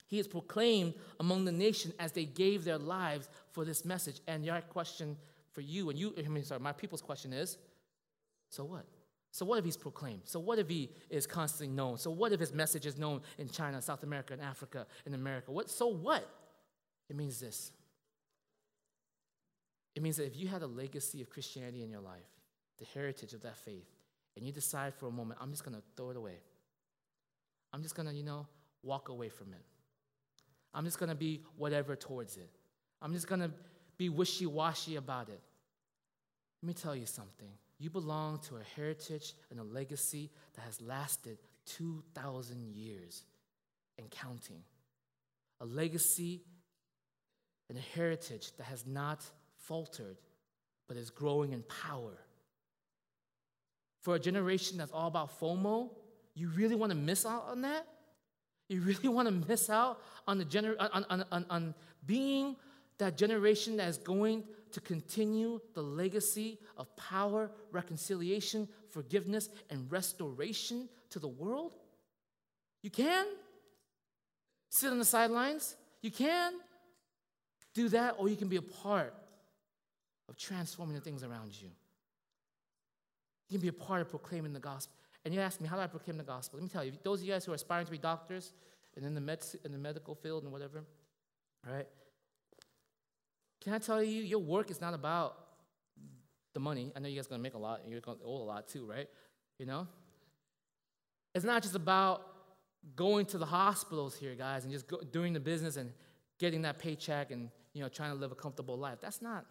He 0.07 0.20
is 0.20 0.28
proclaimed 0.28 0.95
among 1.20 1.45
the 1.45 1.51
nation 1.51 1.93
as 1.99 2.11
they 2.11 2.26
gave 2.26 2.63
their 2.63 2.80
lives 2.80 3.30
for 3.51 3.63
this 3.63 3.86
message. 3.86 4.20
And 4.28 4.43
your 4.43 4.59
question 4.61 5.15
for 5.51 5.61
you, 5.61 5.89
and 5.89 5.99
you, 5.99 6.13
I 6.17 6.28
mean, 6.28 6.43
sorry, 6.43 6.59
my 6.59 6.74
people's 6.74 7.01
question 7.01 7.32
is 7.32 7.57
so 8.49 8.63
what? 8.65 8.86
So 9.32 9.45
what 9.45 9.59
if 9.59 9.65
he's 9.65 9.77
proclaimed? 9.77 10.21
So 10.25 10.39
what 10.39 10.57
if 10.59 10.67
he 10.67 10.89
is 11.09 11.27
constantly 11.27 11.73
known? 11.75 11.97
So 11.97 12.09
what 12.09 12.32
if 12.32 12.39
his 12.39 12.53
message 12.53 12.86
is 12.86 12.97
known 12.97 13.21
in 13.38 13.47
China, 13.47 13.82
South 13.82 14.03
America, 14.03 14.34
and 14.34 14.41
Africa, 14.41 14.88
in 15.05 15.13
America? 15.13 15.51
What, 15.51 15.69
so 15.69 15.88
what? 15.88 16.27
It 17.09 17.15
means 17.15 17.39
this. 17.39 17.71
It 19.95 20.01
means 20.01 20.17
that 20.17 20.25
if 20.25 20.36
you 20.36 20.47
had 20.47 20.61
a 20.61 20.67
legacy 20.67 21.21
of 21.21 21.30
Christianity 21.30 21.84
in 21.84 21.89
your 21.89 22.01
life, 22.01 22.25
the 22.80 22.86
heritage 22.93 23.34
of 23.34 23.41
that 23.43 23.57
faith, 23.57 23.88
and 24.36 24.45
you 24.45 24.51
decide 24.51 24.93
for 24.95 25.07
a 25.07 25.11
moment, 25.11 25.39
I'm 25.41 25.51
just 25.51 25.63
going 25.63 25.75
to 25.75 25.84
throw 25.95 26.11
it 26.11 26.17
away. 26.17 26.38
I'm 27.73 27.84
just 27.84 27.95
going 27.95 28.07
to, 28.07 28.13
you 28.13 28.23
know, 28.23 28.47
walk 28.84 29.09
away 29.09 29.30
from 29.30 29.53
it. 29.53 29.63
I'm 30.73 30.86
just 30.86 30.99
going 30.99 31.09
to 31.09 31.15
be 31.15 31.41
whatever 31.57 31.95
towards 31.95 32.38
it. 32.38 32.49
I'm 33.01 33.13
just 33.13 33.27
going 33.27 33.41
to 33.41 33.51
be 33.97 34.09
wishy 34.09 34.45
washy 34.45 34.95
about 34.95 35.30
it. 35.30 35.41
Let 36.61 36.67
me 36.67 36.73
tell 36.73 36.95
you 36.95 37.05
something. 37.05 37.49
You 37.80 37.89
belong 37.89 38.39
to 38.49 38.57
a 38.57 38.63
heritage 38.75 39.34
and 39.49 39.59
a 39.59 39.63
legacy 39.63 40.30
that 40.53 40.61
has 40.61 40.82
lasted 40.82 41.38
2,000 41.65 42.75
years 42.75 43.23
and 43.97 44.09
counting. 44.11 44.61
A 45.61 45.65
legacy 45.65 46.41
and 47.69 47.77
a 47.77 47.82
heritage 47.82 48.51
that 48.57 48.63
has 48.65 48.86
not 48.86 49.23
faltered, 49.55 50.17
but 50.88 50.97
is 50.97 51.09
growing 51.09 51.53
in 51.53 51.63
power. 51.63 52.17
For 54.01 54.15
a 54.15 54.19
generation 54.19 54.77
that's 54.77 54.91
all 54.91 55.07
about 55.07 55.39
FOMO, 55.39 55.91
you 56.36 56.49
really 56.49 56.75
want 56.75 56.91
to 56.91 56.97
miss 56.97 57.25
out 57.25 57.45
on 57.49 57.61
that? 57.61 57.88
You 58.67 58.82
really 58.82 59.09
want 59.09 59.27
to 59.27 59.34
miss 59.47 59.69
out 59.69 60.01
on, 60.27 60.38
the 60.38 60.45
gener- 60.45 60.75
on, 60.80 61.05
on, 61.09 61.25
on, 61.32 61.45
on 61.49 61.75
being 62.05 62.57
that 62.97 63.17
generation 63.17 63.77
that 63.77 63.88
is 63.88 63.97
going 63.97 64.43
to 64.72 64.82
continue 64.82 65.59
the 65.74 65.82
legacy 65.82 66.59
of 66.78 66.95
power, 66.95 67.51
reconciliation, 67.72 68.67
forgiveness, 68.89 69.49
and 69.70 69.91
restoration 69.91 70.89
to 71.09 71.20
the 71.20 71.28
world? 71.28 71.76
You 72.82 72.89
can. 72.89 73.26
Sit 74.70 74.91
on 74.91 74.99
the 74.99 75.05
sidelines. 75.05 75.76
You 76.01 76.11
can 76.11 76.53
do 77.74 77.89
that, 77.89 78.15
or 78.17 78.30
you 78.30 78.36
can 78.36 78.47
be 78.47 78.57
a 78.57 78.61
part 78.61 79.13
of 80.28 80.38
transforming 80.38 80.95
the 80.95 81.01
things 81.01 81.24
around 81.24 81.59
you. 81.59 81.70
You 83.49 83.57
can 83.57 83.61
be 83.61 83.67
a 83.67 83.74
part 83.74 84.01
of 84.01 84.09
proclaiming 84.09 84.53
the 84.53 84.59
gospel. 84.59 84.95
And 85.26 85.34
you 85.34 85.39
ask 85.41 85.59
me, 85.59 85.67
how 85.67 85.76
do 85.76 85.82
I 85.82 85.88
proclaim 85.88 86.17
the 86.17 86.24
gospel? 86.24 86.59
Let 86.59 86.63
me 86.63 86.70
tell 86.70 86.84
you, 86.84 86.93
those 87.03 87.20
of 87.20 87.26
you 87.26 87.34
guys 87.34 87.45
who 87.45 87.51
are 87.51 87.55
aspiring 87.55 87.86
to 87.86 87.91
be 87.91 87.97
doctors 87.97 88.53
and 88.95 89.05
in 89.05 89.15
the, 89.15 89.22
med- 89.22 89.43
in 89.65 89.72
the 89.72 89.78
medical 89.78 90.15
field 90.15 90.43
and 90.43 90.51
whatever, 90.51 90.84
right? 91.67 91.88
Can 93.62 93.74
I 93.74 93.78
tell 93.80 94.01
you, 94.01 94.22
your 94.22 94.39
work 94.39 94.72
is 94.72 94.80
not 94.80 94.93
about 94.93 95.38
the 96.53 96.60
money. 96.60 96.91
I 96.95 96.99
know 96.99 97.10
you 97.10 97.16
guys 97.16 97.28
are 97.28 97.30
going 97.30 97.39
to 97.39 97.43
make 97.43 97.53
a 97.53 97.60
lot, 97.60 97.82
and 97.84 97.91
you're 97.91 98.01
going 98.01 98.18
to 98.18 98.24
owe 98.24 98.38
a 98.38 98.43
lot 98.43 98.68
too, 98.68 98.86
right? 98.86 99.07
You 99.57 99.66
know? 99.66 99.88
It's 101.36 101.45
not 101.45 101.62
just 101.62 101.76
about 101.76 102.26
going 102.95 103.26
to 103.28 103.38
the 103.38 103.45
hospitals 103.45 104.16
here, 104.16 104.36
guys, 104.36 104.64
and 104.64 104.74
just 104.74 104.88
go, 104.88 105.01
doing 105.12 105.34
the 105.34 105.39
business 105.39 105.76
and 105.76 105.91
getting 106.39 106.62
that 106.64 106.80
paycheck 106.80 107.32
and, 107.32 107.49
you 107.74 107.82
know, 107.82 107.89
trying 107.89 108.12
to 108.12 108.18
live 108.18 108.32
a 108.32 108.36
comfortable 108.36 108.78
life. 108.78 108.99
That's 109.01 109.22
not, 109.22 109.45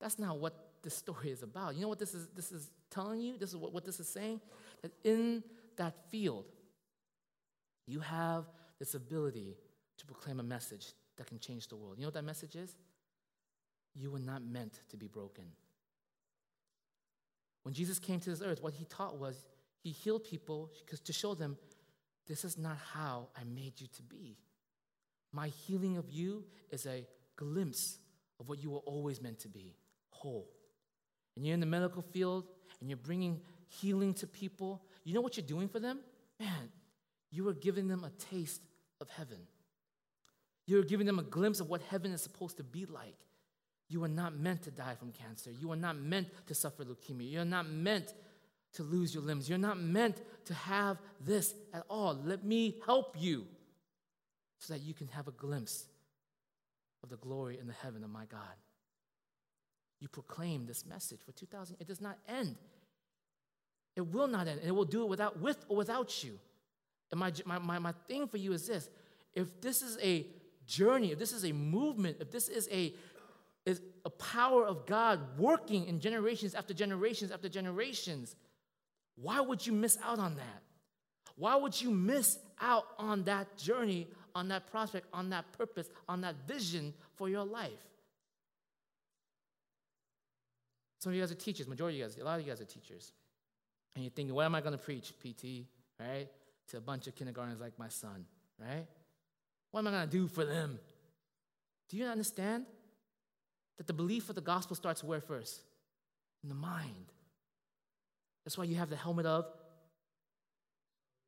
that's 0.00 0.18
not 0.18 0.38
what 0.38 0.54
this 0.82 0.94
story 0.94 1.30
is 1.30 1.42
about. 1.42 1.74
You 1.74 1.82
know 1.82 1.88
what 1.88 1.98
this 1.98 2.14
is, 2.14 2.28
this 2.34 2.52
is 2.52 2.70
telling 2.90 3.20
you? 3.20 3.36
This 3.36 3.50
is 3.50 3.56
what, 3.56 3.72
what 3.72 3.84
this 3.84 3.98
is 4.00 4.08
saying? 4.08 4.40
That 4.82 4.92
in 5.04 5.42
that 5.76 5.94
field, 6.10 6.44
you 7.86 8.00
have 8.00 8.44
this 8.78 8.94
ability 8.94 9.56
to 9.98 10.06
proclaim 10.06 10.38
a 10.40 10.44
message 10.44 10.92
that 11.16 11.26
can 11.26 11.40
change 11.40 11.66
the 11.68 11.76
world. 11.76 11.96
You 11.96 12.02
know 12.02 12.08
what 12.08 12.14
that 12.14 12.24
message 12.24 12.54
is? 12.54 12.76
You 13.98 14.10
were 14.10 14.20
not 14.20 14.42
meant 14.42 14.80
to 14.90 14.96
be 14.96 15.08
broken. 15.08 15.44
When 17.64 17.74
Jesus 17.74 17.98
came 17.98 18.20
to 18.20 18.30
this 18.30 18.40
earth, 18.40 18.62
what 18.62 18.74
he 18.74 18.84
taught 18.84 19.18
was 19.18 19.44
he 19.82 19.90
healed 19.90 20.24
people 20.24 20.70
because 20.84 21.00
to 21.00 21.12
show 21.12 21.34
them 21.34 21.56
this 22.26 22.44
is 22.44 22.56
not 22.56 22.76
how 22.92 23.28
I 23.36 23.44
made 23.44 23.80
you 23.80 23.86
to 23.96 24.02
be. 24.02 24.36
My 25.32 25.48
healing 25.48 25.96
of 25.96 26.08
you 26.08 26.44
is 26.70 26.86
a 26.86 27.06
glimpse 27.36 27.98
of 28.38 28.48
what 28.48 28.62
you 28.62 28.70
were 28.70 28.78
always 28.78 29.20
meant 29.20 29.40
to 29.40 29.48
be 29.48 29.74
whole. 30.10 30.48
And 31.36 31.46
you're 31.46 31.54
in 31.54 31.60
the 31.60 31.66
medical 31.66 32.02
field 32.02 32.44
and 32.80 32.88
you're 32.88 32.96
bringing 32.96 33.40
healing 33.68 34.14
to 34.14 34.26
people. 34.26 34.82
You 35.04 35.14
know 35.14 35.20
what 35.20 35.36
you're 35.36 35.46
doing 35.46 35.68
for 35.68 35.80
them? 35.80 36.00
Man, 36.38 36.70
you 37.30 37.48
are 37.48 37.54
giving 37.54 37.88
them 37.88 38.04
a 38.04 38.10
taste 38.10 38.62
of 39.00 39.08
heaven. 39.10 39.38
You're 40.66 40.84
giving 40.84 41.06
them 41.06 41.18
a 41.18 41.22
glimpse 41.22 41.60
of 41.60 41.68
what 41.68 41.82
heaven 41.82 42.12
is 42.12 42.22
supposed 42.22 42.56
to 42.58 42.64
be 42.64 42.86
like. 42.86 43.16
You 43.88 44.04
are 44.04 44.08
not 44.08 44.38
meant 44.38 44.62
to 44.64 44.70
die 44.70 44.94
from 44.98 45.12
cancer. 45.12 45.50
You 45.50 45.72
are 45.72 45.76
not 45.76 45.96
meant 45.96 46.28
to 46.46 46.54
suffer 46.54 46.84
leukemia. 46.84 47.30
You're 47.30 47.44
not 47.44 47.68
meant 47.68 48.12
to 48.74 48.82
lose 48.82 49.14
your 49.14 49.22
limbs. 49.22 49.48
You're 49.48 49.58
not 49.58 49.80
meant 49.80 50.20
to 50.44 50.54
have 50.54 50.98
this 51.24 51.54
at 51.72 51.84
all. 51.88 52.18
Let 52.22 52.44
me 52.44 52.76
help 52.84 53.16
you 53.18 53.46
so 54.58 54.74
that 54.74 54.80
you 54.80 54.92
can 54.92 55.08
have 55.08 55.26
a 55.26 55.32
glimpse 55.32 55.86
of 57.02 57.08
the 57.08 57.16
glory 57.16 57.58
in 57.58 57.66
the 57.66 57.72
heaven 57.72 58.04
of 58.04 58.10
my 58.10 58.26
God. 58.26 58.40
You 60.00 60.08
proclaim 60.08 60.66
this 60.66 60.84
message 60.84 61.20
for 61.24 61.32
2,000. 61.32 61.76
It 61.80 61.86
does 61.86 62.00
not 62.00 62.18
end. 62.28 62.56
It 63.96 64.06
will 64.06 64.28
not 64.28 64.46
end. 64.46 64.60
And 64.60 64.68
it 64.68 64.72
will 64.72 64.84
do 64.84 65.02
it 65.02 65.08
without, 65.08 65.40
with 65.40 65.64
or 65.68 65.76
without 65.76 66.22
you. 66.22 66.38
And 67.10 67.18
my, 67.18 67.32
my, 67.46 67.58
my, 67.58 67.78
my 67.78 67.92
thing 68.06 68.28
for 68.28 68.36
you 68.36 68.52
is 68.52 68.66
this 68.66 68.88
if 69.34 69.60
this 69.60 69.82
is 69.82 69.98
a 70.02 70.26
journey, 70.66 71.12
if 71.12 71.18
this 71.18 71.32
is 71.32 71.44
a 71.44 71.52
movement, 71.52 72.18
if 72.20 72.30
this 72.30 72.48
is 72.48 72.68
a 72.70 72.94
is 73.68 73.82
a 74.06 74.10
power 74.10 74.64
of 74.64 74.86
God 74.86 75.20
working 75.38 75.86
in 75.86 76.00
generations 76.00 76.54
after 76.54 76.72
generations 76.72 77.30
after 77.30 77.50
generations. 77.50 78.34
Why 79.16 79.40
would 79.40 79.66
you 79.66 79.74
miss 79.74 79.98
out 80.02 80.18
on 80.18 80.36
that? 80.36 80.62
Why 81.36 81.54
would 81.54 81.80
you 81.80 81.90
miss 81.90 82.38
out 82.60 82.86
on 82.98 83.24
that 83.24 83.58
journey, 83.58 84.08
on 84.34 84.48
that 84.48 84.70
prospect, 84.70 85.06
on 85.12 85.28
that 85.30 85.52
purpose, 85.52 85.90
on 86.08 86.22
that 86.22 86.34
vision 86.46 86.94
for 87.16 87.28
your 87.28 87.44
life? 87.44 87.84
Some 91.00 91.12
of 91.12 91.16
you 91.16 91.22
guys 91.22 91.30
are 91.30 91.36
teachers, 91.36 91.68
majority 91.68 92.00
of 92.00 92.08
you 92.10 92.14
guys, 92.14 92.22
a 92.22 92.24
lot 92.24 92.40
of 92.40 92.46
you 92.46 92.50
guys 92.50 92.62
are 92.62 92.64
teachers. 92.64 93.12
And 93.94 94.02
you're 94.02 94.10
thinking, 94.10 94.34
what 94.34 94.46
am 94.46 94.54
I 94.54 94.62
going 94.62 94.76
to 94.76 94.82
preach, 94.82 95.12
PT, 95.20 95.66
right? 96.00 96.28
To 96.68 96.78
a 96.78 96.80
bunch 96.80 97.06
of 97.06 97.14
kindergartners 97.14 97.60
like 97.60 97.78
my 97.78 97.88
son, 97.88 98.24
right? 98.58 98.86
What 99.70 99.80
am 99.80 99.88
I 99.88 99.90
going 99.90 100.08
to 100.08 100.10
do 100.10 100.26
for 100.26 100.44
them? 100.44 100.78
Do 101.90 101.98
you 101.98 102.06
understand? 102.06 102.64
That 103.78 103.86
the 103.86 103.92
belief 103.92 104.28
of 104.28 104.34
the 104.34 104.40
gospel 104.40 104.76
starts 104.76 105.02
where 105.02 105.20
first? 105.20 105.60
In 106.42 106.48
the 106.48 106.54
mind. 106.54 107.12
That's 108.44 108.58
why 108.58 108.64
you 108.64 108.76
have 108.76 108.90
the 108.90 108.96
helmet 108.96 109.26
of 109.26 109.46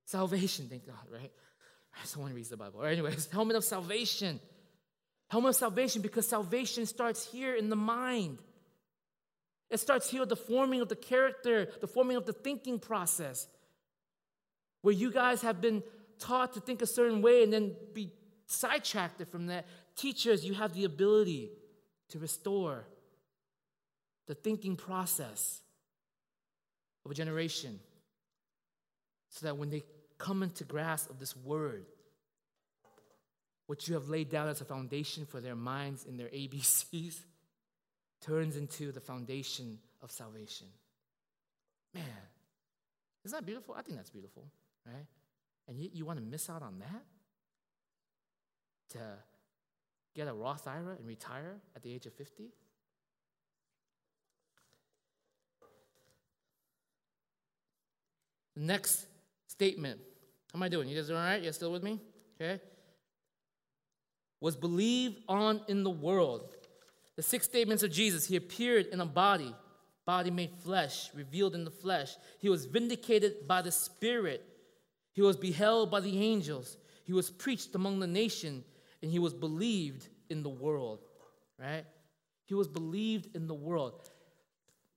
salvation, 0.05 0.67
thank 0.69 0.87
God, 0.87 0.97
right? 1.13 1.33
Someone 2.05 2.35
reads 2.35 2.49
the 2.49 2.57
Bible. 2.57 2.81
Right, 2.81 2.93
anyways, 2.93 3.29
helmet 3.33 3.57
of 3.57 3.65
salvation. 3.65 4.41
Helmet 5.29 5.51
of 5.51 5.57
salvation 5.57 6.03
because 6.03 6.27
salvation 6.27 6.87
starts 6.87 7.25
here 7.31 7.55
in 7.55 7.71
the 7.71 7.77
mind. 7.77 8.39
It 9.71 9.79
starts 9.79 10.11
here 10.11 10.21
with 10.21 10.29
the 10.29 10.37
forming 10.37 10.81
of 10.81 10.89
the 10.89 10.97
character, 10.97 11.69
the 11.81 11.87
forming 11.87 12.17
of 12.17 12.27
the 12.27 12.33
thinking 12.33 12.81
process. 12.81 13.47
Where 14.83 14.95
you 14.95 15.13
guys 15.13 15.43
have 15.43 15.61
been 15.61 15.83
taught 16.19 16.55
to 16.55 16.61
think 16.61 16.83
a 16.83 16.87
certain 16.87 17.23
way 17.23 17.45
and 17.45 17.53
then 17.53 17.77
be 17.93 18.13
sidetracked 18.47 19.23
from 19.31 19.47
that. 19.47 19.67
Teachers, 19.95 20.45
you 20.45 20.55
have 20.55 20.75
the 20.75 20.85
ability 20.85 21.51
to 22.11 22.19
restore 22.19 22.85
the 24.27 24.35
thinking 24.35 24.77
process 24.77 25.61
of 27.05 27.11
a 27.11 27.15
generation 27.15 27.81
so 29.29 29.47
that 29.47 29.57
when 29.57 29.71
they 29.71 29.83
come 30.19 30.43
into 30.43 30.65
grasp 30.65 31.09
of 31.11 31.19
this 31.19 31.37
word, 31.37 31.87
what 33.67 33.89
you 33.89 33.95
have 33.95 34.09
laid 34.09 34.29
down 34.29 34.49
as 34.49 34.61
a 34.61 34.65
foundation 34.65 35.25
for 35.25 35.41
their 35.41 35.57
minds 35.57 36.05
in 36.05 36.17
their 36.17 36.29
ABCs 36.35 37.17
turns 38.21 38.57
into 38.57 38.93
the 38.93 39.01
foundation 39.01 39.79
of 40.03 40.11
salvation. 40.11 40.67
Man, 41.95 42.05
isn't 43.25 43.37
that 43.37 43.47
beautiful? 43.47 43.75
I 43.77 43.83
think 43.83 43.97
that's 43.97 44.11
beautiful, 44.11 44.45
right? 44.87 45.07
And 45.69 45.79
you, 45.79 45.91
you 45.93 46.05
want 46.05 46.19
to 46.19 46.25
miss 46.25 46.51
out 46.51 46.63
on 46.63 46.79
that? 46.81 47.05
To 48.91 48.99
get 50.21 50.29
a 50.29 50.35
Roth 50.35 50.69
IRA 50.69 50.97
and 50.99 51.07
retire 51.07 51.57
at 51.75 51.83
the 51.83 51.95
age 51.95 52.05
of 52.05 52.13
50? 52.13 52.51
Next 58.55 59.07
statement. 59.47 59.99
How 60.53 60.59
am 60.59 60.63
I 60.63 60.69
doing? 60.69 60.91
You 60.91 60.97
guys 60.97 61.07
doing 61.07 61.19
all 61.19 61.25
right? 61.25 61.43
You 61.43 61.51
still 61.53 61.73
with 61.73 61.83
me? 61.83 61.99
Okay. 62.39 62.61
Was 64.43 64.57
believed 64.57 65.23
on 65.27 65.63
in 65.69 65.85
the 65.85 65.91
world. 65.91 66.51
The 67.17 67.23
six 67.23 67.47
statements 67.47 67.83
of 67.83 67.91
Jesus. 67.91 68.27
He 68.27 68.37
appeared 68.37 68.87
in 68.89 69.01
a 69.01 69.07
body, 69.07 69.55
body 70.05 70.31
made 70.31 70.51
flesh, 70.63 71.09
revealed 71.15 71.55
in 71.55 71.65
the 71.65 71.71
flesh. 71.71 72.15
He 72.41 72.51
was 72.51 72.67
vindicated 72.67 73.49
by 73.49 73.63
the 73.63 73.73
Spirit. 73.73 74.45
He 75.13 75.23
was 75.23 75.37
beheld 75.37 75.91
by 75.91 76.01
the 76.01 76.21
angels. 76.21 76.77
He 77.05 77.15
was 77.15 77.31
preached 77.31 77.75
among 77.75 78.01
the 78.01 78.07
nation, 78.07 78.65
and 79.03 79.11
he 79.11 79.19
was 79.19 79.33
believed 79.35 80.09
in 80.29 80.43
the 80.43 80.49
world, 80.49 81.01
right? 81.59 81.85
He 82.45 82.55
was 82.55 82.69
believed 82.69 83.35
in 83.35 83.47
the 83.47 83.55
world. 83.55 84.11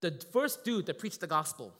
the 0.00 0.24
first 0.32 0.64
dude 0.64 0.86
that 0.86 0.98
preached 0.98 1.20
the 1.20 1.26
gospel, 1.26 1.72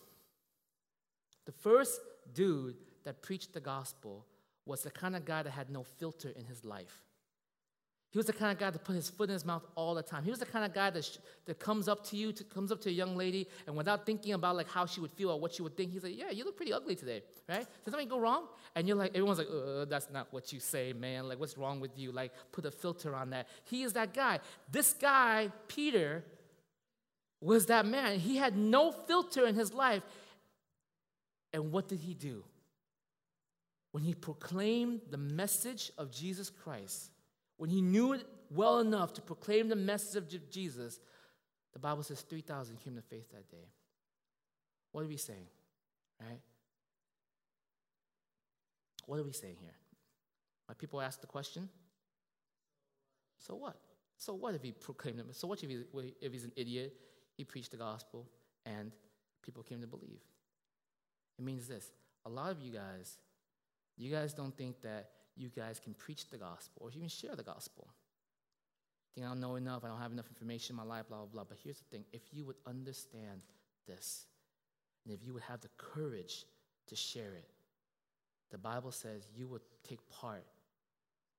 the 1.45 1.53
first 1.53 2.01
dude 2.32 2.76
that 3.05 3.22
preached 3.22 3.53
the 3.53 3.61
gospel 3.61 4.26
was 4.66 4.82
the 4.82 4.90
kind 4.90 5.14
of 5.14 5.24
guy 5.24 5.42
that 5.42 5.51
had 5.51 5.70
no 5.70 5.82
filter 5.82 6.30
in 6.30 6.45
his 6.47 6.64
life. 6.64 7.03
He 8.14 8.18
was 8.18 8.26
the 8.26 8.32
kind 8.32 8.52
of 8.52 8.58
guy 8.60 8.70
that 8.70 8.84
put 8.84 8.94
his 8.94 9.10
foot 9.10 9.28
in 9.28 9.32
his 9.32 9.44
mouth 9.44 9.66
all 9.74 9.92
the 9.92 10.02
time. 10.02 10.22
He 10.22 10.30
was 10.30 10.38
the 10.38 10.46
kind 10.46 10.64
of 10.64 10.72
guy 10.72 10.88
that, 10.88 11.04
sh- 11.04 11.18
that 11.46 11.58
comes 11.58 11.88
up 11.88 12.06
to 12.10 12.16
you, 12.16 12.30
to, 12.30 12.44
comes 12.44 12.70
up 12.70 12.80
to 12.82 12.88
a 12.88 12.92
young 12.92 13.16
lady, 13.16 13.48
and 13.66 13.76
without 13.76 14.06
thinking 14.06 14.34
about 14.34 14.54
like 14.54 14.70
how 14.70 14.86
she 14.86 15.00
would 15.00 15.10
feel 15.10 15.30
or 15.30 15.40
what 15.40 15.52
she 15.52 15.62
would 15.62 15.76
think, 15.76 15.90
he's 15.90 16.04
like, 16.04 16.16
"Yeah, 16.16 16.30
you 16.30 16.44
look 16.44 16.56
pretty 16.56 16.72
ugly 16.72 16.94
today, 16.94 17.24
right? 17.48 17.66
Did 17.84 17.90
something 17.90 18.08
go 18.08 18.20
wrong?" 18.20 18.46
And 18.76 18.86
you're 18.86 18.96
like, 18.96 19.10
everyone's 19.16 19.38
like, 19.38 19.48
uh, 19.50 19.86
"That's 19.86 20.10
not 20.12 20.28
what 20.32 20.52
you 20.52 20.60
say, 20.60 20.92
man. 20.92 21.28
Like, 21.28 21.40
what's 21.40 21.58
wrong 21.58 21.80
with 21.80 21.98
you? 21.98 22.12
Like, 22.12 22.30
put 22.52 22.64
a 22.66 22.70
filter 22.70 23.16
on 23.16 23.30
that." 23.30 23.48
He 23.64 23.82
is 23.82 23.94
that 23.94 24.14
guy. 24.14 24.38
This 24.70 24.92
guy, 24.92 25.50
Peter, 25.66 26.22
was 27.40 27.66
that 27.66 27.84
man. 27.84 28.20
He 28.20 28.36
had 28.36 28.56
no 28.56 28.92
filter 28.92 29.44
in 29.44 29.56
his 29.56 29.74
life. 29.74 30.04
And 31.52 31.72
what 31.72 31.88
did 31.88 31.98
he 31.98 32.14
do? 32.14 32.44
When 33.90 34.04
he 34.04 34.14
proclaimed 34.14 35.00
the 35.10 35.18
message 35.18 35.90
of 35.98 36.12
Jesus 36.12 36.48
Christ 36.48 37.10
when 37.57 37.70
he 37.70 37.80
knew 37.80 38.12
it 38.12 38.26
well 38.50 38.80
enough 38.80 39.12
to 39.14 39.22
proclaim 39.22 39.68
the 39.68 39.76
message 39.76 40.34
of 40.34 40.50
Jesus, 40.50 41.00
the 41.72 41.78
Bible 41.78 42.02
says 42.02 42.20
3,000 42.22 42.76
came 42.82 42.94
to 42.96 43.02
faith 43.02 43.30
that 43.32 43.50
day. 43.50 43.68
What 44.92 45.05
are 45.05 45.09
we 45.09 45.16
saying? 45.16 45.46
Right? 46.20 46.40
What 49.07 49.18
are 49.18 49.24
we 49.24 49.32
saying 49.32 49.57
here? 49.61 49.74
My 50.68 50.74
people 50.74 51.00
ask 51.00 51.20
the 51.20 51.26
question. 51.26 51.68
So 53.38 53.55
what? 53.55 53.76
So 54.16 54.34
what 54.34 54.55
if 54.55 54.62
he 54.62 54.72
proclaimed 54.72 55.20
it? 55.20 55.36
So 55.36 55.48
what 55.48 55.62
if, 55.62 55.68
he, 55.68 55.84
if 56.20 56.32
he's 56.32 56.44
an 56.44 56.52
idiot? 56.57 56.94
He 57.36 57.44
preached 57.44 57.72
the 57.72 57.76
gospel 57.76 58.26
and 58.64 58.92
people 59.42 59.62
came 59.62 59.80
to 59.80 59.86
believe. 59.86 60.20
It 61.38 61.44
means 61.44 61.66
this. 61.66 61.90
A 62.24 62.30
lot 62.30 62.50
of 62.50 62.61
you 62.61 62.72
guys, 62.72 63.18
you 63.96 64.11
guys 64.11 64.32
don't 64.32 64.57
think 64.57 64.80
that 64.82 65.11
you 65.37 65.49
guys 65.49 65.80
can 65.80 65.95
preach 65.95 66.28
the 66.30 66.39
gospel 66.39 66.82
or 66.82 66.91
even 66.95 67.09
share 67.09 67.35
the 67.35 67.43
gospel. 67.43 67.89
I 67.89 69.09
think 69.14 69.26
I 69.26 69.30
don't 69.30 69.41
know 69.41 69.57
enough, 69.57 69.85
I 69.85 69.89
don't 69.89 70.01
have 70.01 70.12
enough 70.12 70.28
information 70.28 70.74
in 70.74 70.76
my 70.76 70.82
life, 70.82 71.09
blah, 71.09 71.18
blah, 71.18 71.26
blah. 71.26 71.45
But 71.45 71.59
here's 71.62 71.78
the 71.78 71.85
thing 71.85 72.05
if 72.12 72.22
you 72.32 72.45
would 72.45 72.57
understand 72.66 73.43
this, 73.87 74.26
and 75.05 75.14
if 75.14 75.24
you 75.24 75.32
would 75.35 75.43
have 75.43 75.61
the 75.61 75.68
courage 75.76 76.45
to 76.89 76.97
share 76.97 77.35
it, 77.35 77.49
the 78.51 78.59
Bible 78.59 78.91
says 78.91 79.28
you 79.37 79.47
would 79.49 79.62
take 79.89 79.99
part 80.09 80.45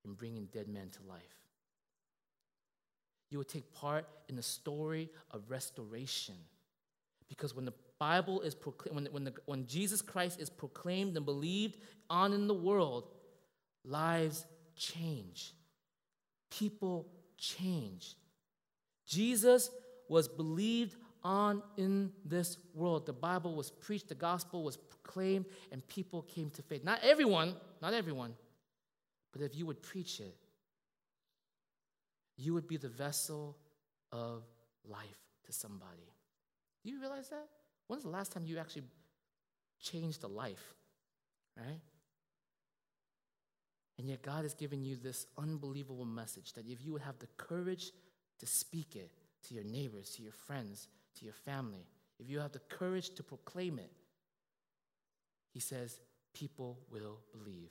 in 0.03 0.13
bringing 0.13 0.45
dead 0.53 0.67
men 0.67 0.89
to 0.89 0.99
life. 1.07 1.21
You 3.29 3.39
would 3.39 3.49
take 3.49 3.73
part 3.73 4.07
in 4.29 4.35
the 4.35 4.43
story 4.43 5.09
of 5.31 5.49
restoration. 5.49 6.35
Because 7.27 7.55
when 7.55 7.65
the 7.65 7.73
Bible 7.99 8.41
is 8.41 8.53
proclaimed, 8.53 8.95
when, 8.95 9.05
when, 9.23 9.33
when 9.45 9.65
Jesus 9.65 10.01
Christ 10.01 10.39
is 10.39 10.49
proclaimed 10.49 11.17
and 11.17 11.25
believed 11.25 11.79
on 12.09 12.33
in 12.33 12.47
the 12.47 12.53
world, 12.53 13.07
lives 13.85 14.45
change, 14.75 15.53
people 16.49 17.07
change. 17.37 18.15
Jesus 19.07 19.69
was 20.09 20.27
believed 20.27 20.95
on 21.23 21.63
in 21.77 22.11
this 22.23 22.57
world. 22.73 23.05
The 23.05 23.13
Bible 23.13 23.55
was 23.55 23.71
preached, 23.71 24.09
the 24.09 24.15
gospel 24.15 24.63
was 24.63 24.77
proclaimed, 24.77 25.45
and 25.71 25.85
people 25.87 26.21
came 26.21 26.49
to 26.51 26.61
faith. 26.61 26.83
Not 26.83 26.99
everyone, 27.03 27.55
not 27.81 27.93
everyone, 27.93 28.35
but 29.31 29.41
if 29.41 29.55
you 29.55 29.65
would 29.65 29.81
preach 29.81 30.19
it, 30.19 30.35
you 32.37 32.53
would 32.53 32.67
be 32.67 32.77
the 32.77 32.89
vessel 32.89 33.57
of 34.11 34.43
life 34.87 35.19
to 35.45 35.53
somebody. 35.53 36.13
Do 36.83 36.91
you 36.91 36.99
realize 36.99 37.29
that? 37.29 37.47
When's 37.87 38.03
the 38.03 38.09
last 38.09 38.31
time 38.31 38.45
you 38.45 38.57
actually 38.59 38.83
changed 39.79 40.23
a 40.23 40.27
life? 40.27 40.75
Right? 41.57 41.79
And 43.97 44.09
yet, 44.09 44.21
God 44.21 44.43
has 44.43 44.53
given 44.53 44.83
you 44.83 44.95
this 44.95 45.25
unbelievable 45.37 46.05
message 46.05 46.53
that 46.53 46.67
if 46.67 46.83
you 46.83 46.91
would 46.91 47.01
have 47.01 47.17
the 47.19 47.27
courage 47.37 47.91
to 48.39 48.45
speak 48.45 48.95
it 48.95 49.11
to 49.47 49.53
your 49.53 49.63
neighbors, 49.63 50.09
to 50.11 50.23
your 50.23 50.33
friends, 50.33 50.87
to 51.17 51.25
your 51.25 51.33
family, 51.33 51.87
if 52.19 52.29
you 52.29 52.39
have 52.39 52.51
the 52.51 52.59
courage 52.59 53.11
to 53.15 53.23
proclaim 53.23 53.79
it, 53.79 53.91
He 55.53 55.59
says, 55.59 55.99
people 56.33 56.79
will 56.91 57.19
believe. 57.31 57.69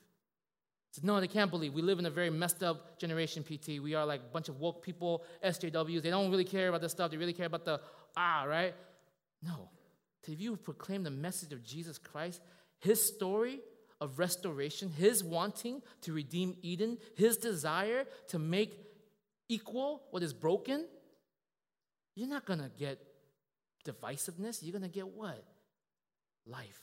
No, 1.03 1.20
they 1.20 1.27
can't 1.27 1.51
believe. 1.51 1.75
We 1.75 1.83
live 1.83 1.99
in 1.99 2.07
a 2.07 2.11
very 2.11 2.31
messed 2.31 2.62
up 2.62 2.99
generation, 2.99 3.43
PT. 3.43 3.81
We 3.83 3.95
are 3.95 4.07
like 4.07 4.20
a 4.20 4.33
bunch 4.33 4.49
of 4.49 4.61
woke 4.61 4.83
people, 4.83 5.25
SJWs. 5.45 6.03
They 6.03 6.11
don't 6.11 6.31
really 6.31 6.45
care 6.45 6.68
about 6.68 6.83
this 6.83 6.93
stuff. 6.93 7.11
They 7.11 7.16
really 7.16 7.33
care 7.33 7.47
about 7.47 7.64
the 7.64 7.81
ah, 8.16 8.45
right? 8.47 8.75
No. 9.43 9.68
If 10.27 10.41
you 10.41 10.57
proclaim 10.57 11.03
the 11.03 11.11
message 11.11 11.53
of 11.53 11.64
Jesus 11.64 11.99
Christ, 11.99 12.41
his 12.79 13.03
story 13.03 13.61
of 14.05 14.18
restoration, 14.18 14.90
his 14.90 15.24
wanting 15.24 15.82
to 16.02 16.12
redeem 16.12 16.57
Eden, 16.62 16.98
his 17.16 17.38
desire 17.38 18.05
to 18.28 18.38
make 18.38 18.78
equal 19.48 20.02
what 20.11 20.22
is 20.22 20.34
broken, 20.34 20.84
you're 22.14 22.28
not 22.28 22.44
going 22.44 22.61
to 22.61 22.70
get 22.78 23.00
divisiveness. 23.84 24.62
You're 24.62 24.78
going 24.78 24.82
to 24.82 24.88
get 24.88 25.09
what? 25.09 25.42
Life. 26.46 26.82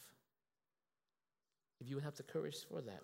If 1.79 1.87
you 1.87 1.95
would 1.95 2.03
have 2.03 2.15
the 2.15 2.23
courage 2.23 2.57
for 2.67 2.81
that, 2.81 3.03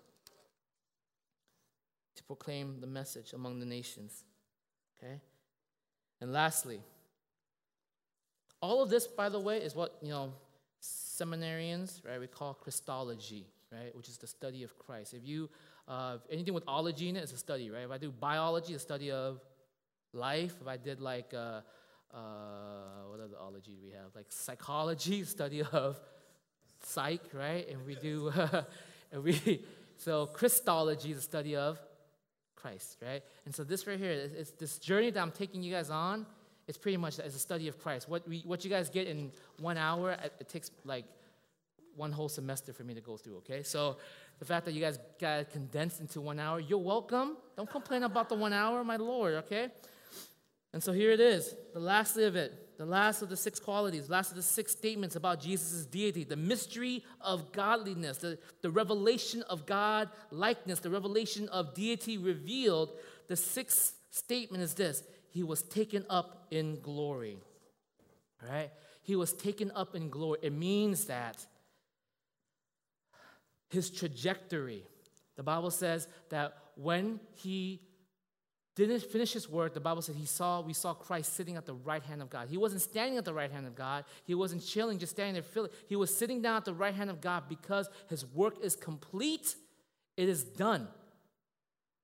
to 2.16 2.24
proclaim 2.24 2.80
the 2.80 2.86
message 2.86 3.32
among 3.32 3.60
the 3.60 3.66
nations. 3.66 4.24
Okay? 4.98 5.20
And 6.20 6.32
lastly, 6.32 6.80
all 8.60 8.82
of 8.82 8.90
this, 8.90 9.06
by 9.06 9.28
the 9.28 9.38
way, 9.38 9.58
is 9.58 9.76
what, 9.76 9.96
you 10.02 10.10
know, 10.10 10.32
seminarians, 10.82 12.04
right, 12.04 12.18
we 12.18 12.26
call 12.26 12.54
Christology 12.54 13.46
right, 13.72 13.94
which 13.96 14.08
is 14.08 14.18
the 14.18 14.26
study 14.26 14.62
of 14.62 14.78
Christ. 14.78 15.14
If 15.14 15.24
you, 15.24 15.50
uh, 15.86 16.18
anything 16.30 16.54
with 16.54 16.64
ology 16.66 17.08
in 17.08 17.16
it, 17.16 17.22
it's 17.22 17.32
a 17.32 17.36
study, 17.36 17.70
right? 17.70 17.84
If 17.84 17.90
I 17.90 17.98
do 17.98 18.10
biology, 18.10 18.74
a 18.74 18.78
study 18.78 19.10
of 19.10 19.40
life. 20.12 20.54
If 20.60 20.66
I 20.66 20.76
did 20.76 21.00
like, 21.00 21.32
uh, 21.34 21.60
uh, 22.14 22.20
what 23.08 23.20
other 23.20 23.36
ology 23.40 23.72
do 23.72 23.82
we 23.82 23.92
have? 23.92 24.14
Like 24.14 24.26
psychology, 24.30 25.24
study 25.36 25.62
of 25.72 25.98
psych, 26.82 27.22
right? 27.32 27.68
And 27.68 27.84
we 27.86 27.94
do, 27.94 28.32
and 29.12 29.22
we, 29.22 29.64
so 29.96 30.26
Christology 30.26 31.12
is 31.12 31.18
a 31.18 31.22
study 31.22 31.56
of 31.56 31.78
Christ, 32.56 32.98
right? 33.02 33.22
And 33.44 33.54
so 33.54 33.64
this 33.64 33.86
right 33.86 33.98
here, 33.98 34.10
is 34.10 34.32
it's 34.32 34.50
this 34.52 34.78
journey 34.78 35.10
that 35.10 35.20
I'm 35.20 35.32
taking 35.32 35.62
you 35.62 35.72
guys 35.72 35.90
on. 35.90 36.26
It's 36.66 36.78
pretty 36.78 36.98
much 36.98 37.18
as 37.18 37.34
a 37.34 37.38
study 37.38 37.68
of 37.68 37.78
Christ. 37.78 38.08
What 38.08 38.28
we, 38.28 38.40
what 38.40 38.62
you 38.62 38.70
guys 38.70 38.90
get 38.90 39.06
in 39.06 39.32
one 39.58 39.78
hour, 39.78 40.12
it 40.12 40.48
takes 40.48 40.70
like 40.84 41.04
one 41.98 42.12
whole 42.12 42.28
semester 42.28 42.72
for 42.72 42.84
me 42.84 42.94
to 42.94 43.00
go 43.00 43.16
through, 43.16 43.38
okay? 43.38 43.62
So 43.62 43.98
the 44.38 44.44
fact 44.44 44.64
that 44.66 44.72
you 44.72 44.80
guys 44.80 44.98
got 45.20 45.50
condensed 45.50 46.00
into 46.00 46.20
one 46.20 46.38
hour, 46.38 46.60
you're 46.60 46.78
welcome. 46.78 47.36
Don't 47.56 47.70
complain 47.70 48.04
about 48.04 48.28
the 48.28 48.36
one 48.36 48.52
hour, 48.52 48.82
my 48.84 48.96
Lord, 48.96 49.34
okay? 49.34 49.70
And 50.72 50.82
so 50.82 50.92
here 50.92 51.10
it 51.10 51.20
is, 51.20 51.54
the 51.72 51.80
last 51.80 52.16
of 52.16 52.36
it, 52.36 52.76
the 52.78 52.86
last 52.86 53.22
of 53.22 53.28
the 53.28 53.36
six 53.36 53.58
qualities, 53.58 54.08
last 54.08 54.30
of 54.30 54.36
the 54.36 54.42
six 54.42 54.72
statements 54.72 55.16
about 55.16 55.40
Jesus' 55.40 55.84
deity, 55.84 56.24
the 56.24 56.36
mystery 56.36 57.04
of 57.20 57.50
godliness, 57.52 58.18
the, 58.18 58.38
the 58.62 58.70
revelation 58.70 59.42
of 59.48 59.66
God 59.66 60.08
likeness, 60.30 60.78
the 60.78 60.90
revelation 60.90 61.48
of 61.48 61.74
deity 61.74 62.18
revealed. 62.18 62.92
The 63.26 63.36
sixth 63.36 63.96
statement 64.10 64.62
is 64.62 64.74
this 64.74 65.02
He 65.30 65.42
was 65.42 65.62
taken 65.62 66.04
up 66.08 66.46
in 66.50 66.80
glory. 66.80 67.38
Right? 68.48 68.70
He 69.02 69.16
was 69.16 69.32
taken 69.32 69.72
up 69.74 69.96
in 69.96 70.10
glory. 70.10 70.38
It 70.42 70.52
means 70.52 71.06
that 71.06 71.44
his 73.68 73.90
trajectory. 73.90 74.84
The 75.36 75.42
Bible 75.42 75.70
says 75.70 76.08
that 76.30 76.56
when 76.74 77.20
he 77.34 77.80
didn't 78.74 79.02
finish 79.02 79.32
his 79.32 79.48
work, 79.48 79.74
the 79.74 79.80
Bible 79.80 80.02
says 80.02 80.14
he 80.16 80.26
saw, 80.26 80.60
we 80.60 80.72
saw 80.72 80.94
Christ 80.94 81.34
sitting 81.34 81.56
at 81.56 81.66
the 81.66 81.74
right 81.74 82.02
hand 82.02 82.22
of 82.22 82.30
God. 82.30 82.48
He 82.48 82.56
wasn't 82.56 82.82
standing 82.82 83.18
at 83.18 83.24
the 83.24 83.34
right 83.34 83.50
hand 83.50 83.66
of 83.66 83.74
God. 83.74 84.04
He 84.24 84.34
wasn't 84.34 84.64
chilling, 84.64 84.98
just 84.98 85.12
standing 85.12 85.34
there 85.34 85.42
feeling. 85.42 85.70
He 85.88 85.96
was 85.96 86.14
sitting 86.14 86.40
down 86.42 86.56
at 86.56 86.64
the 86.64 86.74
right 86.74 86.94
hand 86.94 87.10
of 87.10 87.20
God 87.20 87.44
because 87.48 87.88
his 88.08 88.24
work 88.26 88.54
is 88.62 88.76
complete. 88.76 89.56
It 90.16 90.28
is 90.28 90.44
done. 90.44 90.86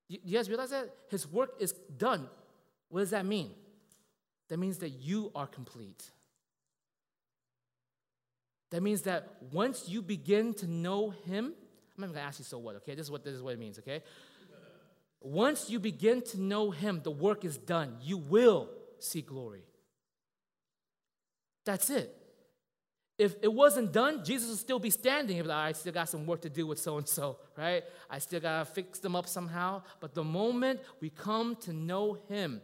You, 0.09 0.19
you 0.25 0.37
guys 0.37 0.49
realize 0.49 0.71
that? 0.71 0.91
His 1.11 1.31
work 1.31 1.55
is 1.61 1.73
done. 1.97 2.29
What 2.89 3.01
does 3.01 3.11
that 3.11 3.25
mean? 3.25 3.51
That 4.49 4.59
means 4.59 4.79
that 4.79 4.91
you 4.91 5.31
are 5.35 5.47
complete. 5.47 6.11
That 8.75 8.83
means 8.83 9.03
that 9.03 9.29
once 9.53 9.89
you 9.89 10.03
begin 10.03 10.53
to 10.55 10.67
know 10.67 11.11
Him, 11.11 11.53
I'm 11.97 12.01
not 12.01 12.09
gonna 12.09 12.27
ask 12.27 12.41
you 12.41 12.45
so 12.45 12.59
what, 12.59 12.75
okay? 12.75 12.97
This 12.97 13.07
is 13.07 13.11
what 13.13 13.23
this 13.23 13.35
is 13.35 13.41
what 13.41 13.55
it 13.55 13.61
means, 13.61 13.79
okay? 13.79 14.03
Once 15.21 15.71
you 15.71 15.79
begin 15.79 16.21
to 16.23 16.41
know 16.41 16.73
Him, 16.73 17.01
the 17.05 17.11
work 17.13 17.45
is 17.45 17.57
done. 17.57 17.97
You 18.03 18.17
will 18.17 18.69
see 18.99 19.23
glory. 19.23 19.63
That's 21.65 21.89
it. 21.89 22.17
if 23.17 23.37
it 23.43 23.53
wasn't 23.53 23.93
done, 23.93 24.25
Jesus 24.25 24.49
would 24.49 24.59
still 24.59 24.81
be 24.81 24.91
standing. 24.91 25.37
He'd 25.37 25.43
be 25.43 25.49
Like, 25.49 25.69
I 25.69 25.73
still 25.73 25.93
got 25.93 26.09
some 26.09 26.27
work 26.27 26.43
to 26.43 26.51
do 26.51 26.67
with 26.67 26.81
so 26.81 26.99
and 26.99 27.07
so, 27.07 27.39
right? 27.57 27.85
I 28.11 28.19
still 28.19 28.41
got 28.41 28.59
to 28.59 28.65
fix 28.65 28.99
them 28.99 29.15
up 29.15 29.29
somehow. 29.29 29.85
But 30.01 30.15
the 30.15 30.25
moment 30.25 30.81
we 31.01 31.11
come 31.11 31.55
to 31.61 31.73
know 31.73 32.19
Him, 32.29 32.61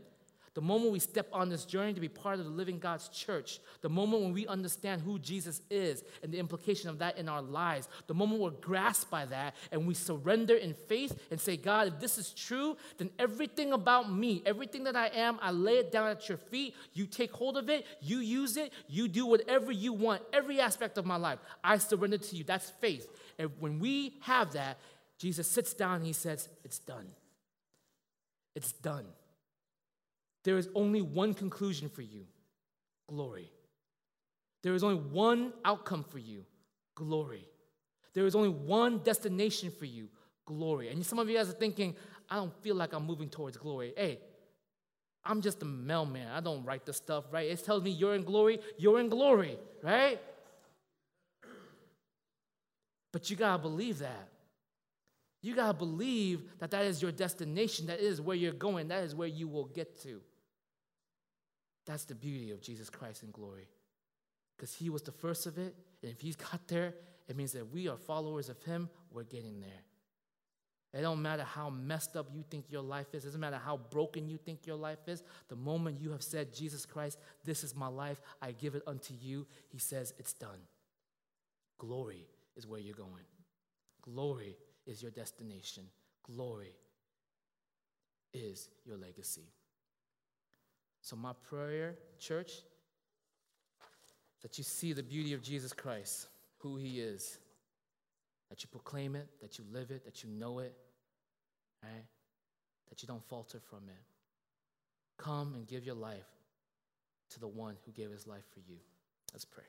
the 0.54 0.60
moment 0.60 0.90
we 0.90 0.98
step 0.98 1.28
on 1.32 1.48
this 1.48 1.64
journey 1.64 1.94
to 1.94 2.00
be 2.00 2.08
part 2.08 2.40
of 2.40 2.44
the 2.44 2.50
living 2.50 2.80
God's 2.80 3.08
church, 3.08 3.60
the 3.82 3.88
moment 3.88 4.22
when 4.22 4.32
we 4.32 4.48
understand 4.48 5.00
who 5.00 5.16
Jesus 5.20 5.62
is 5.70 6.02
and 6.24 6.32
the 6.32 6.38
implication 6.38 6.90
of 6.90 6.98
that 6.98 7.18
in 7.18 7.28
our 7.28 7.40
lives, 7.40 7.88
the 8.08 8.14
moment 8.14 8.40
we're 8.40 8.50
grasped 8.50 9.10
by 9.10 9.26
that 9.26 9.54
and 9.70 9.86
we 9.86 9.94
surrender 9.94 10.56
in 10.56 10.74
faith 10.74 11.16
and 11.30 11.40
say, 11.40 11.56
God, 11.56 11.86
if 11.86 12.00
this 12.00 12.18
is 12.18 12.30
true, 12.30 12.76
then 12.98 13.10
everything 13.16 13.72
about 13.72 14.12
me, 14.12 14.42
everything 14.44 14.82
that 14.84 14.96
I 14.96 15.06
am, 15.08 15.38
I 15.40 15.52
lay 15.52 15.74
it 15.74 15.92
down 15.92 16.08
at 16.08 16.28
your 16.28 16.38
feet. 16.38 16.74
You 16.94 17.06
take 17.06 17.30
hold 17.30 17.56
of 17.56 17.70
it, 17.70 17.86
you 18.00 18.18
use 18.18 18.56
it, 18.56 18.72
you 18.88 19.06
do 19.06 19.26
whatever 19.26 19.70
you 19.70 19.92
want, 19.92 20.22
every 20.32 20.60
aspect 20.60 20.98
of 20.98 21.06
my 21.06 21.16
life. 21.16 21.38
I 21.62 21.78
surrender 21.78 22.18
to 22.18 22.36
you. 22.36 22.42
That's 22.42 22.70
faith. 22.70 23.06
And 23.38 23.50
when 23.60 23.78
we 23.78 24.14
have 24.22 24.52
that, 24.54 24.78
Jesus 25.16 25.48
sits 25.48 25.74
down 25.74 25.96
and 25.96 26.06
he 26.06 26.12
says, 26.12 26.48
It's 26.64 26.80
done. 26.80 27.06
It's 28.56 28.72
done. 28.72 29.06
There 30.44 30.58
is 30.58 30.68
only 30.74 31.02
one 31.02 31.34
conclusion 31.34 31.88
for 31.88 32.02
you 32.02 32.24
glory. 33.08 33.50
There 34.62 34.74
is 34.74 34.84
only 34.84 34.96
one 34.96 35.52
outcome 35.64 36.04
for 36.04 36.18
you 36.18 36.44
glory. 36.94 37.46
There 38.14 38.26
is 38.26 38.34
only 38.34 38.48
one 38.48 38.98
destination 38.98 39.70
for 39.70 39.84
you 39.84 40.08
glory. 40.46 40.88
And 40.88 41.04
some 41.04 41.18
of 41.18 41.28
you 41.28 41.36
guys 41.36 41.48
are 41.48 41.54
thinking, 41.54 41.96
I 42.28 42.36
don't 42.36 42.54
feel 42.62 42.76
like 42.76 42.92
I'm 42.92 43.06
moving 43.06 43.28
towards 43.28 43.56
glory. 43.56 43.92
Hey, 43.96 44.18
I'm 45.24 45.40
just 45.42 45.62
a 45.62 45.66
mailman. 45.66 46.28
I 46.28 46.40
don't 46.40 46.64
write 46.64 46.86
the 46.86 46.92
stuff, 46.92 47.24
right? 47.30 47.48
It 47.48 47.64
tells 47.64 47.82
me 47.82 47.90
you're 47.90 48.14
in 48.14 48.24
glory, 48.24 48.60
you're 48.78 49.00
in 49.00 49.08
glory, 49.08 49.58
right? 49.82 50.20
But 53.12 53.28
you 53.30 53.36
gotta 53.36 53.60
believe 53.60 53.98
that. 53.98 54.28
You 55.42 55.54
gotta 55.54 55.76
believe 55.76 56.42
that 56.58 56.70
that 56.70 56.84
is 56.84 57.00
your 57.00 57.12
destination, 57.12 57.86
that 57.86 58.00
is 58.00 58.20
where 58.20 58.36
you're 58.36 58.52
going, 58.52 58.88
that 58.88 59.04
is 59.04 59.14
where 59.14 59.28
you 59.28 59.48
will 59.48 59.66
get 59.66 60.00
to. 60.02 60.20
That's 61.90 62.04
the 62.04 62.14
beauty 62.14 62.52
of 62.52 62.60
Jesus 62.60 62.88
Christ 62.88 63.24
in 63.24 63.32
glory. 63.32 63.66
Because 64.56 64.72
he 64.72 64.90
was 64.90 65.02
the 65.02 65.10
first 65.10 65.46
of 65.46 65.58
it, 65.58 65.74
and 66.04 66.12
if 66.12 66.20
he's 66.20 66.36
got 66.36 66.68
there, 66.68 66.94
it 67.28 67.36
means 67.36 67.50
that 67.50 67.72
we 67.72 67.88
are 67.88 67.96
followers 67.96 68.48
of 68.48 68.62
him, 68.62 68.88
we're 69.10 69.24
getting 69.24 69.58
there. 69.58 69.82
It 70.94 71.02
don't 71.02 71.20
matter 71.20 71.42
how 71.42 71.68
messed 71.68 72.16
up 72.16 72.28
you 72.32 72.44
think 72.48 72.66
your 72.70 72.82
life 72.82 73.12
is. 73.12 73.24
It 73.24 73.28
doesn't 73.28 73.40
matter 73.40 73.60
how 73.64 73.76
broken 73.76 74.28
you 74.28 74.36
think 74.36 74.68
your 74.68 74.76
life 74.76 75.08
is. 75.08 75.24
The 75.48 75.56
moment 75.56 76.00
you 76.00 76.12
have 76.12 76.22
said, 76.22 76.54
Jesus 76.54 76.86
Christ, 76.86 77.18
this 77.44 77.64
is 77.64 77.74
my 77.74 77.88
life, 77.88 78.20
I 78.40 78.52
give 78.52 78.76
it 78.76 78.84
unto 78.86 79.12
you, 79.20 79.48
he 79.66 79.78
says, 79.78 80.14
it's 80.16 80.32
done. 80.32 80.60
Glory 81.76 82.28
is 82.54 82.68
where 82.68 82.78
you're 82.78 82.94
going. 82.94 83.26
Glory 84.00 84.56
is 84.86 85.02
your 85.02 85.10
destination. 85.10 85.82
Glory 86.22 86.76
is 88.32 88.68
your 88.84 88.96
legacy. 88.96 89.48
So, 91.02 91.16
my 91.16 91.32
prayer, 91.48 91.96
church, 92.18 92.52
that 94.42 94.58
you 94.58 94.64
see 94.64 94.92
the 94.92 95.02
beauty 95.02 95.32
of 95.32 95.42
Jesus 95.42 95.72
Christ, 95.72 96.28
who 96.58 96.76
he 96.76 97.00
is, 97.00 97.38
that 98.48 98.62
you 98.62 98.68
proclaim 98.70 99.14
it, 99.16 99.28
that 99.40 99.58
you 99.58 99.64
live 99.72 99.90
it, 99.90 100.04
that 100.04 100.22
you 100.22 100.30
know 100.30 100.58
it, 100.58 100.74
right? 101.82 102.04
That 102.88 103.02
you 103.02 103.06
don't 103.06 103.22
falter 103.22 103.60
from 103.60 103.88
it. 103.88 104.02
Come 105.18 105.54
and 105.54 105.66
give 105.66 105.84
your 105.84 105.94
life 105.94 106.28
to 107.30 107.40
the 107.40 107.48
one 107.48 107.76
who 107.84 107.92
gave 107.92 108.10
his 108.10 108.26
life 108.26 108.44
for 108.52 108.60
you. 108.60 108.76
Let's 109.32 109.44
pray. 109.44 109.64